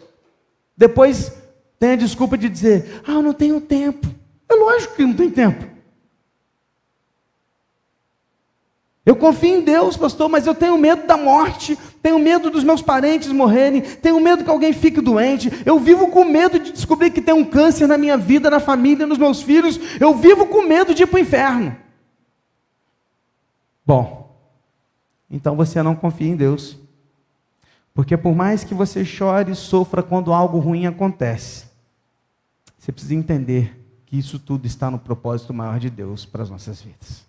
Depois 0.77 1.33
tem 1.79 1.93
a 1.93 1.97
desculpa 1.97 2.37
de 2.37 2.51
dizer: 2.51 3.01
Ah, 3.09 3.13
eu 3.13 3.23
não 3.23 3.33
tenho 3.33 3.59
tempo. 3.63 4.07
É 4.47 4.55
lógico 4.55 4.95
que 4.95 5.07
não 5.07 5.15
tem 5.15 5.31
tempo. 5.31 5.65
Eu 9.07 9.17
confio 9.17 9.57
em 9.57 9.63
Deus, 9.63 9.97
pastor, 9.97 10.29
mas 10.29 10.47
eu 10.47 10.55
tenho 10.55 10.77
medo 10.77 11.07
da 11.07 11.17
morte, 11.17 11.79
tenho 12.07 12.21
medo 12.21 12.53
dos 12.53 12.63
meus 12.63 12.81
parentes 12.81 13.33
morrerem, 13.33 13.81
tenho 13.81 14.21
medo 14.21 14.45
que 14.45 14.51
alguém 14.51 14.73
fique 14.73 15.01
doente, 15.01 15.51
eu 15.67 15.77
vivo 15.81 16.07
com 16.07 16.25
medo 16.25 16.57
de 16.57 16.71
descobrir 16.71 17.11
que 17.11 17.21
tem 17.21 17.35
um 17.35 17.45
câncer 17.45 17.89
na 17.89 17.99
minha 17.99 18.17
vida, 18.17 18.49
na 18.49 18.61
família, 18.61 19.09
nos 19.09 19.19
meus 19.19 19.43
filhos, 19.43 19.77
eu 20.01 20.15
vivo 20.15 20.47
com 20.47 20.63
medo 20.63 20.95
de 20.95 21.03
ir 21.03 21.07
para 21.09 21.17
o 21.17 21.21
inferno. 21.21 21.77
Bom, 23.85 24.39
então 25.29 25.57
você 25.57 25.83
não 25.83 25.97
confia 25.97 26.29
em 26.29 26.37
Deus, 26.37 26.79
Porque 27.93 28.17
por 28.17 28.37
mais 28.37 28.63
que 28.63 28.75
você 28.75 29.05
chore 29.05 29.51
e 29.51 29.57
sofra 29.57 30.01
quando 30.01 30.33
algo 30.33 30.59
ruim 30.59 30.87
acontece, 30.87 31.65
você 32.79 32.93
precisa 32.93 33.15
entender 33.15 33.85
que 34.05 34.17
isso 34.17 34.39
tudo 34.39 34.65
está 34.65 34.91
no 34.91 34.99
propósito 34.99 35.53
maior 35.53 35.81
de 35.81 35.91
Deus 35.91 36.25
para 36.25 36.43
as 36.45 36.51
nossas 36.51 36.81
vidas. 36.81 37.25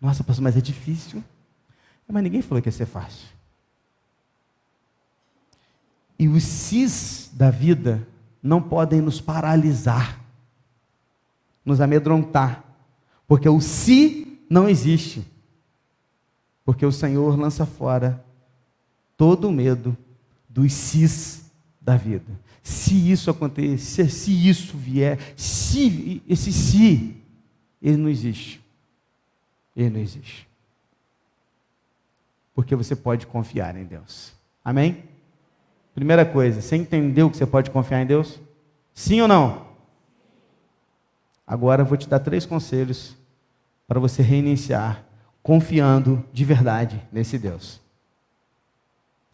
Nossa, 0.00 0.24
pastor, 0.24 0.44
mas 0.44 0.56
é 0.56 0.60
difícil. 0.62 1.22
Mas 2.08 2.22
ninguém 2.22 2.40
falou 2.40 2.62
que 2.62 2.68
ia 2.68 2.72
ser 2.72 2.86
fácil. 2.86 3.33
E 6.18 6.28
os 6.28 6.42
cis 6.42 7.30
da 7.32 7.50
vida 7.50 8.06
não 8.42 8.60
podem 8.60 9.00
nos 9.00 9.20
paralisar, 9.20 10.20
nos 11.64 11.80
amedrontar, 11.80 12.62
porque 13.26 13.48
o 13.48 13.60
se 13.60 14.38
não 14.48 14.68
existe. 14.68 15.24
Porque 16.64 16.84
o 16.84 16.92
Senhor 16.92 17.38
lança 17.38 17.66
fora 17.66 18.24
todo 19.16 19.48
o 19.48 19.52
medo 19.52 19.96
dos 20.48 20.72
cis 20.72 21.50
da 21.80 21.96
vida. 21.96 22.32
Se 22.62 23.10
isso 23.10 23.30
acontecer, 23.30 24.08
se 24.08 24.48
isso 24.48 24.76
vier, 24.76 25.18
se 25.36 26.22
esse 26.26 26.52
se, 26.52 27.16
ele 27.82 27.96
não 27.98 28.08
existe. 28.08 28.62
Ele 29.76 29.90
não 29.90 30.00
existe. 30.00 30.48
Porque 32.54 32.74
você 32.74 32.96
pode 32.96 33.26
confiar 33.26 33.76
em 33.76 33.84
Deus. 33.84 34.32
Amém? 34.64 35.04
Primeira 35.94 36.24
coisa, 36.24 36.60
você 36.60 36.76
entendeu 36.76 37.30
que 37.30 37.36
você 37.36 37.46
pode 37.46 37.70
confiar 37.70 38.02
em 38.02 38.06
Deus? 38.06 38.40
Sim 38.92 39.20
ou 39.20 39.28
não? 39.28 39.66
Agora 41.46 41.82
eu 41.82 41.86
vou 41.86 41.96
te 41.96 42.08
dar 42.08 42.18
três 42.18 42.44
conselhos 42.44 43.16
para 43.86 44.00
você 44.00 44.22
reiniciar 44.22 45.04
confiando 45.44 46.24
de 46.32 46.42
verdade 46.42 47.00
nesse 47.12 47.38
Deus. 47.38 47.83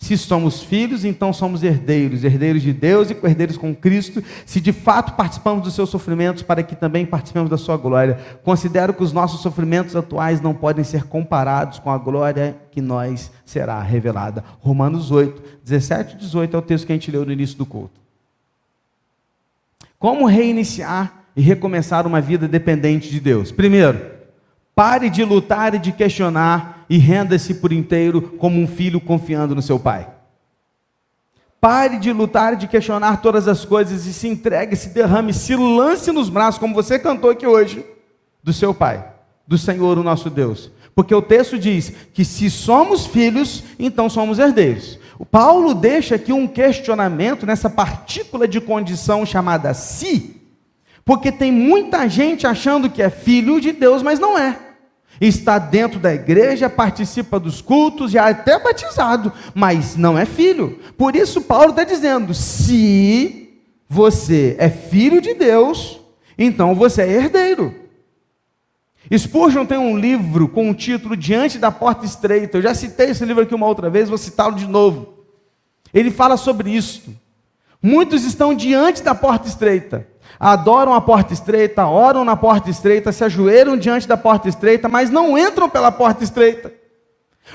Se 0.00 0.16
somos 0.16 0.62
filhos, 0.62 1.04
então 1.04 1.30
somos 1.30 1.62
herdeiros, 1.62 2.24
herdeiros 2.24 2.62
de 2.62 2.72
Deus 2.72 3.10
e 3.10 3.14
co-herdeiros 3.14 3.58
com 3.58 3.74
Cristo, 3.74 4.24
se 4.46 4.58
de 4.58 4.72
fato 4.72 5.12
participamos 5.12 5.62
dos 5.62 5.74
seus 5.74 5.90
sofrimentos, 5.90 6.42
para 6.42 6.62
que 6.62 6.74
também 6.74 7.04
participemos 7.04 7.50
da 7.50 7.58
sua 7.58 7.76
glória. 7.76 8.18
Considero 8.42 8.94
que 8.94 9.04
os 9.04 9.12
nossos 9.12 9.42
sofrimentos 9.42 9.94
atuais 9.94 10.40
não 10.40 10.54
podem 10.54 10.82
ser 10.82 11.04
comparados 11.04 11.78
com 11.78 11.90
a 11.90 11.98
glória 11.98 12.56
que 12.70 12.80
nós 12.80 13.30
será 13.44 13.80
revelada. 13.82 14.42
Romanos 14.60 15.10
8, 15.10 15.60
17 15.62 16.14
e 16.14 16.18
18 16.18 16.56
é 16.56 16.58
o 16.58 16.62
texto 16.62 16.86
que 16.86 16.92
a 16.92 16.96
gente 16.96 17.10
leu 17.10 17.26
no 17.26 17.32
início 17.32 17.58
do 17.58 17.66
culto. 17.66 18.00
Como 19.98 20.24
reiniciar 20.24 21.24
e 21.36 21.42
recomeçar 21.42 22.06
uma 22.06 22.22
vida 22.22 22.48
dependente 22.48 23.10
de 23.10 23.20
Deus? 23.20 23.52
Primeiro, 23.52 24.00
pare 24.74 25.10
de 25.10 25.22
lutar 25.22 25.74
e 25.74 25.78
de 25.78 25.92
questionar 25.92 26.79
e 26.90 26.98
renda-se 26.98 27.54
por 27.54 27.72
inteiro 27.72 28.20
como 28.20 28.60
um 28.60 28.66
filho 28.66 29.00
confiando 29.00 29.54
no 29.54 29.62
seu 29.62 29.78
pai. 29.78 30.08
Pare 31.60 31.98
de 32.00 32.12
lutar 32.12 32.56
de 32.56 32.66
questionar 32.66 33.22
todas 33.22 33.46
as 33.46 33.64
coisas 33.64 34.06
e 34.06 34.12
se 34.12 34.26
entregue, 34.26 34.74
se 34.74 34.88
derrame, 34.88 35.32
se 35.32 35.54
lance 35.54 36.10
nos 36.10 36.28
braços, 36.28 36.58
como 36.58 36.74
você 36.74 36.98
cantou 36.98 37.30
aqui 37.30 37.46
hoje, 37.46 37.86
do 38.42 38.52
seu 38.52 38.74
pai, 38.74 39.06
do 39.46 39.56
Senhor, 39.56 39.98
o 39.98 40.02
nosso 40.02 40.28
Deus. 40.28 40.68
Porque 40.92 41.14
o 41.14 41.22
texto 41.22 41.56
diz 41.56 41.92
que 42.12 42.24
se 42.24 42.50
somos 42.50 43.06
filhos, 43.06 43.62
então 43.78 44.10
somos 44.10 44.40
herdeiros. 44.40 44.98
O 45.16 45.24
Paulo 45.24 45.74
deixa 45.74 46.16
aqui 46.16 46.32
um 46.32 46.48
questionamento 46.48 47.46
nessa 47.46 47.70
partícula 47.70 48.48
de 48.48 48.60
condição 48.60 49.24
chamada 49.24 49.72
si, 49.74 50.42
porque 51.04 51.30
tem 51.30 51.52
muita 51.52 52.08
gente 52.08 52.48
achando 52.48 52.90
que 52.90 53.00
é 53.00 53.10
filho 53.10 53.60
de 53.60 53.70
Deus, 53.70 54.02
mas 54.02 54.18
não 54.18 54.36
é 54.36 54.69
está 55.20 55.58
dentro 55.58 56.00
da 56.00 56.14
igreja, 56.14 56.70
participa 56.70 57.38
dos 57.38 57.60
cultos, 57.60 58.12
já 58.12 58.28
é 58.28 58.30
até 58.30 58.58
batizado, 58.58 59.32
mas 59.54 59.96
não 59.96 60.18
é 60.18 60.24
filho. 60.24 60.78
Por 60.96 61.14
isso, 61.14 61.42
Paulo 61.42 61.70
está 61.70 61.84
dizendo: 61.84 62.32
se 62.32 63.58
você 63.88 64.56
é 64.58 64.70
filho 64.70 65.20
de 65.20 65.34
Deus, 65.34 66.00
então 66.38 66.74
você 66.74 67.02
é 67.02 67.12
herdeiro. 67.12 67.74
Spurgeon 69.16 69.66
tem 69.66 69.78
um 69.78 69.98
livro 69.98 70.48
com 70.48 70.70
o 70.70 70.74
título 70.74 71.16
Diante 71.16 71.58
da 71.58 71.72
Porta 71.72 72.06
Estreita. 72.06 72.58
Eu 72.58 72.62
já 72.62 72.74
citei 72.74 73.10
esse 73.10 73.24
livro 73.24 73.42
aqui 73.42 73.54
uma 73.54 73.66
outra 73.66 73.90
vez, 73.90 74.08
vou 74.08 74.16
citá-lo 74.16 74.54
de 74.54 74.66
novo. 74.66 75.24
Ele 75.92 76.10
fala 76.10 76.36
sobre 76.36 76.70
isso. 76.70 77.12
Muitos 77.82 78.24
estão 78.24 78.54
diante 78.54 79.02
da 79.02 79.14
porta 79.14 79.48
estreita, 79.48 80.06
adoram 80.38 80.94
a 80.94 81.00
porta 81.00 81.32
estreita, 81.32 81.86
oram 81.86 82.24
na 82.24 82.36
porta 82.36 82.70
estreita, 82.70 83.12
se 83.12 83.24
ajoelham 83.24 83.76
diante 83.76 84.06
da 84.06 84.16
porta 84.16 84.48
estreita, 84.48 84.88
mas 84.88 85.10
não 85.10 85.36
entram 85.38 85.68
pela 85.68 85.90
porta 85.90 86.22
estreita. 86.24 86.72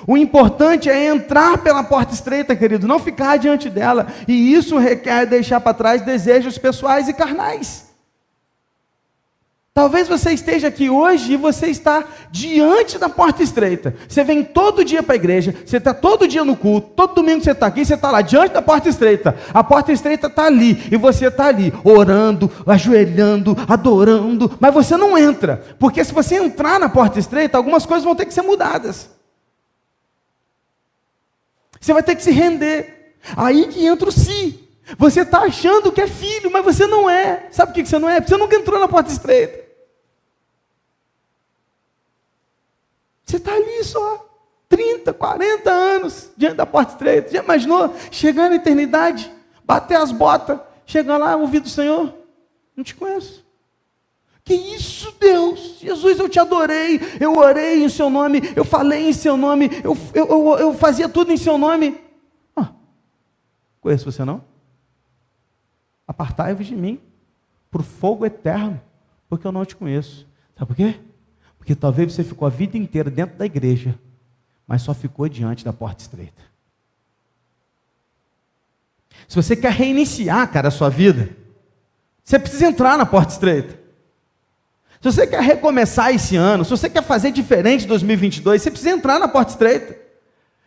O 0.06 0.18
importante 0.18 0.90
é 0.90 1.08
entrar 1.08 1.60
pela 1.60 1.84
porta 1.84 2.14
estreita, 2.14 2.56
querido, 2.56 2.88
não 2.88 3.00
ficar 3.00 3.38
diante 3.38 3.70
dela. 3.70 4.08
E 4.28 4.54
isso 4.54 4.78
requer 4.78 5.26
deixar 5.26 5.62
para 5.62 5.74
trás 5.74 6.02
desejos 6.02 6.58
pessoais 6.58 7.08
e 7.08 7.14
carnais. 7.14 7.95
Talvez 9.78 10.08
você 10.08 10.32
esteja 10.32 10.70
aqui 10.70 10.90
hoje 10.90 11.34
e 11.34 11.36
você 11.36 11.68
está 11.68 12.06
diante 12.32 12.98
da 12.98 13.10
porta 13.10 13.44
estreita. 13.44 13.94
Você 14.08 14.24
vem 14.24 14.42
todo 14.42 14.86
dia 14.86 15.04
para 15.04 15.16
a 15.16 15.18
igreja, 15.18 15.54
você 15.66 15.76
está 15.76 15.94
todo 15.94 16.30
dia 16.30 16.46
no 16.46 16.56
culto, 16.56 16.92
todo 16.96 17.16
domingo 17.16 17.44
você 17.44 17.52
está 17.52 17.68
aqui, 17.68 17.84
você 17.84 17.96
está 17.96 18.10
lá 18.10 18.22
diante 18.22 18.54
da 18.54 18.62
porta 18.62 18.88
estreita. 18.88 19.38
A 19.54 19.62
porta 19.62 19.92
estreita 19.92 20.28
está 20.28 20.46
ali 20.46 20.82
e 20.90 20.96
você 20.96 21.28
está 21.28 21.48
ali, 21.48 21.74
orando, 21.84 22.50
ajoelhando, 22.66 23.54
adorando, 23.68 24.58
mas 24.62 24.74
você 24.74 24.96
não 24.96 25.18
entra, 25.18 25.62
porque 25.78 26.06
se 26.06 26.14
você 26.14 26.38
entrar 26.38 26.80
na 26.80 26.88
porta 26.88 27.20
estreita, 27.20 27.58
algumas 27.58 27.86
coisas 27.86 28.06
vão 28.06 28.16
ter 28.16 28.28
que 28.28 28.34
ser 28.34 28.44
mudadas. 28.44 29.10
Você 31.82 31.92
vai 31.92 32.02
ter 32.02 32.16
que 32.16 32.24
se 32.24 32.32
render. 32.32 33.18
Aí 33.36 33.68
que 33.68 33.86
entra 33.86 34.08
o 34.08 34.12
si. 34.12 34.58
Você 34.98 35.22
está 35.22 35.40
achando 35.40 35.92
que 35.92 36.00
é 36.00 36.08
filho, 36.08 36.50
mas 36.50 36.64
você 36.64 36.88
não 36.88 37.10
é. 37.10 37.48
Sabe 37.52 37.74
por 37.74 37.84
que 37.84 37.86
você 37.86 38.00
não 38.00 38.10
é? 38.10 38.22
Porque 38.22 38.34
você 38.34 38.38
nunca 38.38 38.56
entrou 38.56 38.80
na 38.80 38.88
porta 38.88 39.12
estreita. 39.12 39.65
Você 43.26 43.38
está 43.38 43.54
ali 43.54 43.84
só, 43.84 44.26
30, 44.70 45.14
40 45.14 45.72
anos, 45.72 46.30
diante 46.38 46.56
da 46.56 46.66
porta 46.66 46.94
estreita. 46.94 47.32
Já 47.32 47.44
imaginou? 47.44 47.94
Chegar 48.12 48.50
na 48.50 48.58
eternidade, 48.58 49.32
bater 49.64 49.98
as 49.98 50.12
botas, 50.12 50.60
chegar 50.86 51.18
lá, 51.18 51.36
ouvir 51.36 51.60
do 51.60 51.70
Senhor? 51.70 52.14
Não 52.76 52.84
te 52.84 52.94
conheço. 52.94 53.44
Que 54.44 54.54
isso, 54.54 55.12
Deus? 55.20 55.80
Jesus, 55.80 56.20
eu 56.20 56.30
te 56.30 56.40
adorei, 56.40 57.02
eu 57.20 57.36
orei 57.36 57.84
em 57.84 57.90
seu 57.90 58.12
nome, 58.12 58.42
eu 58.56 58.64
falei 58.64 59.10
em 59.10 59.14
seu 59.14 59.36
nome, 59.36 59.72
eu, 59.84 59.98
eu, 60.14 60.28
eu, 60.28 60.58
eu 60.60 60.74
fazia 60.76 61.10
tudo 61.10 61.32
em 61.32 61.38
seu 61.38 61.58
nome. 61.58 62.00
Ah, 62.56 62.70
conheço 63.82 64.12
você 64.12 64.24
não? 64.24 64.44
Apartai-vos 66.08 66.68
de 66.68 66.76
mim, 66.76 67.02
por 67.72 67.82
fogo 67.82 68.24
eterno, 68.24 68.80
porque 69.28 69.48
eu 69.48 69.52
não 69.52 69.66
te 69.66 69.76
conheço. 69.76 70.28
Sabe 70.56 70.68
por 70.68 70.76
quê? 70.76 71.00
Porque 71.66 71.74
talvez 71.74 72.14
você 72.14 72.24
ficou 72.24 72.46
a 72.46 72.52
vida 72.52 72.78
inteira 72.78 73.10
dentro 73.10 73.38
da 73.38 73.46
igreja, 73.46 73.98
mas 74.68 74.84
só 74.84 74.94
ficou 74.94 75.28
diante 75.28 75.66
da 75.66 75.74
porta 75.74 76.04
estreita. 76.04 76.44
Se 79.28 79.36
você 79.36 79.56
quer 79.56 79.72
reiniciar, 79.72 80.48
cara, 80.52 80.68
a 80.68 80.72
sua 80.72 80.90
vida, 80.90 81.28
você 82.24 82.38
precisa 82.38 82.68
entrar 82.68 83.00
na 83.00 83.06
porta 83.06 83.34
estreita. 83.34 83.80
Se 85.02 85.12
você 85.12 85.26
quer 85.26 85.42
recomeçar 85.42 86.14
esse 86.14 86.36
ano, 86.36 86.64
se 86.64 86.70
você 86.70 86.88
quer 86.88 87.02
fazer 87.02 87.32
diferente 87.32 87.86
em 87.86 87.88
2022, 87.88 88.62
você 88.62 88.70
precisa 88.70 88.92
entrar 88.92 89.18
na 89.18 89.28
porta 89.28 89.54
estreita. 89.54 90.05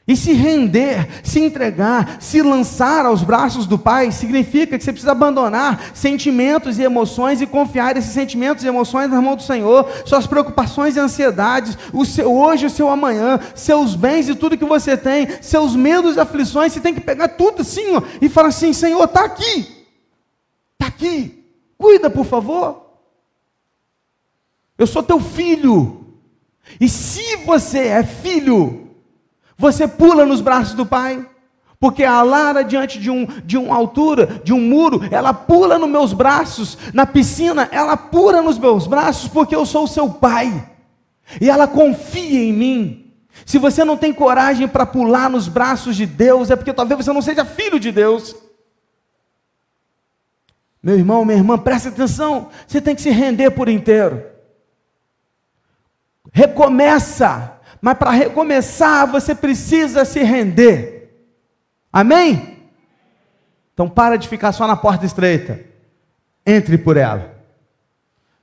E 0.08 0.16
se 0.16 0.32
render, 0.32 1.06
se 1.22 1.38
entregar, 1.38 2.16
se 2.18 2.40
lançar 2.40 3.04
aos 3.04 3.22
braços 3.22 3.66
do 3.66 3.78
Pai, 3.78 4.10
significa 4.10 4.78
que 4.78 4.82
você 4.82 4.90
precisa 4.90 5.12
abandonar 5.12 5.90
sentimentos 5.92 6.78
e 6.78 6.82
emoções 6.82 7.42
e 7.42 7.46
confiar 7.46 7.94
esses 7.94 8.12
sentimentos 8.12 8.64
e 8.64 8.68
emoções 8.68 9.10
na 9.10 9.20
mão 9.20 9.36
do 9.36 9.42
Senhor, 9.42 9.86
suas 10.06 10.26
preocupações 10.26 10.96
e 10.96 10.98
ansiedades, 10.98 11.76
o 11.92 12.06
seu 12.06 12.34
hoje, 12.34 12.64
o 12.64 12.70
seu 12.70 12.88
amanhã, 12.88 13.38
seus 13.54 13.94
bens 13.94 14.30
e 14.30 14.34
tudo 14.34 14.56
que 14.56 14.64
você 14.64 14.96
tem, 14.96 15.28
seus 15.42 15.76
medos 15.76 16.16
e 16.16 16.20
aflições, 16.20 16.72
você 16.72 16.80
tem 16.80 16.94
que 16.94 17.02
pegar 17.02 17.28
tudo 17.28 17.60
assim 17.60 17.94
ó, 17.94 18.02
e 18.18 18.30
falar 18.30 18.48
assim: 18.48 18.72
Senhor, 18.72 19.04
está 19.04 19.26
aqui, 19.26 19.86
está 20.72 20.86
aqui, 20.86 21.44
cuida 21.76 22.08
por 22.08 22.24
favor. 22.24 22.82
Eu 24.78 24.86
sou 24.86 25.02
teu 25.02 25.20
filho, 25.20 26.06
e 26.80 26.88
se 26.88 27.36
você 27.44 27.88
é 27.88 28.02
filho, 28.02 28.87
você 29.58 29.88
pula 29.88 30.24
nos 30.24 30.40
braços 30.40 30.74
do 30.74 30.86
pai. 30.86 31.28
Porque 31.80 32.02
a 32.02 32.22
Lara, 32.22 32.62
diante 32.62 32.98
de, 32.98 33.10
um, 33.10 33.26
de 33.44 33.56
uma 33.56 33.74
altura, 33.74 34.40
de 34.42 34.52
um 34.52 34.60
muro, 34.60 35.00
ela 35.10 35.32
pula 35.34 35.78
nos 35.78 35.88
meus 35.88 36.12
braços. 36.12 36.78
Na 36.92 37.04
piscina, 37.04 37.68
ela 37.70 37.96
pula 37.96 38.40
nos 38.40 38.58
meus 38.58 38.86
braços, 38.86 39.28
porque 39.28 39.54
eu 39.54 39.66
sou 39.66 39.86
seu 39.86 40.08
pai. 40.10 40.70
E 41.40 41.50
ela 41.50 41.66
confia 41.68 42.40
em 42.40 42.52
mim. 42.52 43.12
Se 43.44 43.58
você 43.58 43.84
não 43.84 43.96
tem 43.96 44.12
coragem 44.12 44.66
para 44.66 44.86
pular 44.86 45.30
nos 45.30 45.46
braços 45.46 45.94
de 45.94 46.06
Deus, 46.06 46.50
é 46.50 46.56
porque 46.56 46.72
talvez 46.72 47.04
você 47.04 47.12
não 47.12 47.22
seja 47.22 47.44
filho 47.44 47.78
de 47.78 47.92
Deus. 47.92 48.34
Meu 50.82 50.96
irmão, 50.96 51.24
minha 51.24 51.38
irmã, 51.38 51.58
preste 51.58 51.88
atenção. 51.88 52.48
Você 52.66 52.80
tem 52.80 52.94
que 52.94 53.02
se 53.02 53.10
render 53.10 53.50
por 53.50 53.68
inteiro. 53.68 54.24
Recomeça 56.32 57.57
mas 57.80 57.96
para 57.96 58.10
recomeçar, 58.10 59.06
você 59.06 59.34
precisa 59.34 60.04
se 60.04 60.22
render. 60.22 60.98
Amém? 61.92 62.58
Então 63.72 63.88
para 63.88 64.16
de 64.16 64.28
ficar 64.28 64.52
só 64.52 64.66
na 64.66 64.76
porta 64.76 65.06
estreita. 65.06 65.60
Entre 66.46 66.78
por 66.78 66.96
ela. 66.96 67.36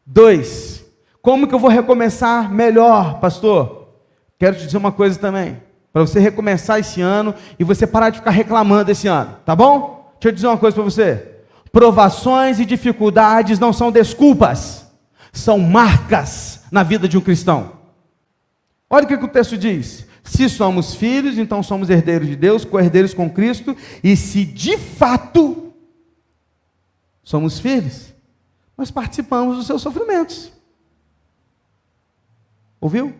Dois, 0.05 0.85
como 1.21 1.47
que 1.47 1.55
eu 1.55 1.59
vou 1.59 1.69
recomeçar 1.69 2.51
melhor, 2.51 3.19
pastor? 3.19 3.89
Quero 4.37 4.55
te 4.55 4.65
dizer 4.65 4.77
uma 4.77 4.91
coisa 4.91 5.17
também. 5.17 5.61
Para 5.91 6.01
você 6.01 6.19
recomeçar 6.19 6.79
esse 6.79 7.01
ano 7.01 7.33
e 7.57 7.63
você 7.63 7.87
parar 7.87 8.09
de 8.09 8.19
ficar 8.19 8.31
reclamando 8.31 8.91
esse 8.91 9.07
ano, 9.07 9.37
tá 9.45 9.55
bom? 9.55 10.13
Deixa 10.19 10.27
eu 10.29 10.31
dizer 10.31 10.47
uma 10.47 10.57
coisa 10.57 10.75
para 10.75 10.83
você. 10.83 11.35
Provações 11.71 12.59
e 12.59 12.65
dificuldades 12.65 13.59
não 13.59 13.73
são 13.73 13.91
desculpas, 13.91 14.85
são 15.33 15.57
marcas 15.57 16.61
na 16.71 16.83
vida 16.83 17.07
de 17.07 17.17
um 17.17 17.21
cristão. 17.21 17.74
Olha 18.89 19.05
o 19.05 19.07
que, 19.07 19.15
o 19.15 19.27
texto 19.27 19.57
diz. 19.57 20.05
Se 20.23 20.49
somos 20.49 20.95
filhos, 20.95 21.37
então 21.37 21.61
somos 21.61 21.89
herdeiros 21.89 22.27
de 22.27 22.35
Deus, 22.35 22.65
co-herdeiros 22.65 23.13
com 23.13 23.29
Cristo, 23.29 23.75
e 24.03 24.15
se 24.15 24.43
de 24.43 24.77
fato 24.77 25.73
somos 27.23 27.59
filhos, 27.59 28.13
nós 28.77 28.91
participamos 28.91 29.57
dos 29.57 29.67
seus 29.67 29.81
sofrimentos. 29.81 30.51
Ouviu? 32.81 33.15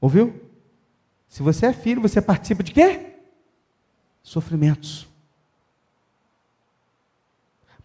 Ouviu? 0.00 0.40
Se 1.28 1.42
você 1.42 1.66
é 1.66 1.72
filho, 1.72 2.00
você 2.00 2.20
participa 2.20 2.62
de 2.62 2.72
quê? 2.72 3.14
Sofrimentos. 4.22 5.06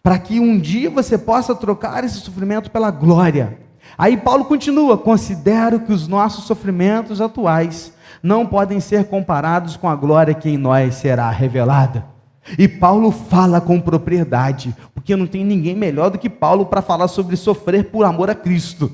Para 0.02 0.18
que 0.18 0.38
um 0.38 0.58
dia 0.58 0.90
você 0.90 1.16
possa 1.16 1.54
trocar 1.54 2.04
esse 2.04 2.20
sofrimento 2.20 2.70
pela 2.70 2.90
glória. 2.90 3.63
Aí 3.96 4.16
Paulo 4.16 4.44
continua: 4.44 4.98
considero 4.98 5.80
que 5.80 5.92
os 5.92 6.08
nossos 6.08 6.44
sofrimentos 6.44 7.20
atuais 7.20 7.92
não 8.22 8.46
podem 8.46 8.80
ser 8.80 9.04
comparados 9.06 9.76
com 9.76 9.88
a 9.88 9.94
glória 9.94 10.34
que 10.34 10.48
em 10.48 10.58
nós 10.58 10.94
será 10.96 11.30
revelada. 11.30 12.06
E 12.58 12.68
Paulo 12.68 13.10
fala 13.10 13.60
com 13.60 13.80
propriedade, 13.80 14.74
porque 14.94 15.16
não 15.16 15.26
tem 15.26 15.44
ninguém 15.44 15.74
melhor 15.74 16.10
do 16.10 16.18
que 16.18 16.28
Paulo 16.28 16.66
para 16.66 16.82
falar 16.82 17.08
sobre 17.08 17.36
sofrer 17.36 17.90
por 17.90 18.04
amor 18.04 18.28
a 18.28 18.34
Cristo. 18.34 18.92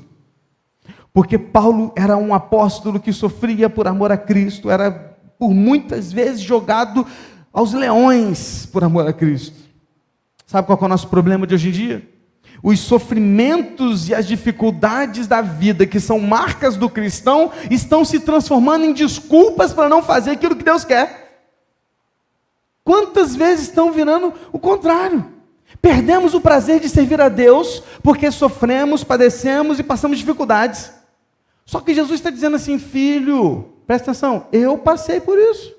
Porque 1.13 1.37
Paulo 1.37 1.91
era 1.95 2.15
um 2.15 2.33
apóstolo 2.33 2.99
que 2.99 3.11
sofria 3.11 3.69
por 3.69 3.87
amor 3.87 4.11
a 4.11 4.17
Cristo, 4.17 4.69
era 4.69 4.91
por 5.37 5.53
muitas 5.53 6.11
vezes 6.11 6.41
jogado 6.41 7.05
aos 7.51 7.73
leões 7.73 8.65
por 8.65 8.83
amor 8.83 9.07
a 9.07 9.11
Cristo. 9.11 9.59
Sabe 10.45 10.65
qual 10.65 10.79
é 10.81 10.85
o 10.85 10.87
nosso 10.87 11.07
problema 11.09 11.45
de 11.45 11.53
hoje 11.53 11.69
em 11.69 11.71
dia? 11.71 12.09
Os 12.63 12.79
sofrimentos 12.79 14.09
e 14.09 14.13
as 14.13 14.27
dificuldades 14.27 15.25
da 15.25 15.41
vida, 15.41 15.87
que 15.87 15.99
são 15.99 16.19
marcas 16.19 16.77
do 16.77 16.89
cristão, 16.89 17.51
estão 17.69 18.05
se 18.05 18.19
transformando 18.19 18.85
em 18.85 18.93
desculpas 18.93 19.73
para 19.73 19.89
não 19.89 20.03
fazer 20.03 20.31
aquilo 20.31 20.55
que 20.55 20.63
Deus 20.63 20.83
quer. 20.83 21.21
Quantas 22.83 23.35
vezes 23.35 23.67
estão 23.67 23.91
virando 23.91 24.33
o 24.51 24.59
contrário? 24.59 25.25
Perdemos 25.81 26.33
o 26.33 26.41
prazer 26.41 26.79
de 26.79 26.89
servir 26.89 27.19
a 27.19 27.29
Deus 27.29 27.81
porque 28.03 28.29
sofremos, 28.31 29.03
padecemos 29.03 29.79
e 29.79 29.83
passamos 29.83 30.19
dificuldades. 30.19 30.91
Só 31.65 31.79
que 31.79 31.93
Jesus 31.93 32.19
está 32.19 32.29
dizendo 32.29 32.55
assim, 32.55 32.77
filho, 32.77 33.73
presta 33.87 34.11
atenção, 34.11 34.47
eu 34.51 34.77
passei 34.77 35.19
por 35.19 35.39
isso. 35.39 35.73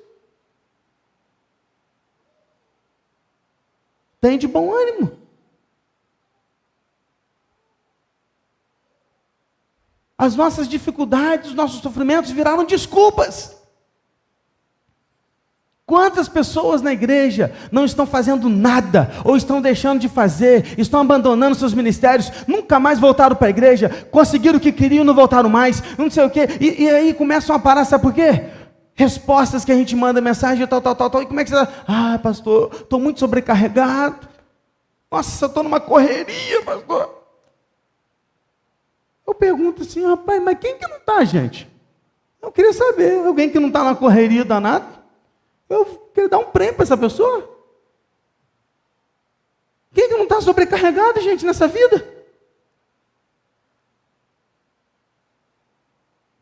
Tem 4.20 4.38
de 4.38 4.46
bom 4.46 4.72
ânimo. 4.72 5.21
As 10.22 10.36
nossas 10.36 10.68
dificuldades, 10.68 11.48
os 11.48 11.54
nossos 11.56 11.82
sofrimentos 11.82 12.30
viraram 12.30 12.64
desculpas. 12.64 13.56
Quantas 15.84 16.28
pessoas 16.28 16.80
na 16.80 16.92
igreja 16.92 17.52
não 17.72 17.84
estão 17.84 18.06
fazendo 18.06 18.48
nada, 18.48 19.10
ou 19.24 19.36
estão 19.36 19.60
deixando 19.60 19.98
de 19.98 20.08
fazer, 20.08 20.78
estão 20.78 21.00
abandonando 21.00 21.56
seus 21.56 21.74
ministérios, 21.74 22.30
nunca 22.46 22.78
mais 22.78 23.00
voltaram 23.00 23.34
para 23.34 23.48
a 23.48 23.50
igreja, 23.50 23.88
conseguiram 24.12 24.58
o 24.58 24.60
que 24.60 24.70
queriam, 24.70 25.02
não 25.02 25.12
voltaram 25.12 25.50
mais, 25.50 25.82
não 25.98 26.08
sei 26.08 26.24
o 26.24 26.30
quê, 26.30 26.46
e, 26.60 26.84
e 26.84 26.88
aí 26.88 27.12
começam 27.14 27.56
a 27.56 27.58
parar, 27.58 27.84
sabe 27.84 28.02
por 28.02 28.14
quê? 28.14 28.44
Respostas 28.94 29.64
que 29.64 29.72
a 29.72 29.76
gente 29.76 29.96
manda 29.96 30.20
mensagem, 30.20 30.64
tal, 30.68 30.80
tal, 30.80 30.94
tal, 30.94 31.10
tal, 31.10 31.22
e 31.22 31.26
como 31.26 31.40
é 31.40 31.42
que 31.42 31.50
você 31.50 31.60
está? 31.60 31.72
Ah, 31.84 32.20
pastor, 32.22 32.70
estou 32.72 33.00
muito 33.00 33.18
sobrecarregado. 33.18 34.28
Nossa, 35.10 35.46
estou 35.46 35.64
numa 35.64 35.80
correria, 35.80 36.62
pastor. 36.62 37.21
Eu 39.26 39.34
pergunto 39.34 39.82
assim, 39.82 40.04
rapaz, 40.06 40.42
mas 40.42 40.58
quem 40.58 40.76
que 40.76 40.86
não 40.86 40.96
está, 40.96 41.24
gente? 41.24 41.68
Eu 42.40 42.50
queria 42.50 42.72
saber, 42.72 43.24
alguém 43.24 43.48
que 43.50 43.60
não 43.60 43.68
está 43.68 43.84
na 43.84 43.94
correria 43.94 44.44
danada? 44.44 45.02
Eu 45.68 45.84
queria 46.12 46.28
dar 46.28 46.38
um 46.38 46.50
prêmio 46.50 46.74
para 46.74 46.82
essa 46.82 46.96
pessoa. 46.96 47.48
Quem 49.94 50.08
que 50.08 50.16
não 50.16 50.24
está 50.24 50.40
sobrecarregado, 50.40 51.20
gente, 51.20 51.44
nessa 51.44 51.68
vida? 51.68 52.06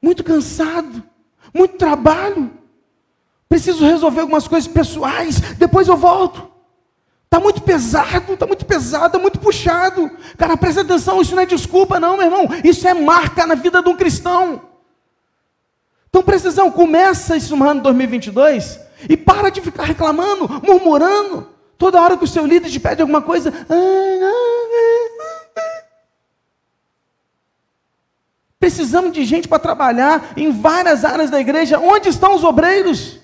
Muito 0.01 0.25
cansado, 0.25 1.03
muito 1.53 1.77
trabalho. 1.77 2.51
Preciso 3.49 3.85
resolver 3.85 4.21
algumas 4.21 4.49
coisas 4.49 4.73
pessoais, 4.73 5.41
depois 5.57 5.89
eu 5.89 5.97
volto. 5.97 6.51
Está 7.31 7.39
muito 7.39 7.63
pesado, 7.63 8.33
está 8.33 8.45
muito 8.45 8.67
pesado, 8.67 9.07
está 9.07 9.19
muito 9.21 9.39
puxado. 9.39 10.11
Cara, 10.37 10.57
presta 10.57 10.81
atenção, 10.81 11.23
isso 11.23 11.37
não 11.37 11.45
é 11.45 11.47
desculpa, 11.47 12.01
não, 12.01 12.17
meu 12.17 12.27
irmão. 12.27 12.49
Isso 12.65 12.89
é 12.89 12.93
marca 12.93 13.47
na 13.47 13.55
vida 13.55 13.81
de 13.81 13.89
um 13.89 13.97
cristão. 13.97 14.63
Então 16.09 16.23
atenção, 16.23 16.73
começa 16.73 17.37
esse 17.37 17.53
ano 17.53 17.83
2022 17.83 18.81
e 19.09 19.17
para 19.17 19.49
de 19.49 19.61
ficar 19.61 19.85
reclamando, 19.85 20.49
murmurando. 20.67 21.47
Toda 21.79 22.03
hora 22.03 22.17
que 22.17 22.25
o 22.25 22.29
seu 22.29 22.45
líder 22.45 22.69
te 22.69 22.81
pede 22.81 23.01
alguma 23.01 23.23
coisa. 23.23 23.53
Precisamos 28.59 29.13
de 29.13 29.25
gente 29.25 29.47
para 29.47 29.61
trabalhar 29.61 30.33
em 30.37 30.51
várias 30.51 31.05
áreas 31.05 31.31
da 31.31 31.41
igreja. 31.41 31.79
Onde 31.79 32.09
estão 32.09 32.35
os 32.35 32.43
obreiros? 32.43 33.21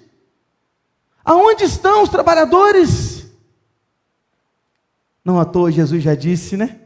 Aonde 1.25 1.65
estão 1.65 2.05
os 2.05 2.09
trabalhadores? 2.09 3.06
Não 5.27 5.41
à 5.41 5.45
toa 5.45 5.73
Jesus 5.73 6.05
já 6.05 6.15
disse, 6.15 6.57
né? 6.57 6.79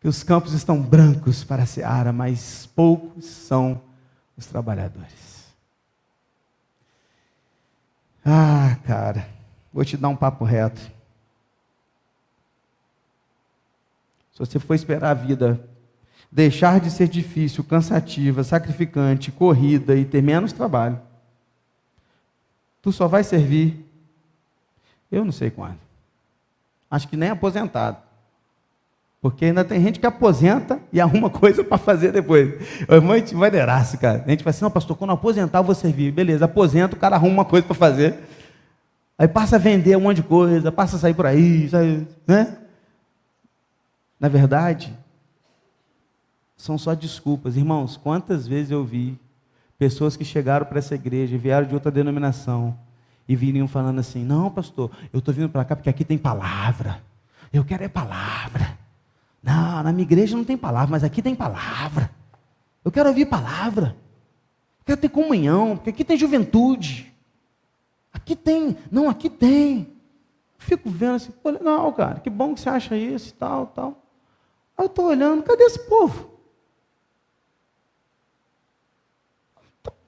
Que 0.00 0.06
os 0.06 0.22
campos 0.22 0.52
estão 0.52 0.80
brancos 0.80 1.42
para 1.42 1.64
a 1.64 1.66
seara, 1.66 2.12
mas 2.12 2.66
poucos 2.76 3.24
são 3.24 3.82
os 4.36 4.46
trabalhadores. 4.46 5.52
Ah, 8.24 8.78
cara, 8.86 9.28
vou 9.72 9.84
te 9.84 9.96
dar 9.96 10.10
um 10.10 10.14
papo 10.16 10.44
reto. 10.44 10.80
Se 14.30 14.38
você 14.38 14.60
for 14.60 14.74
esperar 14.74 15.10
a 15.10 15.14
vida 15.14 15.68
deixar 16.30 16.78
de 16.78 16.88
ser 16.88 17.08
difícil, 17.08 17.64
cansativa, 17.64 18.44
sacrificante, 18.44 19.32
corrida 19.32 19.96
e 19.96 20.04
ter 20.04 20.22
menos 20.22 20.52
trabalho, 20.52 21.00
tu 22.80 22.92
só 22.92 23.08
vai 23.08 23.24
servir, 23.24 23.84
eu 25.10 25.24
não 25.24 25.32
sei 25.32 25.50
quando. 25.50 25.83
Acho 26.94 27.08
que 27.08 27.16
nem 27.16 27.30
aposentado. 27.30 27.96
Porque 29.20 29.46
ainda 29.46 29.64
tem 29.64 29.82
gente 29.82 29.98
que 29.98 30.06
aposenta 30.06 30.78
e 30.92 31.00
arruma 31.00 31.28
coisa 31.30 31.64
para 31.64 31.76
fazer 31.76 32.12
depois. 32.12 32.54
Gente 33.16 33.34
vai 33.34 33.50
deraço, 33.50 33.98
cara. 33.98 34.22
A 34.24 34.30
gente 34.30 34.44
vai 34.44 34.52
assim, 34.52 34.62
não, 34.62 34.70
pastor, 34.70 34.96
quando 34.96 35.10
aposentar 35.10 35.58
eu 35.58 35.64
vou 35.64 35.74
servir. 35.74 36.12
Beleza, 36.12 36.44
aposenta, 36.44 36.94
o 36.94 36.98
cara 36.98 37.16
arruma 37.16 37.34
uma 37.34 37.44
coisa 37.44 37.66
para 37.66 37.74
fazer. 37.74 38.20
Aí 39.18 39.26
passa 39.26 39.56
a 39.56 39.58
vender 39.58 39.96
um 39.96 40.02
monte 40.02 40.18
de 40.18 40.22
coisa, 40.22 40.70
passa 40.70 40.94
a 40.94 40.98
sair 41.00 41.14
por 41.14 41.26
aí, 41.26 41.68
sabe, 41.68 42.06
né? 42.28 42.58
Na 44.20 44.28
verdade, 44.28 44.96
são 46.56 46.78
só 46.78 46.94
desculpas. 46.94 47.56
Irmãos, 47.56 47.96
quantas 47.96 48.46
vezes 48.46 48.70
eu 48.70 48.84
vi 48.84 49.18
pessoas 49.76 50.16
que 50.16 50.24
chegaram 50.24 50.64
para 50.64 50.78
essa 50.78 50.94
igreja, 50.94 51.36
vieram 51.36 51.66
de 51.66 51.74
outra 51.74 51.90
denominação, 51.90 52.78
e 53.28 53.34
viriam 53.34 53.66
falando 53.66 53.98
assim: 53.98 54.24
Não, 54.24 54.50
pastor, 54.50 54.90
eu 55.12 55.18
estou 55.18 55.32
vindo 55.32 55.48
para 55.48 55.64
cá 55.64 55.74
porque 55.74 55.90
aqui 55.90 56.04
tem 56.04 56.18
palavra. 56.18 57.02
Eu 57.52 57.64
quero 57.64 57.84
é 57.84 57.88
palavra. 57.88 58.78
Não, 59.42 59.82
na 59.82 59.92
minha 59.92 60.02
igreja 60.02 60.36
não 60.36 60.44
tem 60.44 60.56
palavra, 60.56 60.90
mas 60.90 61.04
aqui 61.04 61.22
tem 61.22 61.34
palavra. 61.34 62.10
Eu 62.84 62.90
quero 62.90 63.08
ouvir 63.08 63.26
palavra. 63.26 63.96
Eu 64.80 64.84
quero 64.86 65.00
ter 65.00 65.08
comunhão, 65.08 65.76
porque 65.76 65.90
aqui 65.90 66.04
tem 66.04 66.16
juventude. 66.16 67.12
Aqui 68.12 68.34
tem, 68.34 68.76
não, 68.90 69.08
aqui 69.08 69.30
tem. 69.30 69.92
Fico 70.58 70.88
vendo 70.90 71.16
assim, 71.16 71.30
pô, 71.30 71.50
legal, 71.50 71.92
cara, 71.92 72.20
que 72.20 72.30
bom 72.30 72.54
que 72.54 72.60
você 72.60 72.68
acha 72.68 72.96
isso 72.96 73.34
tal, 73.34 73.66
tal. 73.68 74.02
Aí 74.76 74.84
eu 74.84 74.86
estou 74.86 75.06
olhando, 75.06 75.42
cadê 75.42 75.64
esse 75.64 75.78
povo? 75.80 76.30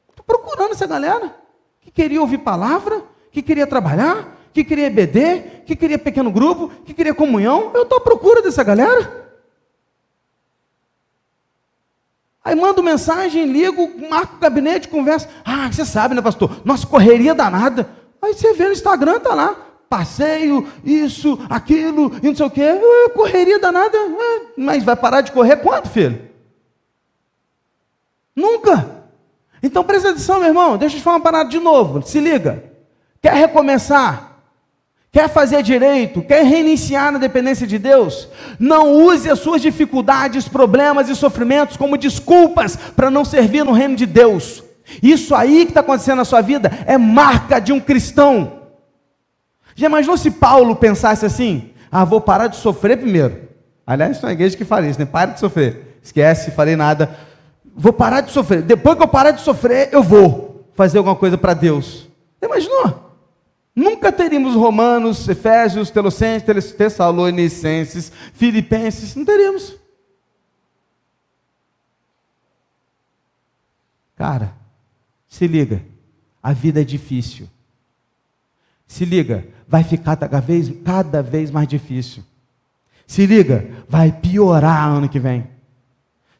Estou 0.08 0.24
procurando 0.26 0.72
essa 0.72 0.86
galera 0.86 1.45
que 1.86 1.90
queria 1.92 2.20
ouvir 2.20 2.38
palavra, 2.38 3.04
que 3.30 3.40
queria 3.40 3.66
trabalhar, 3.66 4.36
que 4.52 4.64
queria 4.64 4.86
EBD, 4.86 5.62
que 5.64 5.76
queria 5.76 5.98
pequeno 5.98 6.32
grupo, 6.32 6.68
que 6.84 6.92
queria 6.92 7.14
comunhão. 7.14 7.70
Eu 7.74 7.84
estou 7.84 7.98
à 7.98 8.00
procura 8.00 8.42
dessa 8.42 8.64
galera. 8.64 9.24
Aí 12.44 12.56
mando 12.56 12.82
mensagem, 12.82 13.44
ligo, 13.46 13.88
marco 14.08 14.36
o 14.36 14.38
gabinete, 14.40 14.88
conversa. 14.88 15.28
Ah, 15.44 15.70
você 15.70 15.84
sabe, 15.84 16.14
né, 16.14 16.22
pastor? 16.22 16.60
Nossa 16.64 16.86
correria 16.86 17.34
danada. 17.34 17.88
Aí 18.20 18.34
você 18.34 18.52
vê 18.52 18.66
no 18.66 18.72
Instagram, 18.72 19.20
tá 19.20 19.34
lá, 19.34 19.54
passeio, 19.88 20.68
isso, 20.84 21.38
aquilo, 21.48 22.12
e 22.20 22.26
não 22.26 22.34
sei 22.34 22.46
o 22.46 22.50
quê, 22.50 22.62
é, 22.62 23.08
correria 23.10 23.60
danada, 23.60 23.96
é, 23.96 24.40
mas 24.56 24.82
vai 24.82 24.96
parar 24.96 25.20
de 25.20 25.30
correr 25.30 25.56
quando, 25.56 25.88
filho? 25.88 26.20
Nunca. 28.34 28.95
Então 29.62 29.84
presta 29.84 30.10
atenção, 30.10 30.38
meu 30.38 30.48
irmão, 30.48 30.76
deixa 30.76 30.96
eu 30.96 31.00
te 31.00 31.04
falar 31.04 31.16
uma 31.16 31.22
parada 31.22 31.48
de 31.48 31.58
novo, 31.58 32.02
se 32.02 32.20
liga. 32.20 32.62
Quer 33.20 33.34
recomeçar? 33.34 34.36
Quer 35.10 35.30
fazer 35.30 35.62
direito? 35.62 36.20
Quer 36.20 36.44
reiniciar 36.44 37.10
na 37.10 37.18
dependência 37.18 37.66
de 37.66 37.78
Deus? 37.78 38.28
Não 38.58 38.92
use 38.92 39.30
as 39.30 39.38
suas 39.38 39.62
dificuldades, 39.62 40.46
problemas 40.46 41.08
e 41.08 41.16
sofrimentos 41.16 41.76
como 41.76 41.96
desculpas 41.96 42.76
para 42.94 43.10
não 43.10 43.24
servir 43.24 43.64
no 43.64 43.72
reino 43.72 43.96
de 43.96 44.04
Deus. 44.04 44.62
Isso 45.02 45.34
aí 45.34 45.64
que 45.64 45.70
está 45.70 45.80
acontecendo 45.80 46.18
na 46.18 46.24
sua 46.24 46.42
vida 46.42 46.70
é 46.86 46.98
marca 46.98 47.58
de 47.58 47.72
um 47.72 47.80
cristão. 47.80 48.60
Já 49.74 49.86
imaginou 49.86 50.16
se 50.16 50.30
Paulo 50.30 50.76
pensasse 50.76 51.24
assim? 51.24 51.70
Ah, 51.90 52.04
vou 52.04 52.20
parar 52.20 52.48
de 52.48 52.56
sofrer 52.56 52.98
primeiro. 52.98 53.48
Aliás, 53.86 54.22
é 54.22 54.26
uma 54.26 54.32
igreja 54.32 54.56
que 54.56 54.64
fala 54.64 54.86
isso, 54.86 54.98
né? 54.98 55.06
Para 55.06 55.32
de 55.32 55.40
sofrer. 55.40 55.98
Esquece, 56.02 56.50
falei 56.50 56.76
nada. 56.76 57.16
Vou 57.76 57.92
parar 57.92 58.22
de 58.22 58.32
sofrer. 58.32 58.62
Depois 58.62 58.96
que 58.96 59.02
eu 59.02 59.08
parar 59.08 59.32
de 59.32 59.42
sofrer, 59.42 59.90
eu 59.92 60.02
vou 60.02 60.66
fazer 60.74 60.96
alguma 60.96 61.14
coisa 61.14 61.36
para 61.36 61.52
Deus. 61.52 62.08
Imaginou? 62.42 63.12
Nunca 63.74 64.10
teríamos 64.10 64.54
Romanos, 64.54 65.28
Efésios, 65.28 65.90
Telossenses, 65.90 66.72
Tessalonicenses, 66.72 68.10
Filipenses, 68.32 69.14
não 69.14 69.26
teríamos. 69.26 69.76
Cara, 74.16 74.54
se 75.28 75.46
liga, 75.46 75.82
a 76.42 76.54
vida 76.54 76.80
é 76.80 76.84
difícil. 76.84 77.46
Se 78.86 79.04
liga, 79.04 79.46
vai 79.68 79.84
ficar 79.84 80.16
cada 80.16 80.40
vez, 80.40 80.72
cada 80.82 81.22
vez 81.22 81.50
mais 81.50 81.68
difícil. 81.68 82.24
Se 83.06 83.26
liga, 83.26 83.68
vai 83.86 84.10
piorar 84.10 84.88
ano 84.88 85.10
que 85.10 85.18
vem. 85.20 85.55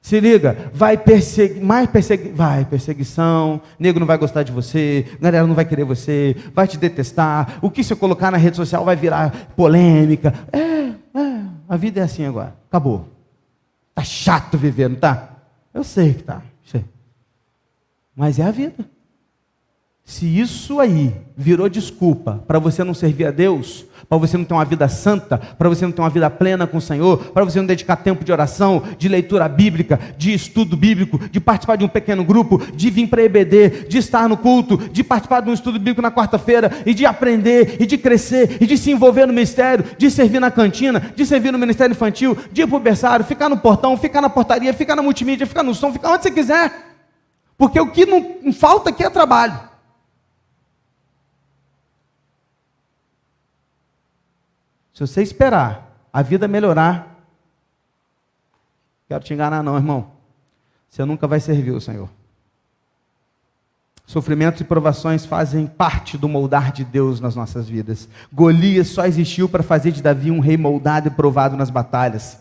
Se 0.07 0.20
liga, 0.20 0.70
vai 0.72 0.96
perseguir, 0.96 1.61
mais 1.61 1.90
persegui 1.90 2.28
vai, 2.28 2.64
perseguição, 2.64 3.61
nego 3.76 3.98
não 3.98 4.07
vai 4.07 4.16
gostar 4.16 4.44
de 4.44 4.52
você, 4.52 5.04
galera 5.20 5.44
não 5.44 5.54
vai 5.57 5.64
querer 5.64 5.82
você, 5.82 6.36
vai 6.54 6.68
te 6.68 6.78
detestar, 6.78 7.59
o 7.61 7.68
que 7.68 7.82
você 7.82 7.96
colocar 7.96 8.30
na 8.30 8.36
rede 8.36 8.57
social 8.57 8.84
vai 8.84 8.94
virar 8.94 9.48
polêmica. 9.57 10.32
É, 10.52 10.61
é, 10.61 11.42
a 11.68 11.76
vida 11.76 11.98
é 11.98 12.04
assim 12.04 12.24
agora, 12.24 12.54
acabou. 12.68 13.09
Tá 13.96 14.04
chato 14.04 14.57
viver, 14.57 14.88
não 14.88 14.96
tá? 14.96 15.28
Eu 15.74 15.82
sei 15.82 16.14
que 16.14 16.22
tá, 16.22 16.40
sei. 16.64 16.84
Mas 18.14 18.38
é 18.38 18.44
a 18.44 18.52
vida. 18.52 18.88
Se 20.09 20.24
isso 20.24 20.78
aí 20.78 21.12
virou 21.36 21.68
desculpa 21.68 22.40
para 22.46 22.61
você 22.61 22.84
não 22.84 22.94
servir 22.94 23.26
a 23.26 23.32
Deus, 23.32 23.84
para 24.09 24.16
você 24.16 24.38
não 24.38 24.44
ter 24.44 24.54
uma 24.54 24.64
vida 24.64 24.88
santa, 24.88 25.36
para 25.36 25.68
você 25.68 25.84
não 25.84 25.90
ter 25.90 26.00
uma 26.00 26.09
vida 26.09 26.30
plena 26.30 26.64
com 26.64 26.76
o 26.76 26.80
Senhor, 26.80 27.18
para 27.32 27.44
você 27.44 27.59
não 27.59 27.66
dedicar 27.66 27.96
tempo 27.96 28.24
de 28.24 28.30
oração, 28.30 28.84
de 28.96 29.09
leitura 29.09 29.48
bíblica, 29.48 29.98
de 30.16 30.32
estudo 30.32 30.76
bíblico, 30.76 31.18
de 31.18 31.40
participar 31.40 31.74
de 31.74 31.84
um 31.84 31.88
pequeno 31.88 32.22
grupo, 32.22 32.64
de 32.72 32.88
vir 32.88 33.09
para 33.09 33.24
EBD, 33.24 33.88
de 33.88 33.98
estar 33.98 34.28
no 34.28 34.36
culto, 34.36 34.78
de 34.78 35.02
participar 35.02 35.40
de 35.40 35.50
um 35.50 35.52
estudo 35.52 35.76
bíblico 35.76 36.00
na 36.00 36.12
quarta-feira 36.12 36.70
e 36.86 36.94
de 36.94 37.04
aprender 37.04 37.76
e 37.80 37.84
de 37.84 37.98
crescer 37.98 38.59
e 38.61 38.66
de 38.66 38.78
se 38.78 38.92
envolver 38.92 39.26
no 39.26 39.32
ministério, 39.32 39.84
de 39.98 40.09
servir 40.09 40.38
na 40.38 40.52
cantina, 40.52 41.00
de 41.16 41.26
servir 41.26 41.50
no 41.50 41.59
ministério 41.59 41.92
infantil, 41.92 42.38
de 42.52 42.62
ir 42.62 42.68
para 42.68 42.76
o 42.76 42.80
berçário, 42.80 43.24
ficar 43.24 43.48
no 43.48 43.59
portão, 43.59 43.96
ficar 43.96 44.20
na 44.20 44.30
portaria, 44.30 44.72
ficar 44.72 44.94
na 44.94 45.02
multimídia, 45.02 45.48
ficar 45.48 45.64
no 45.64 45.74
som, 45.74 45.92
ficar 45.92 46.12
onde 46.12 46.22
você 46.22 46.30
quiser. 46.30 46.72
Porque 47.59 47.80
o 47.80 47.90
que 47.90 48.07
não 48.07 48.52
falta 48.52 48.90
aqui 48.90 49.02
é 49.02 49.11
trabalho. 49.11 49.74
Se 54.97 55.07
você 55.07 55.20
esperar 55.20 56.09
a 56.11 56.22
vida 56.22 56.49
melhorar, 56.49 57.22
quero 59.07 59.22
te 59.22 59.34
enganar, 59.34 59.62
não, 59.62 59.76
irmão. 59.76 60.12
Você 60.88 61.05
nunca 61.05 61.26
vai 61.26 61.38
servir 61.38 61.72
o 61.72 61.80
Senhor. 61.82 62.09
Sofrimentos 64.07 64.62
e 64.62 64.64
provações 64.64 65.26
fazem 65.26 65.66
parte 65.66 66.16
do 66.16 66.26
moldar 66.26 66.72
de 66.72 66.82
Deus 66.82 67.20
nas 67.20 67.36
nossas 67.36 67.68
vidas. 67.68 68.09
Golias 68.32 68.88
só 68.88 69.05
existiu 69.05 69.51
para 69.51 69.62
fazer 69.62 69.92
de 69.92 70.03
Davi 70.03 70.30
um 70.30 70.40
rei 70.40 70.57
moldado 70.57 71.09
e 71.09 71.11
provado 71.11 71.59
nas 71.59 71.68
batalhas. 71.68 72.38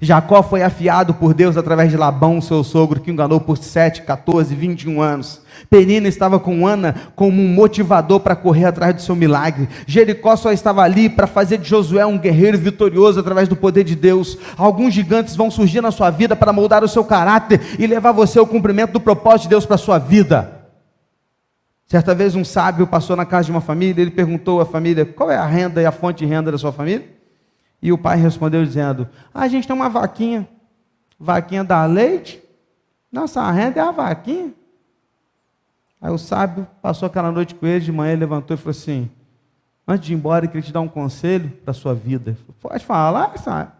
Jacó 0.00 0.42
foi 0.42 0.62
afiado 0.62 1.14
por 1.14 1.34
Deus 1.34 1.56
através 1.56 1.90
de 1.90 1.96
Labão, 1.96 2.40
seu 2.40 2.64
sogro, 2.64 3.00
que 3.00 3.10
enganou 3.10 3.40
por 3.40 3.56
7, 3.56 4.02
14, 4.02 4.54
21 4.54 5.00
anos. 5.00 5.40
Penina 5.70 6.08
estava 6.08 6.40
com 6.40 6.66
Ana 6.66 6.94
como 7.14 7.40
um 7.40 7.48
motivador 7.48 8.20
para 8.20 8.34
correr 8.34 8.64
atrás 8.64 8.94
do 8.94 9.02
seu 9.02 9.14
milagre. 9.14 9.68
Jericó 9.86 10.36
só 10.36 10.52
estava 10.52 10.82
ali 10.82 11.08
para 11.08 11.26
fazer 11.26 11.58
de 11.58 11.68
Josué 11.68 12.04
um 12.04 12.18
guerreiro 12.18 12.58
vitorioso 12.58 13.20
através 13.20 13.48
do 13.48 13.56
poder 13.56 13.84
de 13.84 13.94
Deus. 13.94 14.36
Alguns 14.56 14.92
gigantes 14.92 15.36
vão 15.36 15.50
surgir 15.50 15.80
na 15.80 15.90
sua 15.90 16.10
vida 16.10 16.34
para 16.34 16.52
moldar 16.52 16.82
o 16.82 16.88
seu 16.88 17.04
caráter 17.04 17.60
e 17.78 17.86
levar 17.86 18.12
você 18.12 18.38
ao 18.38 18.46
cumprimento 18.46 18.92
do 18.92 19.00
propósito 19.00 19.42
de 19.44 19.50
Deus 19.50 19.64
para 19.64 19.76
a 19.76 19.78
sua 19.78 19.98
vida. 19.98 20.64
Certa 21.86 22.14
vez 22.14 22.34
um 22.34 22.44
sábio 22.44 22.86
passou 22.86 23.14
na 23.14 23.24
casa 23.24 23.46
de 23.46 23.50
uma 23.52 23.60
família, 23.60 24.02
ele 24.02 24.10
perguntou 24.10 24.60
à 24.60 24.66
família: 24.66 25.04
qual 25.04 25.30
é 25.30 25.36
a 25.36 25.46
renda 25.46 25.80
e 25.80 25.86
a 25.86 25.92
fonte 25.92 26.24
de 26.24 26.26
renda 26.26 26.50
da 26.50 26.58
sua 26.58 26.72
família? 26.72 27.13
E 27.84 27.92
o 27.92 27.98
pai 27.98 28.16
respondeu 28.16 28.64
dizendo: 28.64 29.06
ah, 29.34 29.42
A 29.42 29.48
gente 29.48 29.66
tem 29.66 29.76
uma 29.76 29.90
vaquinha. 29.90 30.48
Vaquinha 31.20 31.62
dá 31.62 31.84
leite? 31.84 32.42
Nossa 33.12 33.48
renda 33.50 33.78
é 33.78 33.82
a 33.82 33.90
vaquinha. 33.90 34.54
Aí 36.00 36.10
o 36.10 36.16
sábio 36.16 36.66
passou 36.80 37.06
aquela 37.06 37.30
noite 37.30 37.54
com 37.54 37.66
ele, 37.66 37.84
de 37.84 37.92
manhã 37.92 38.12
ele 38.12 38.20
levantou 38.20 38.54
e 38.54 38.58
falou 38.58 38.70
assim: 38.70 39.10
Antes 39.86 40.06
de 40.06 40.14
ir 40.14 40.16
embora, 40.16 40.46
eu 40.46 40.48
queria 40.48 40.62
te 40.62 40.72
dar 40.72 40.80
um 40.80 40.88
conselho 40.88 41.50
para 41.62 41.72
a 41.72 41.74
sua 41.74 41.94
vida. 41.94 42.38
Pode 42.58 42.82
falar, 42.86 43.36
sabe? 43.36 43.70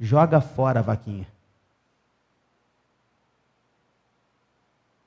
Joga 0.00 0.40
fora 0.40 0.80
a 0.80 0.82
vaquinha. 0.82 1.28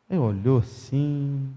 Ele 0.08 0.20
olhou 0.20 0.60
assim. 0.60 1.52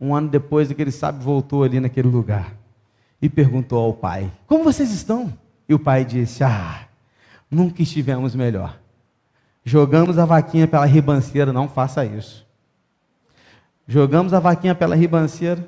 Um 0.00 0.14
ano 0.14 0.28
depois, 0.28 0.70
aquele 0.70 0.92
sábio 0.92 1.22
voltou 1.22 1.64
ali 1.64 1.80
naquele 1.80 2.06
lugar 2.06 2.57
e 3.20 3.28
perguntou 3.28 3.78
ao 3.84 3.92
pai: 3.92 4.30
Como 4.46 4.64
vocês 4.64 4.90
estão? 4.90 5.32
E 5.68 5.74
o 5.74 5.78
pai 5.78 6.04
disse: 6.04 6.42
Ah, 6.42 6.86
nunca 7.50 7.82
estivemos 7.82 8.34
melhor. 8.34 8.78
Jogamos 9.64 10.18
a 10.18 10.24
vaquinha 10.24 10.66
pela 10.66 10.86
ribanceira, 10.86 11.52
não 11.52 11.68
faça 11.68 12.04
isso. 12.04 12.46
Jogamos 13.86 14.32
a 14.32 14.40
vaquinha 14.40 14.74
pela 14.74 14.94
ribanceira, 14.94 15.66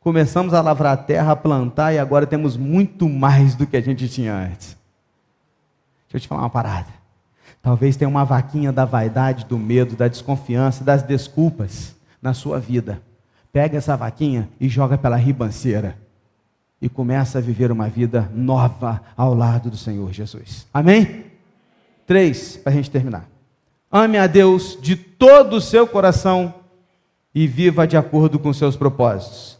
começamos 0.00 0.52
a 0.54 0.60
lavrar 0.60 0.92
a 0.92 0.96
terra, 0.96 1.32
a 1.32 1.36
plantar 1.36 1.92
e 1.92 1.98
agora 1.98 2.26
temos 2.26 2.56
muito 2.56 3.08
mais 3.08 3.54
do 3.54 3.66
que 3.66 3.76
a 3.76 3.80
gente 3.80 4.08
tinha 4.08 4.34
antes. 4.34 4.76
Deixa 6.04 6.16
eu 6.16 6.20
te 6.20 6.28
falar 6.28 6.42
uma 6.42 6.50
parada. 6.50 6.88
Talvez 7.62 7.96
tenha 7.96 8.08
uma 8.08 8.24
vaquinha 8.24 8.72
da 8.72 8.84
vaidade, 8.84 9.44
do 9.44 9.58
medo, 9.58 9.96
da 9.96 10.06
desconfiança, 10.06 10.84
das 10.84 11.02
desculpas 11.02 11.96
na 12.22 12.32
sua 12.32 12.60
vida. 12.60 13.02
Pega 13.52 13.78
essa 13.78 13.96
vaquinha 13.96 14.48
e 14.60 14.68
joga 14.68 14.96
pela 14.96 15.16
ribanceira 15.16 15.98
e 16.80 16.88
começa 16.88 17.38
a 17.38 17.40
viver 17.40 17.72
uma 17.72 17.88
vida 17.88 18.30
nova 18.34 19.02
ao 19.16 19.34
lado 19.34 19.70
do 19.70 19.76
Senhor 19.76 20.12
Jesus. 20.12 20.66
Amém? 20.72 21.24
Três, 22.06 22.56
para 22.56 22.72
a 22.72 22.76
gente 22.76 22.90
terminar. 22.90 23.28
Ame 23.90 24.18
a 24.18 24.26
Deus 24.26 24.78
de 24.80 24.94
todo 24.94 25.56
o 25.56 25.60
seu 25.60 25.86
coração 25.86 26.54
e 27.34 27.46
viva 27.46 27.86
de 27.86 27.96
acordo 27.96 28.38
com 28.38 28.52
seus 28.52 28.76
propósitos. 28.76 29.58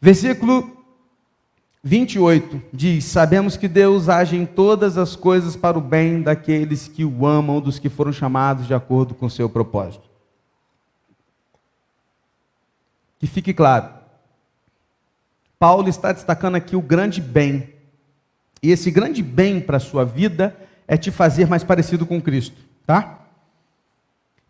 Versículo 0.00 0.78
28 1.82 2.62
diz: 2.72 3.04
Sabemos 3.04 3.56
que 3.56 3.68
Deus 3.68 4.08
age 4.08 4.36
em 4.36 4.46
todas 4.46 4.98
as 4.98 5.16
coisas 5.16 5.56
para 5.56 5.78
o 5.78 5.80
bem 5.80 6.22
daqueles 6.22 6.88
que 6.88 7.04
o 7.04 7.26
amam, 7.26 7.60
dos 7.60 7.78
que 7.78 7.88
foram 7.88 8.12
chamados 8.12 8.66
de 8.66 8.74
acordo 8.74 9.14
com 9.14 9.28
seu 9.28 9.48
propósito. 9.48 10.08
Que 13.18 13.26
fique 13.26 13.52
claro, 13.52 13.99
Paulo 15.60 15.90
está 15.90 16.10
destacando 16.10 16.54
aqui 16.54 16.74
o 16.74 16.80
grande 16.80 17.20
bem. 17.20 17.68
E 18.62 18.70
esse 18.70 18.90
grande 18.90 19.22
bem 19.22 19.60
para 19.60 19.76
a 19.76 19.80
sua 19.80 20.06
vida 20.06 20.56
é 20.88 20.96
te 20.96 21.10
fazer 21.10 21.46
mais 21.46 21.62
parecido 21.62 22.06
com 22.06 22.20
Cristo, 22.20 22.56
tá? 22.86 23.26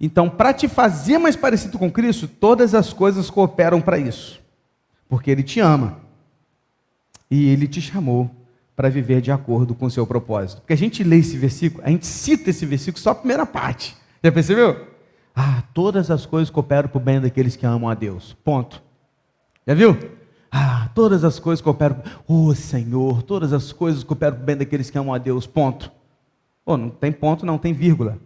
Então, 0.01 0.31
para 0.31 0.55
te 0.55 0.69
fazer 0.69 1.19
mais 1.19 1.35
parecido 1.35 1.79
com 1.81 1.91
Cristo, 1.91 2.29
todas 2.29 2.77
as 2.77 2.93
coisas 2.93 3.29
cooperam 3.29 3.81
para 3.81 3.99
isso. 3.99 4.41
Porque 5.09 5.33
Ele 5.33 5.43
te 5.43 5.59
ama. 5.59 5.99
E 7.29 7.49
Ele 7.49 7.67
te 7.67 7.83
chamou 7.83 8.31
para 8.77 8.89
viver 8.89 9.21
de 9.21 9.33
acordo 9.33 9.75
com 9.75 9.87
o 9.87 9.91
seu 9.91 10.07
propósito. 10.07 10.61
Porque 10.61 10.75
a 10.75 10.79
gente 10.79 11.03
lê 11.03 11.19
esse 11.19 11.37
versículo, 11.37 11.83
a 11.85 11.91
gente 11.91 12.07
cita 12.07 12.51
esse 12.51 12.65
versículo 12.65 13.03
só 13.03 13.11
a 13.11 13.15
primeira 13.17 13.45
parte. 13.45 13.97
Já 14.23 14.31
percebeu? 14.31 14.87
Ah, 15.35 15.65
todas 15.75 16.09
as 16.09 16.25
coisas 16.25 16.51
cooperam 16.51 16.89
para 16.89 16.99
o 16.99 17.01
bem 17.01 17.21
daqueles 17.21 17.57
que 17.57 17.67
amam 17.67 17.91
a 17.91 17.95
Deus. 17.95 18.37
Ponto. 18.45 18.81
Já 19.67 19.75
viu? 19.75 20.20
Ah, 20.51 20.91
todas 20.95 21.23
as 21.23 21.39
coisas 21.39 21.63
cooperam. 21.63 22.03
Oh 22.27 22.55
Senhor, 22.55 23.23
todas 23.23 23.53
as 23.53 23.73
coisas 23.73 24.03
cooperam 24.03 24.37
bem 24.37 24.57
daqueles 24.57 24.91
que 24.91 24.99
amam 24.99 25.15
a 25.15 25.19
Deus. 25.19 25.47
Ponto. 25.47 25.93
Oh, 26.67 26.77
não 26.77 26.91
tem 26.91 27.13
ponto, 27.13 27.47
não 27.47 27.59
tem 27.59 27.73
vírgula. 27.73 28.19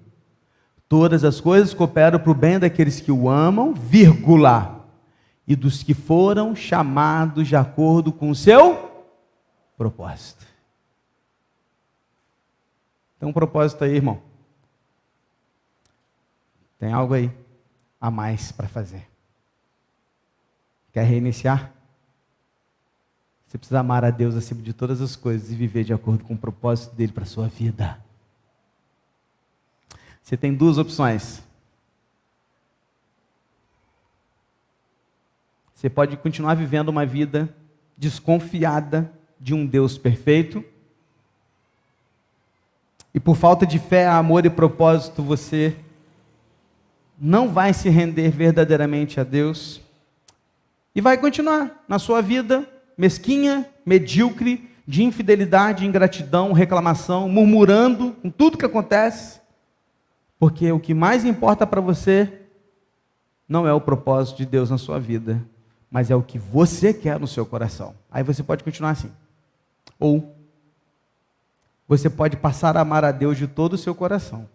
Todas 0.88 1.24
as 1.24 1.40
coisas 1.40 1.74
cooperam 1.74 2.18
para 2.18 2.30
o 2.30 2.34
bem 2.34 2.58
daqueles 2.58 3.00
que 3.00 3.12
o 3.12 3.28
amam, 3.28 3.74
vírgula. 3.74 4.86
e 5.46 5.54
dos 5.54 5.82
que 5.82 5.92
foram 5.92 6.56
chamados 6.56 7.48
de 7.48 7.56
acordo 7.56 8.10
com 8.12 8.30
o 8.30 8.34
seu 8.34 9.06
propósito. 9.76 10.46
Tem 13.18 13.28
um 13.28 13.32
propósito 13.32 13.84
aí, 13.84 13.96
irmão. 13.96 14.22
Tem 16.78 16.92
algo 16.92 17.14
aí 17.14 17.30
a 18.00 18.10
mais 18.10 18.52
para 18.52 18.68
fazer. 18.68 19.06
Quer 20.92 21.04
reiniciar? 21.04 21.72
Você 23.46 23.58
precisa 23.58 23.80
amar 23.80 24.04
a 24.04 24.10
Deus 24.10 24.34
acima 24.34 24.62
de 24.62 24.72
todas 24.72 25.00
as 25.00 25.14
coisas 25.14 25.50
e 25.50 25.54
viver 25.54 25.84
de 25.84 25.92
acordo 25.92 26.24
com 26.24 26.34
o 26.34 26.38
propósito 26.38 26.94
dele 26.94 27.12
para 27.12 27.24
a 27.24 27.26
sua 27.26 27.46
vida. 27.46 27.98
Você 30.22 30.36
tem 30.36 30.54
duas 30.54 30.78
opções. 30.78 31.42
Você 35.74 35.90
pode 35.90 36.16
continuar 36.16 36.54
vivendo 36.54 36.88
uma 36.88 37.04
vida 37.04 37.54
desconfiada 37.96 39.12
de 39.38 39.52
um 39.52 39.66
Deus 39.66 39.98
perfeito. 39.98 40.64
E 43.12 43.20
por 43.20 43.36
falta 43.36 43.66
de 43.66 43.78
fé, 43.78 44.08
amor 44.08 44.46
e 44.46 44.50
propósito, 44.50 45.22
você 45.22 45.76
não 47.18 47.48
vai 47.48 47.72
se 47.72 47.88
render 47.88 48.30
verdadeiramente 48.30 49.20
a 49.20 49.24
Deus. 49.24 49.80
E 50.94 51.00
vai 51.00 51.18
continuar 51.18 51.84
na 51.86 51.98
sua 51.98 52.22
vida 52.22 52.68
mesquinha, 52.96 53.68
medíocre, 53.84 54.70
de 54.86 55.02
infidelidade, 55.02 55.86
ingratidão, 55.86 56.52
reclamação, 56.52 57.28
murmurando 57.28 58.12
com 58.22 58.30
tudo 58.30 58.58
que 58.58 58.66
acontece, 58.66 59.40
porque 60.38 60.70
o 60.70 60.78
que 60.78 60.92
mais 60.92 61.24
importa 61.24 61.66
para 61.66 61.80
você 61.80 62.40
não 63.48 63.66
é 63.66 63.72
o 63.72 63.80
propósito 63.80 64.38
de 64.38 64.46
Deus 64.46 64.70
na 64.70 64.78
sua 64.78 64.98
vida, 64.98 65.42
mas 65.90 66.10
é 66.10 66.16
o 66.16 66.22
que 66.22 66.38
você 66.38 66.92
quer 66.92 67.18
no 67.18 67.26
seu 67.26 67.46
coração. 67.46 67.94
Aí 68.10 68.22
você 68.22 68.42
pode 68.42 68.64
continuar 68.64 68.90
assim. 68.90 69.10
Ou 69.98 70.34
você 71.86 72.10
pode 72.10 72.36
passar 72.36 72.76
a 72.76 72.80
amar 72.80 73.04
a 73.04 73.12
Deus 73.12 73.38
de 73.38 73.46
todo 73.46 73.74
o 73.74 73.78
seu 73.78 73.94
coração 73.94 74.48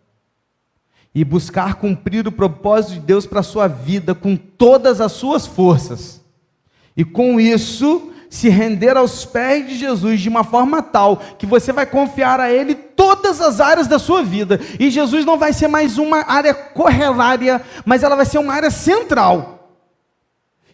e 1.13 1.23
buscar 1.23 1.75
cumprir 1.75 2.27
o 2.27 2.31
propósito 2.31 2.95
de 2.95 2.99
Deus 2.99 3.25
para 3.25 3.39
a 3.39 3.43
sua 3.43 3.67
vida 3.67 4.13
com 4.13 4.35
todas 4.35 5.01
as 5.01 5.11
suas 5.13 5.47
forças. 5.47 6.23
E 6.95 7.03
com 7.03 7.39
isso, 7.39 8.11
se 8.30 8.47
render 8.47 8.95
aos 8.95 9.25
pés 9.25 9.67
de 9.67 9.75
Jesus 9.75 10.21
de 10.21 10.30
uma 10.30 10.43
forma 10.43 10.82
tal 10.82 11.17
que 11.38 11.47
você 11.47 11.73
vai 11.73 11.86
confiar 11.86 12.39
a 12.39 12.51
Ele 12.51 12.75
todas 12.75 13.41
as 13.41 13.59
áreas 13.59 13.88
da 13.88 13.97
sua 13.97 14.21
vida. 14.21 14.59
E 14.80 14.91
Jesus 14.91 15.25
não 15.25 15.38
vai 15.38 15.51
ser 15.51 15.67
mais 15.67 15.97
uma 15.97 16.23
área 16.30 16.53
correlária, 16.53 17.61
mas 17.86 18.03
ela 18.03 18.15
vai 18.15 18.25
ser 18.25 18.38
uma 18.38 18.53
área 18.53 18.69
central. 18.69 19.55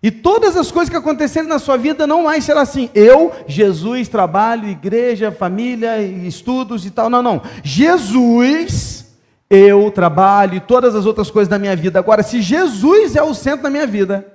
E 0.04 0.12
todas 0.12 0.56
as 0.56 0.70
coisas 0.70 0.90
que 0.90 0.98
acontecerem 0.98 1.50
na 1.50 1.58
sua 1.58 1.78
vida 1.78 2.06
não 2.06 2.26
mais 2.26 2.44
será 2.44 2.62
assim. 2.62 2.92
Eu, 2.94 3.32
Jesus, 3.48 4.08
trabalho, 4.08 4.70
igreja, 4.70 5.32
família, 5.32 6.00
estudos 6.02 6.86
e 6.86 6.92
tal. 6.92 7.10
Não, 7.10 7.24
não. 7.24 7.42
Jesus, 7.64 9.16
eu, 9.50 9.90
trabalho 9.90 10.56
e 10.56 10.60
todas 10.60 10.94
as 10.94 11.06
outras 11.06 11.32
coisas 11.32 11.48
da 11.50 11.58
minha 11.58 11.76
vida. 11.76 11.98
Agora, 11.98 12.22
se 12.22 12.42
Jesus 12.42 13.16
é 13.16 13.24
o 13.24 13.34
centro 13.34 13.64
da 13.64 13.70
minha 13.70 13.88
vida, 13.88 14.35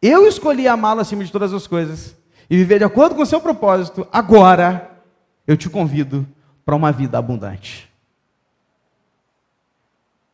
eu 0.00 0.26
escolhi 0.26 0.68
amá-lo 0.68 1.00
acima 1.00 1.24
de 1.24 1.32
todas 1.32 1.52
as 1.52 1.66
coisas 1.66 2.14
e 2.48 2.56
viver 2.56 2.78
de 2.78 2.84
acordo 2.84 3.14
com 3.14 3.22
o 3.22 3.26
seu 3.26 3.40
propósito. 3.40 4.06
Agora, 4.12 5.02
eu 5.46 5.56
te 5.56 5.68
convido 5.68 6.26
para 6.64 6.76
uma 6.76 6.92
vida 6.92 7.18
abundante. 7.18 7.90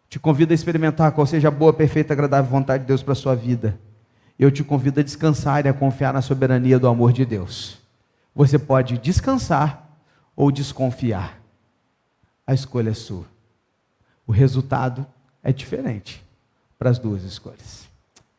Te 0.08 0.18
convido 0.18 0.52
a 0.52 0.54
experimentar 0.54 1.12
qual 1.12 1.26
seja 1.26 1.48
a 1.48 1.50
boa, 1.50 1.72
perfeita, 1.72 2.12
agradável 2.12 2.50
vontade 2.50 2.84
de 2.84 2.88
Deus 2.88 3.02
para 3.02 3.12
a 3.12 3.16
sua 3.16 3.34
vida. 3.34 3.78
Eu 4.38 4.50
te 4.50 4.62
convido 4.62 5.00
a 5.00 5.02
descansar 5.02 5.64
e 5.64 5.68
a 5.68 5.72
confiar 5.74 6.12
na 6.12 6.20
soberania 6.20 6.78
do 6.78 6.88
amor 6.88 7.12
de 7.12 7.24
Deus. 7.24 7.78
Você 8.34 8.58
pode 8.58 8.98
descansar 8.98 9.88
ou 10.36 10.50
desconfiar. 10.50 11.40
A 12.46 12.52
escolha 12.52 12.90
é 12.90 12.94
sua. 12.94 13.24
O 14.26 14.32
resultado 14.32 15.06
é 15.42 15.52
diferente 15.52 16.24
para 16.78 16.90
as 16.90 16.98
duas 16.98 17.22
escolhas. 17.22 17.88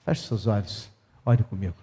Feche 0.06 0.28
seus 0.28 0.46
olhos. 0.46 0.93
Ore 1.26 1.44
comigo. 1.44 1.76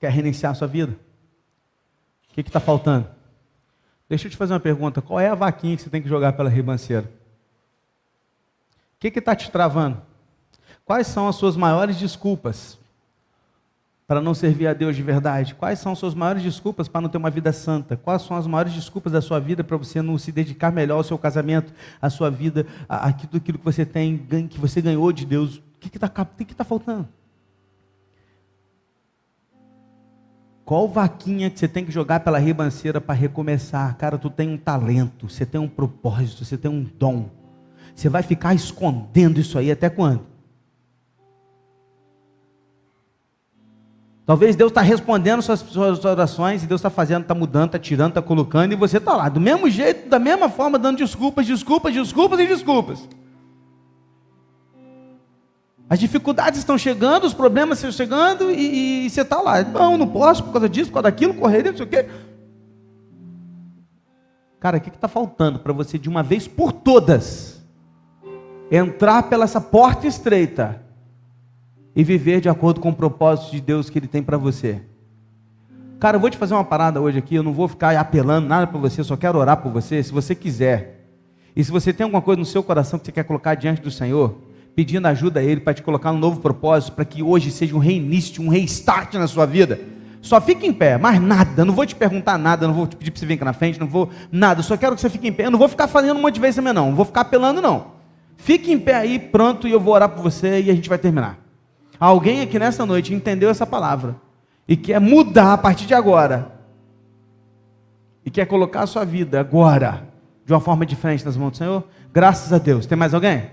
Quer 0.00 0.10
reiniciar 0.10 0.52
a 0.52 0.54
sua 0.54 0.66
vida? 0.66 0.92
O 2.30 2.34
que 2.34 2.40
está 2.40 2.58
faltando? 2.58 3.08
Deixa 4.08 4.26
eu 4.26 4.30
te 4.30 4.36
fazer 4.36 4.54
uma 4.54 4.60
pergunta. 4.60 5.02
Qual 5.02 5.20
é 5.20 5.28
a 5.28 5.34
vaquinha 5.34 5.76
que 5.76 5.82
você 5.82 5.90
tem 5.90 6.02
que 6.02 6.08
jogar 6.08 6.32
pela 6.32 6.48
ribanceira? 6.48 7.08
O 8.96 8.98
que 8.98 9.08
está 9.08 9.36
te 9.36 9.50
travando? 9.50 10.02
Quais 10.84 11.06
são 11.06 11.28
as 11.28 11.36
suas 11.36 11.56
maiores 11.56 11.96
desculpas 11.96 12.79
para 14.10 14.20
não 14.20 14.34
servir 14.34 14.66
a 14.66 14.74
Deus 14.74 14.96
de 14.96 15.04
verdade? 15.04 15.54
Quais 15.54 15.78
são 15.78 15.92
as 15.92 15.98
suas 16.00 16.16
maiores 16.16 16.42
desculpas 16.42 16.88
para 16.88 17.00
não 17.00 17.08
ter 17.08 17.16
uma 17.16 17.30
vida 17.30 17.52
santa? 17.52 17.96
Quais 17.96 18.22
são 18.22 18.36
as 18.36 18.44
maiores 18.44 18.72
desculpas 18.72 19.12
da 19.12 19.20
sua 19.20 19.38
vida 19.38 19.62
para 19.62 19.76
você 19.76 20.02
não 20.02 20.18
se 20.18 20.32
dedicar 20.32 20.72
melhor 20.72 20.96
ao 20.96 21.04
seu 21.04 21.16
casamento, 21.16 21.72
à 22.02 22.10
sua 22.10 22.28
vida, 22.28 22.66
àquilo, 22.88 23.36
aquilo 23.36 23.58
que 23.58 23.64
você 23.64 23.86
tem, 23.86 24.18
que 24.48 24.58
você 24.58 24.82
ganhou 24.82 25.12
de 25.12 25.24
Deus? 25.24 25.58
O 25.58 25.62
que 25.78 25.96
está 25.96 26.08
que 26.08 26.44
que 26.44 26.56
tá 26.56 26.64
faltando? 26.64 27.08
Qual 30.64 30.88
vaquinha 30.88 31.48
que 31.48 31.60
você 31.60 31.68
tem 31.68 31.84
que 31.84 31.92
jogar 31.92 32.18
pela 32.18 32.40
ribanceira 32.40 33.00
para 33.00 33.14
recomeçar? 33.14 33.96
Cara, 33.96 34.18
tu 34.18 34.28
tem 34.28 34.48
um 34.48 34.58
talento, 34.58 35.28
você 35.28 35.46
tem 35.46 35.60
um 35.60 35.68
propósito, 35.68 36.44
você 36.44 36.58
tem 36.58 36.68
um 36.68 36.82
dom. 36.82 37.30
Você 37.94 38.08
vai 38.08 38.24
ficar 38.24 38.54
escondendo 38.54 39.38
isso 39.38 39.56
aí 39.56 39.70
até 39.70 39.88
quando? 39.88 40.29
Talvez 44.30 44.54
Deus 44.54 44.70
está 44.70 44.80
respondendo 44.80 45.42
suas, 45.42 45.58
suas 45.58 46.04
orações, 46.04 46.62
e 46.62 46.66
Deus 46.68 46.78
está 46.78 46.88
fazendo, 46.88 47.22
está 47.22 47.34
mudando, 47.34 47.66
está 47.66 47.80
tirando, 47.80 48.10
está 48.10 48.22
colocando, 48.22 48.72
e 48.72 48.76
você 48.76 48.98
está 48.98 49.16
lá, 49.16 49.28
do 49.28 49.40
mesmo 49.40 49.68
jeito, 49.68 50.08
da 50.08 50.20
mesma 50.20 50.48
forma, 50.48 50.78
dando 50.78 50.98
desculpas, 50.98 51.44
desculpas, 51.44 51.92
desculpas 51.92 52.38
e 52.38 52.46
desculpas. 52.46 53.08
As 55.88 55.98
dificuldades 55.98 56.60
estão 56.60 56.78
chegando, 56.78 57.26
os 57.26 57.34
problemas 57.34 57.78
estão 57.78 57.90
chegando, 57.90 58.52
e, 58.52 59.06
e 59.06 59.10
você 59.10 59.22
está 59.22 59.40
lá. 59.40 59.64
Não, 59.64 59.98
não 59.98 60.06
posso 60.06 60.44
por 60.44 60.52
causa 60.52 60.68
disso, 60.68 60.90
por 60.90 61.02
causa 61.02 61.10
daquilo, 61.10 61.34
correria, 61.34 61.72
não 61.72 61.78
sei 61.78 61.86
o 61.86 61.88
quê. 61.88 62.08
Cara, 64.60 64.76
o 64.76 64.80
que 64.80 64.90
está 64.90 65.08
faltando 65.08 65.58
para 65.58 65.72
você, 65.72 65.98
de 65.98 66.08
uma 66.08 66.22
vez 66.22 66.46
por 66.46 66.70
todas, 66.70 67.60
entrar 68.70 69.24
pela 69.24 69.42
essa 69.42 69.60
porta 69.60 70.06
estreita 70.06 70.88
e 72.00 72.04
viver 72.04 72.40
de 72.40 72.48
acordo 72.48 72.80
com 72.80 72.88
o 72.88 72.94
propósito 72.94 73.50
de 73.50 73.60
Deus 73.60 73.90
que 73.90 73.98
Ele 73.98 74.06
tem 74.06 74.22
para 74.22 74.38
você. 74.38 74.80
Cara, 75.98 76.16
eu 76.16 76.20
vou 76.20 76.30
te 76.30 76.38
fazer 76.38 76.54
uma 76.54 76.64
parada 76.64 76.98
hoje 76.98 77.18
aqui, 77.18 77.34
eu 77.34 77.42
não 77.42 77.52
vou 77.52 77.68
ficar 77.68 77.94
apelando 77.94 78.48
nada 78.48 78.66
para 78.66 78.78
você, 78.78 79.02
eu 79.02 79.04
só 79.04 79.18
quero 79.18 79.38
orar 79.38 79.58
por 79.58 79.70
você, 79.70 80.02
se 80.02 80.10
você 80.10 80.34
quiser. 80.34 81.10
E 81.54 81.62
se 81.62 81.70
você 81.70 81.92
tem 81.92 82.04
alguma 82.04 82.22
coisa 82.22 82.38
no 82.38 82.46
seu 82.46 82.62
coração 82.62 82.98
que 82.98 83.04
você 83.04 83.12
quer 83.12 83.24
colocar 83.24 83.54
diante 83.54 83.82
do 83.82 83.90
Senhor, 83.90 84.34
pedindo 84.74 85.06
ajuda 85.08 85.40
a 85.40 85.42
Ele 85.42 85.60
para 85.60 85.74
te 85.74 85.82
colocar 85.82 86.10
um 86.10 86.16
novo 86.16 86.40
propósito, 86.40 86.94
para 86.94 87.04
que 87.04 87.22
hoje 87.22 87.50
seja 87.50 87.76
um 87.76 87.78
reinício, 87.78 88.42
um 88.42 88.48
restart 88.48 89.12
na 89.12 89.26
sua 89.26 89.44
vida, 89.44 89.78
só 90.22 90.40
fique 90.40 90.66
em 90.66 90.72
pé, 90.72 90.96
mais 90.96 91.20
nada, 91.20 91.66
não 91.66 91.74
vou 91.74 91.84
te 91.84 91.94
perguntar 91.94 92.38
nada, 92.38 92.66
não 92.66 92.72
vou 92.72 92.86
te 92.86 92.96
pedir 92.96 93.10
para 93.10 93.20
você 93.20 93.26
vir 93.26 93.34
aqui 93.34 93.44
na 93.44 93.52
frente, 93.52 93.78
não 93.78 93.86
vou, 93.86 94.08
nada, 94.32 94.62
só 94.62 94.74
quero 94.74 94.94
que 94.94 95.02
você 95.02 95.10
fique 95.10 95.28
em 95.28 95.32
pé, 95.34 95.44
eu 95.44 95.50
não 95.50 95.58
vou 95.58 95.68
ficar 95.68 95.86
fazendo 95.86 96.16
um 96.16 96.22
monte 96.22 96.36
de 96.36 96.40
vezes 96.40 96.56
também 96.56 96.72
não, 96.72 96.86
não 96.86 96.96
vou 96.96 97.04
ficar 97.04 97.20
apelando 97.20 97.60
não. 97.60 97.88
Fique 98.38 98.72
em 98.72 98.78
pé 98.78 98.94
aí, 98.94 99.18
pronto, 99.18 99.68
e 99.68 99.70
eu 99.70 99.78
vou 99.78 99.92
orar 99.92 100.08
por 100.08 100.22
você 100.22 100.62
e 100.62 100.70
a 100.70 100.74
gente 100.74 100.88
vai 100.88 100.96
terminar. 100.96 101.49
Alguém 102.00 102.40
aqui 102.40 102.58
nessa 102.58 102.86
noite 102.86 103.12
entendeu 103.12 103.50
essa 103.50 103.66
palavra 103.66 104.16
e 104.66 104.74
quer 104.74 104.98
mudar 104.98 105.52
a 105.52 105.58
partir 105.58 105.84
de 105.84 105.92
agora. 105.92 106.52
E 108.24 108.30
quer 108.30 108.46
colocar 108.46 108.82
a 108.82 108.86
sua 108.86 109.04
vida 109.04 109.38
agora 109.38 110.08
de 110.46 110.52
uma 110.52 110.60
forma 110.60 110.86
diferente 110.86 111.24
nas 111.24 111.36
mãos 111.36 111.50
do 111.50 111.56
Senhor? 111.58 111.84
Graças 112.12 112.52
a 112.52 112.58
Deus. 112.58 112.86
Tem 112.86 112.96
mais 112.96 113.12
alguém? 113.12 113.50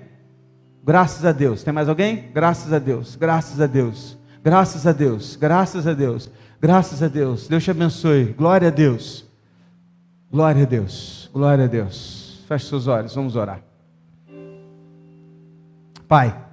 Graças 0.84 1.26
a 1.26 1.34
Deus. 1.34 1.62
Tem 1.62 1.74
mais 1.74 1.90
alguém? 1.90 2.32
Graças 2.34 2.72
a 2.72 2.80
Deus. 2.80 3.18
Graças 3.18 3.60
a 3.60 3.68
Deus. 3.68 4.18
Graças 4.42 4.88
a 4.88 4.94
Deus. 4.94 5.36
Graças 5.36 5.86
a 5.86 5.94
Deus. 5.94 6.32
Graças 6.62 7.04
a 7.04 7.08
Deus. 7.10 7.48
Deus 7.50 7.64
te 7.64 7.72
abençoe. 7.72 8.34
Glória 8.38 8.70
a 8.70 8.72
Deus. 8.72 9.26
Glória 10.32 10.64
a 10.64 10.66
Deus. 10.66 11.30
Glória 11.34 11.66
a 11.66 11.68
Deus. 11.68 12.44
Feche 12.48 12.66
seus 12.68 12.88
olhos. 12.88 13.14
Vamos 13.14 13.36
orar. 13.36 13.62
Pai. 16.08 16.47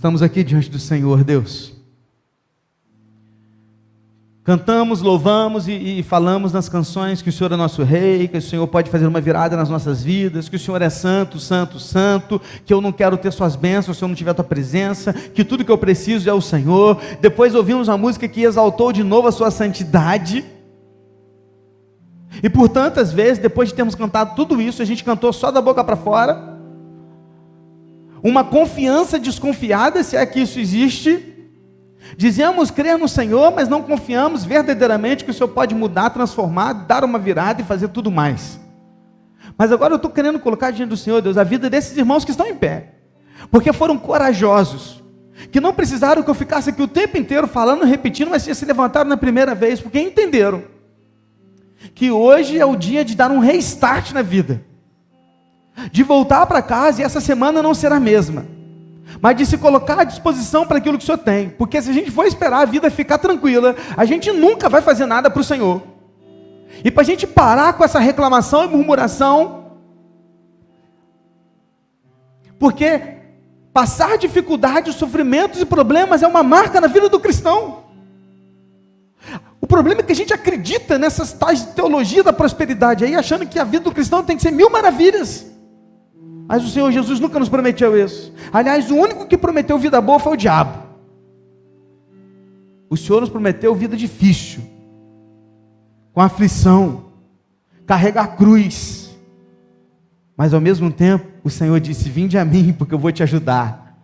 Estamos 0.00 0.22
aqui 0.22 0.42
diante 0.42 0.70
do 0.70 0.78
Senhor, 0.78 1.22
Deus. 1.22 1.74
Cantamos, 4.42 5.02
louvamos 5.02 5.68
e, 5.68 5.72
e, 5.98 6.02
falamos 6.02 6.54
nas 6.54 6.70
canções 6.70 7.20
que 7.20 7.28
o 7.28 7.32
Senhor 7.32 7.52
é 7.52 7.56
nosso 7.56 7.82
Rei, 7.82 8.26
que 8.26 8.38
o 8.38 8.40
Senhor 8.40 8.66
pode 8.66 8.88
fazer 8.88 9.06
uma 9.06 9.20
virada 9.20 9.58
nas 9.58 9.68
nossas 9.68 10.02
vidas, 10.02 10.48
que 10.48 10.56
o 10.56 10.58
Senhor 10.58 10.80
é 10.80 10.88
santo, 10.88 11.38
santo, 11.38 11.78
santo, 11.78 12.40
que 12.64 12.72
eu 12.72 12.80
não 12.80 12.92
quero 12.92 13.18
ter 13.18 13.30
Suas 13.30 13.54
bênçãos 13.54 13.98
se 13.98 14.02
eu 14.02 14.08
não 14.08 14.14
tiver 14.14 14.32
Tua 14.32 14.42
presença, 14.42 15.12
que 15.12 15.44
tudo 15.44 15.66
que 15.66 15.70
eu 15.70 15.76
preciso 15.76 16.30
é 16.30 16.32
o 16.32 16.40
Senhor. 16.40 16.98
Depois 17.20 17.54
ouvimos 17.54 17.86
uma 17.86 17.98
música 17.98 18.26
que 18.26 18.40
exaltou 18.40 18.94
de 18.94 19.02
novo 19.02 19.28
a 19.28 19.32
Sua 19.32 19.50
santidade. 19.50 20.46
E 22.42 22.48
por 22.48 22.70
tantas 22.70 23.12
vezes, 23.12 23.36
depois 23.36 23.68
de 23.68 23.74
termos 23.74 23.94
cantado 23.94 24.34
tudo 24.34 24.62
isso, 24.62 24.80
a 24.80 24.86
gente 24.86 25.04
cantou 25.04 25.30
só 25.30 25.50
da 25.50 25.60
boca 25.60 25.84
para 25.84 25.94
fora. 25.94 26.49
Uma 28.22 28.44
confiança 28.44 29.18
desconfiada, 29.18 30.02
se 30.02 30.16
é 30.16 30.24
que 30.26 30.40
isso 30.40 30.58
existe. 30.58 31.26
Dizemos 32.16 32.70
crer 32.70 32.98
no 32.98 33.08
Senhor, 33.08 33.52
mas 33.54 33.68
não 33.68 33.82
confiamos 33.82 34.44
verdadeiramente 34.44 35.24
que 35.24 35.30
o 35.30 35.34
Senhor 35.34 35.48
pode 35.48 35.74
mudar, 35.74 36.10
transformar, 36.10 36.72
dar 36.72 37.04
uma 37.04 37.18
virada 37.18 37.62
e 37.62 37.64
fazer 37.64 37.88
tudo 37.88 38.10
mais. 38.10 38.60
Mas 39.56 39.72
agora 39.72 39.92
eu 39.92 39.96
estou 39.96 40.10
querendo 40.10 40.38
colocar 40.38 40.70
diante 40.70 40.90
do 40.90 40.96
Senhor, 40.96 41.20
Deus, 41.20 41.36
a 41.36 41.44
vida 41.44 41.70
desses 41.70 41.96
irmãos 41.96 42.24
que 42.24 42.30
estão 42.30 42.46
em 42.46 42.54
pé, 42.54 42.94
porque 43.50 43.72
foram 43.72 43.98
corajosos, 43.98 45.02
que 45.50 45.60
não 45.60 45.72
precisaram 45.72 46.22
que 46.22 46.30
eu 46.30 46.34
ficasse 46.34 46.70
aqui 46.70 46.82
o 46.82 46.88
tempo 46.88 47.16
inteiro 47.16 47.46
falando, 47.46 47.84
repetindo, 47.84 48.30
mas 48.30 48.42
se 48.42 48.64
levantaram 48.64 49.08
na 49.08 49.16
primeira 49.16 49.54
vez, 49.54 49.80
porque 49.80 50.00
entenderam 50.00 50.62
que 51.94 52.10
hoje 52.10 52.58
é 52.58 52.66
o 52.66 52.76
dia 52.76 53.04
de 53.04 53.14
dar 53.14 53.30
um 53.30 53.38
restart 53.38 54.12
na 54.12 54.22
vida, 54.22 54.64
de 55.90 56.02
voltar 56.02 56.46
para 56.46 56.62
casa 56.62 57.00
e 57.00 57.04
essa 57.04 57.20
semana 57.20 57.62
não 57.62 57.74
será 57.74 57.96
a 57.96 58.00
mesma, 58.00 58.46
mas 59.20 59.36
de 59.36 59.46
se 59.46 59.58
colocar 59.58 60.00
à 60.00 60.04
disposição 60.04 60.66
para 60.66 60.78
aquilo 60.78 60.98
que 60.98 61.04
o 61.04 61.06
Senhor 61.06 61.18
tem, 61.18 61.50
porque 61.50 61.80
se 61.80 61.90
a 61.90 61.92
gente 61.92 62.10
for 62.10 62.26
esperar 62.26 62.62
a 62.62 62.64
vida 62.64 62.90
ficar 62.90 63.18
tranquila, 63.18 63.74
a 63.96 64.04
gente 64.04 64.30
nunca 64.32 64.68
vai 64.68 64.82
fazer 64.82 65.06
nada 65.06 65.30
para 65.30 65.40
o 65.40 65.44
Senhor. 65.44 65.82
E 66.84 66.90
para 66.90 67.02
a 67.02 67.06
gente 67.06 67.26
parar 67.26 67.72
com 67.72 67.84
essa 67.84 67.98
reclamação 67.98 68.64
e 68.64 68.68
murmuração, 68.68 69.64
porque 72.58 73.18
passar 73.72 74.18
dificuldades, 74.18 74.94
sofrimentos 74.94 75.60
e 75.60 75.66
problemas 75.66 76.22
é 76.22 76.26
uma 76.26 76.42
marca 76.42 76.80
na 76.80 76.86
vida 76.86 77.08
do 77.08 77.18
cristão. 77.20 77.84
O 79.60 79.66
problema 79.66 80.00
é 80.00 80.04
que 80.04 80.12
a 80.12 80.16
gente 80.16 80.32
acredita 80.32 80.98
nessas 80.98 81.32
tais 81.32 81.64
teologia 81.64 82.22
da 82.22 82.32
prosperidade 82.32 83.04
aí, 83.04 83.14
achando 83.14 83.46
que 83.46 83.58
a 83.58 83.64
vida 83.64 83.84
do 83.84 83.92
cristão 83.92 84.24
tem 84.24 84.36
que 84.36 84.42
ser 84.42 84.50
mil 84.50 84.70
maravilhas. 84.70 85.46
Mas 86.50 86.64
o 86.64 86.68
Senhor 86.68 86.90
Jesus 86.90 87.20
nunca 87.20 87.38
nos 87.38 87.48
prometeu 87.48 87.96
isso. 87.96 88.34
Aliás, 88.52 88.90
o 88.90 88.96
único 88.96 89.24
que 89.24 89.38
prometeu 89.38 89.78
vida 89.78 90.00
boa 90.00 90.18
foi 90.18 90.32
o 90.32 90.36
diabo. 90.36 90.82
O 92.88 92.96
Senhor 92.96 93.20
nos 93.20 93.30
prometeu 93.30 93.72
vida 93.72 93.96
difícil, 93.96 94.60
com 96.12 96.20
aflição, 96.20 97.04
carregar 97.86 98.36
cruz. 98.36 99.16
Mas 100.36 100.52
ao 100.52 100.60
mesmo 100.60 100.90
tempo, 100.90 101.24
o 101.44 101.48
Senhor 101.48 101.78
disse: 101.78 102.08
Vinde 102.08 102.36
a 102.36 102.44
mim, 102.44 102.74
porque 102.76 102.94
eu 102.94 102.98
vou 102.98 103.12
te 103.12 103.22
ajudar. 103.22 103.96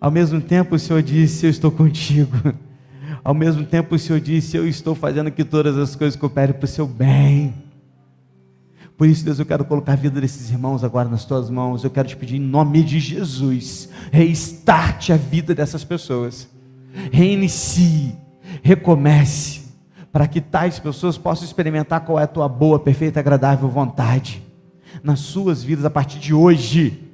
Ao 0.00 0.12
mesmo 0.12 0.40
tempo, 0.40 0.76
o 0.76 0.78
Senhor 0.78 1.02
disse: 1.02 1.44
Eu 1.44 1.50
estou 1.50 1.72
contigo. 1.72 2.36
Ao 3.24 3.34
mesmo 3.34 3.66
tempo, 3.66 3.96
o 3.96 3.98
Senhor 3.98 4.20
disse: 4.20 4.56
Eu 4.56 4.68
estou 4.68 4.94
fazendo 4.94 5.28
que 5.28 5.44
todas 5.44 5.76
as 5.76 5.96
coisas 5.96 6.14
cooperem 6.14 6.54
para 6.54 6.66
o 6.66 6.68
seu 6.68 6.86
bem. 6.86 7.52
Por 8.98 9.06
isso, 9.08 9.24
Deus, 9.24 9.38
eu 9.38 9.46
quero 9.46 9.64
colocar 9.64 9.92
a 9.92 9.96
vida 9.96 10.20
desses 10.20 10.50
irmãos 10.50 10.84
agora 10.84 11.08
nas 11.08 11.24
tuas 11.24 11.48
mãos. 11.48 11.84
Eu 11.84 11.90
quero 11.90 12.08
te 12.08 12.16
pedir 12.16 12.36
em 12.36 12.40
nome 12.40 12.82
de 12.82 12.98
Jesus, 12.98 13.88
reestarte 14.12 15.12
a 15.12 15.16
vida 15.16 15.54
dessas 15.54 15.84
pessoas. 15.84 16.48
Reinicie, 17.10 18.14
recomece, 18.60 19.62
para 20.10 20.26
que 20.26 20.40
tais 20.40 20.78
pessoas 20.78 21.16
possam 21.16 21.44
experimentar 21.44 22.04
qual 22.04 22.18
é 22.18 22.24
a 22.24 22.26
tua 22.26 22.48
boa, 22.48 22.78
perfeita, 22.78 23.20
agradável 23.20 23.68
vontade 23.68 24.42
nas 25.02 25.20
suas 25.20 25.62
vidas 25.62 25.84
a 25.84 25.90
partir 25.90 26.18
de 26.18 26.34
hoje. 26.34 27.04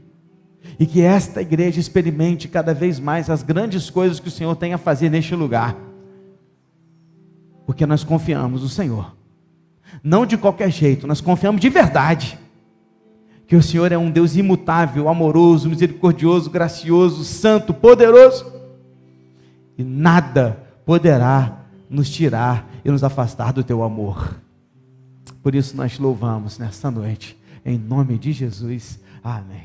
E 0.81 0.87
que 0.87 1.03
esta 1.03 1.43
igreja 1.43 1.79
experimente 1.79 2.49
cada 2.49 2.73
vez 2.73 2.99
mais 2.99 3.29
as 3.29 3.43
grandes 3.43 3.91
coisas 3.91 4.19
que 4.19 4.29
o 4.29 4.33
Senhor 4.33 4.57
tem 4.57 4.73
a 4.73 4.79
fazer 4.79 5.11
neste 5.11 5.37
lugar 5.37 5.77
porque 7.67 7.87
nós 7.87 8.05
confiamos 8.05 8.63
no 8.63 8.69
Senhor. 8.69 9.15
Não 10.05 10.27
de 10.27 10.37
qualquer 10.37 10.71
jeito, 10.71 11.07
nós 11.07 11.23
confiamos 11.23 11.63
de 11.63 11.71
verdade. 11.71 12.39
Que 13.47 13.57
o 13.57 13.63
Senhor 13.63 13.91
é 13.91 13.97
um 13.97 14.11
Deus 14.11 14.37
imutável, 14.37 15.09
amoroso, 15.09 15.71
misericordioso, 15.71 16.51
gracioso, 16.51 17.25
santo, 17.25 17.73
poderoso. 17.73 18.53
E 19.79 19.83
nada 19.83 20.63
poderá 20.85 21.65
nos 21.89 22.11
tirar 22.11 22.71
e 22.85 22.91
nos 22.91 23.03
afastar 23.03 23.55
do 23.55 23.65
teu 23.65 23.83
amor. 23.83 24.39
Por 25.43 25.55
isso 25.55 25.75
nós 25.75 25.99
louvamos 25.99 26.59
nesta 26.59 26.91
noite, 26.91 27.37
em 27.65 27.79
nome 27.79 28.19
de 28.19 28.33
Jesus. 28.33 29.01
Amém, 29.23 29.65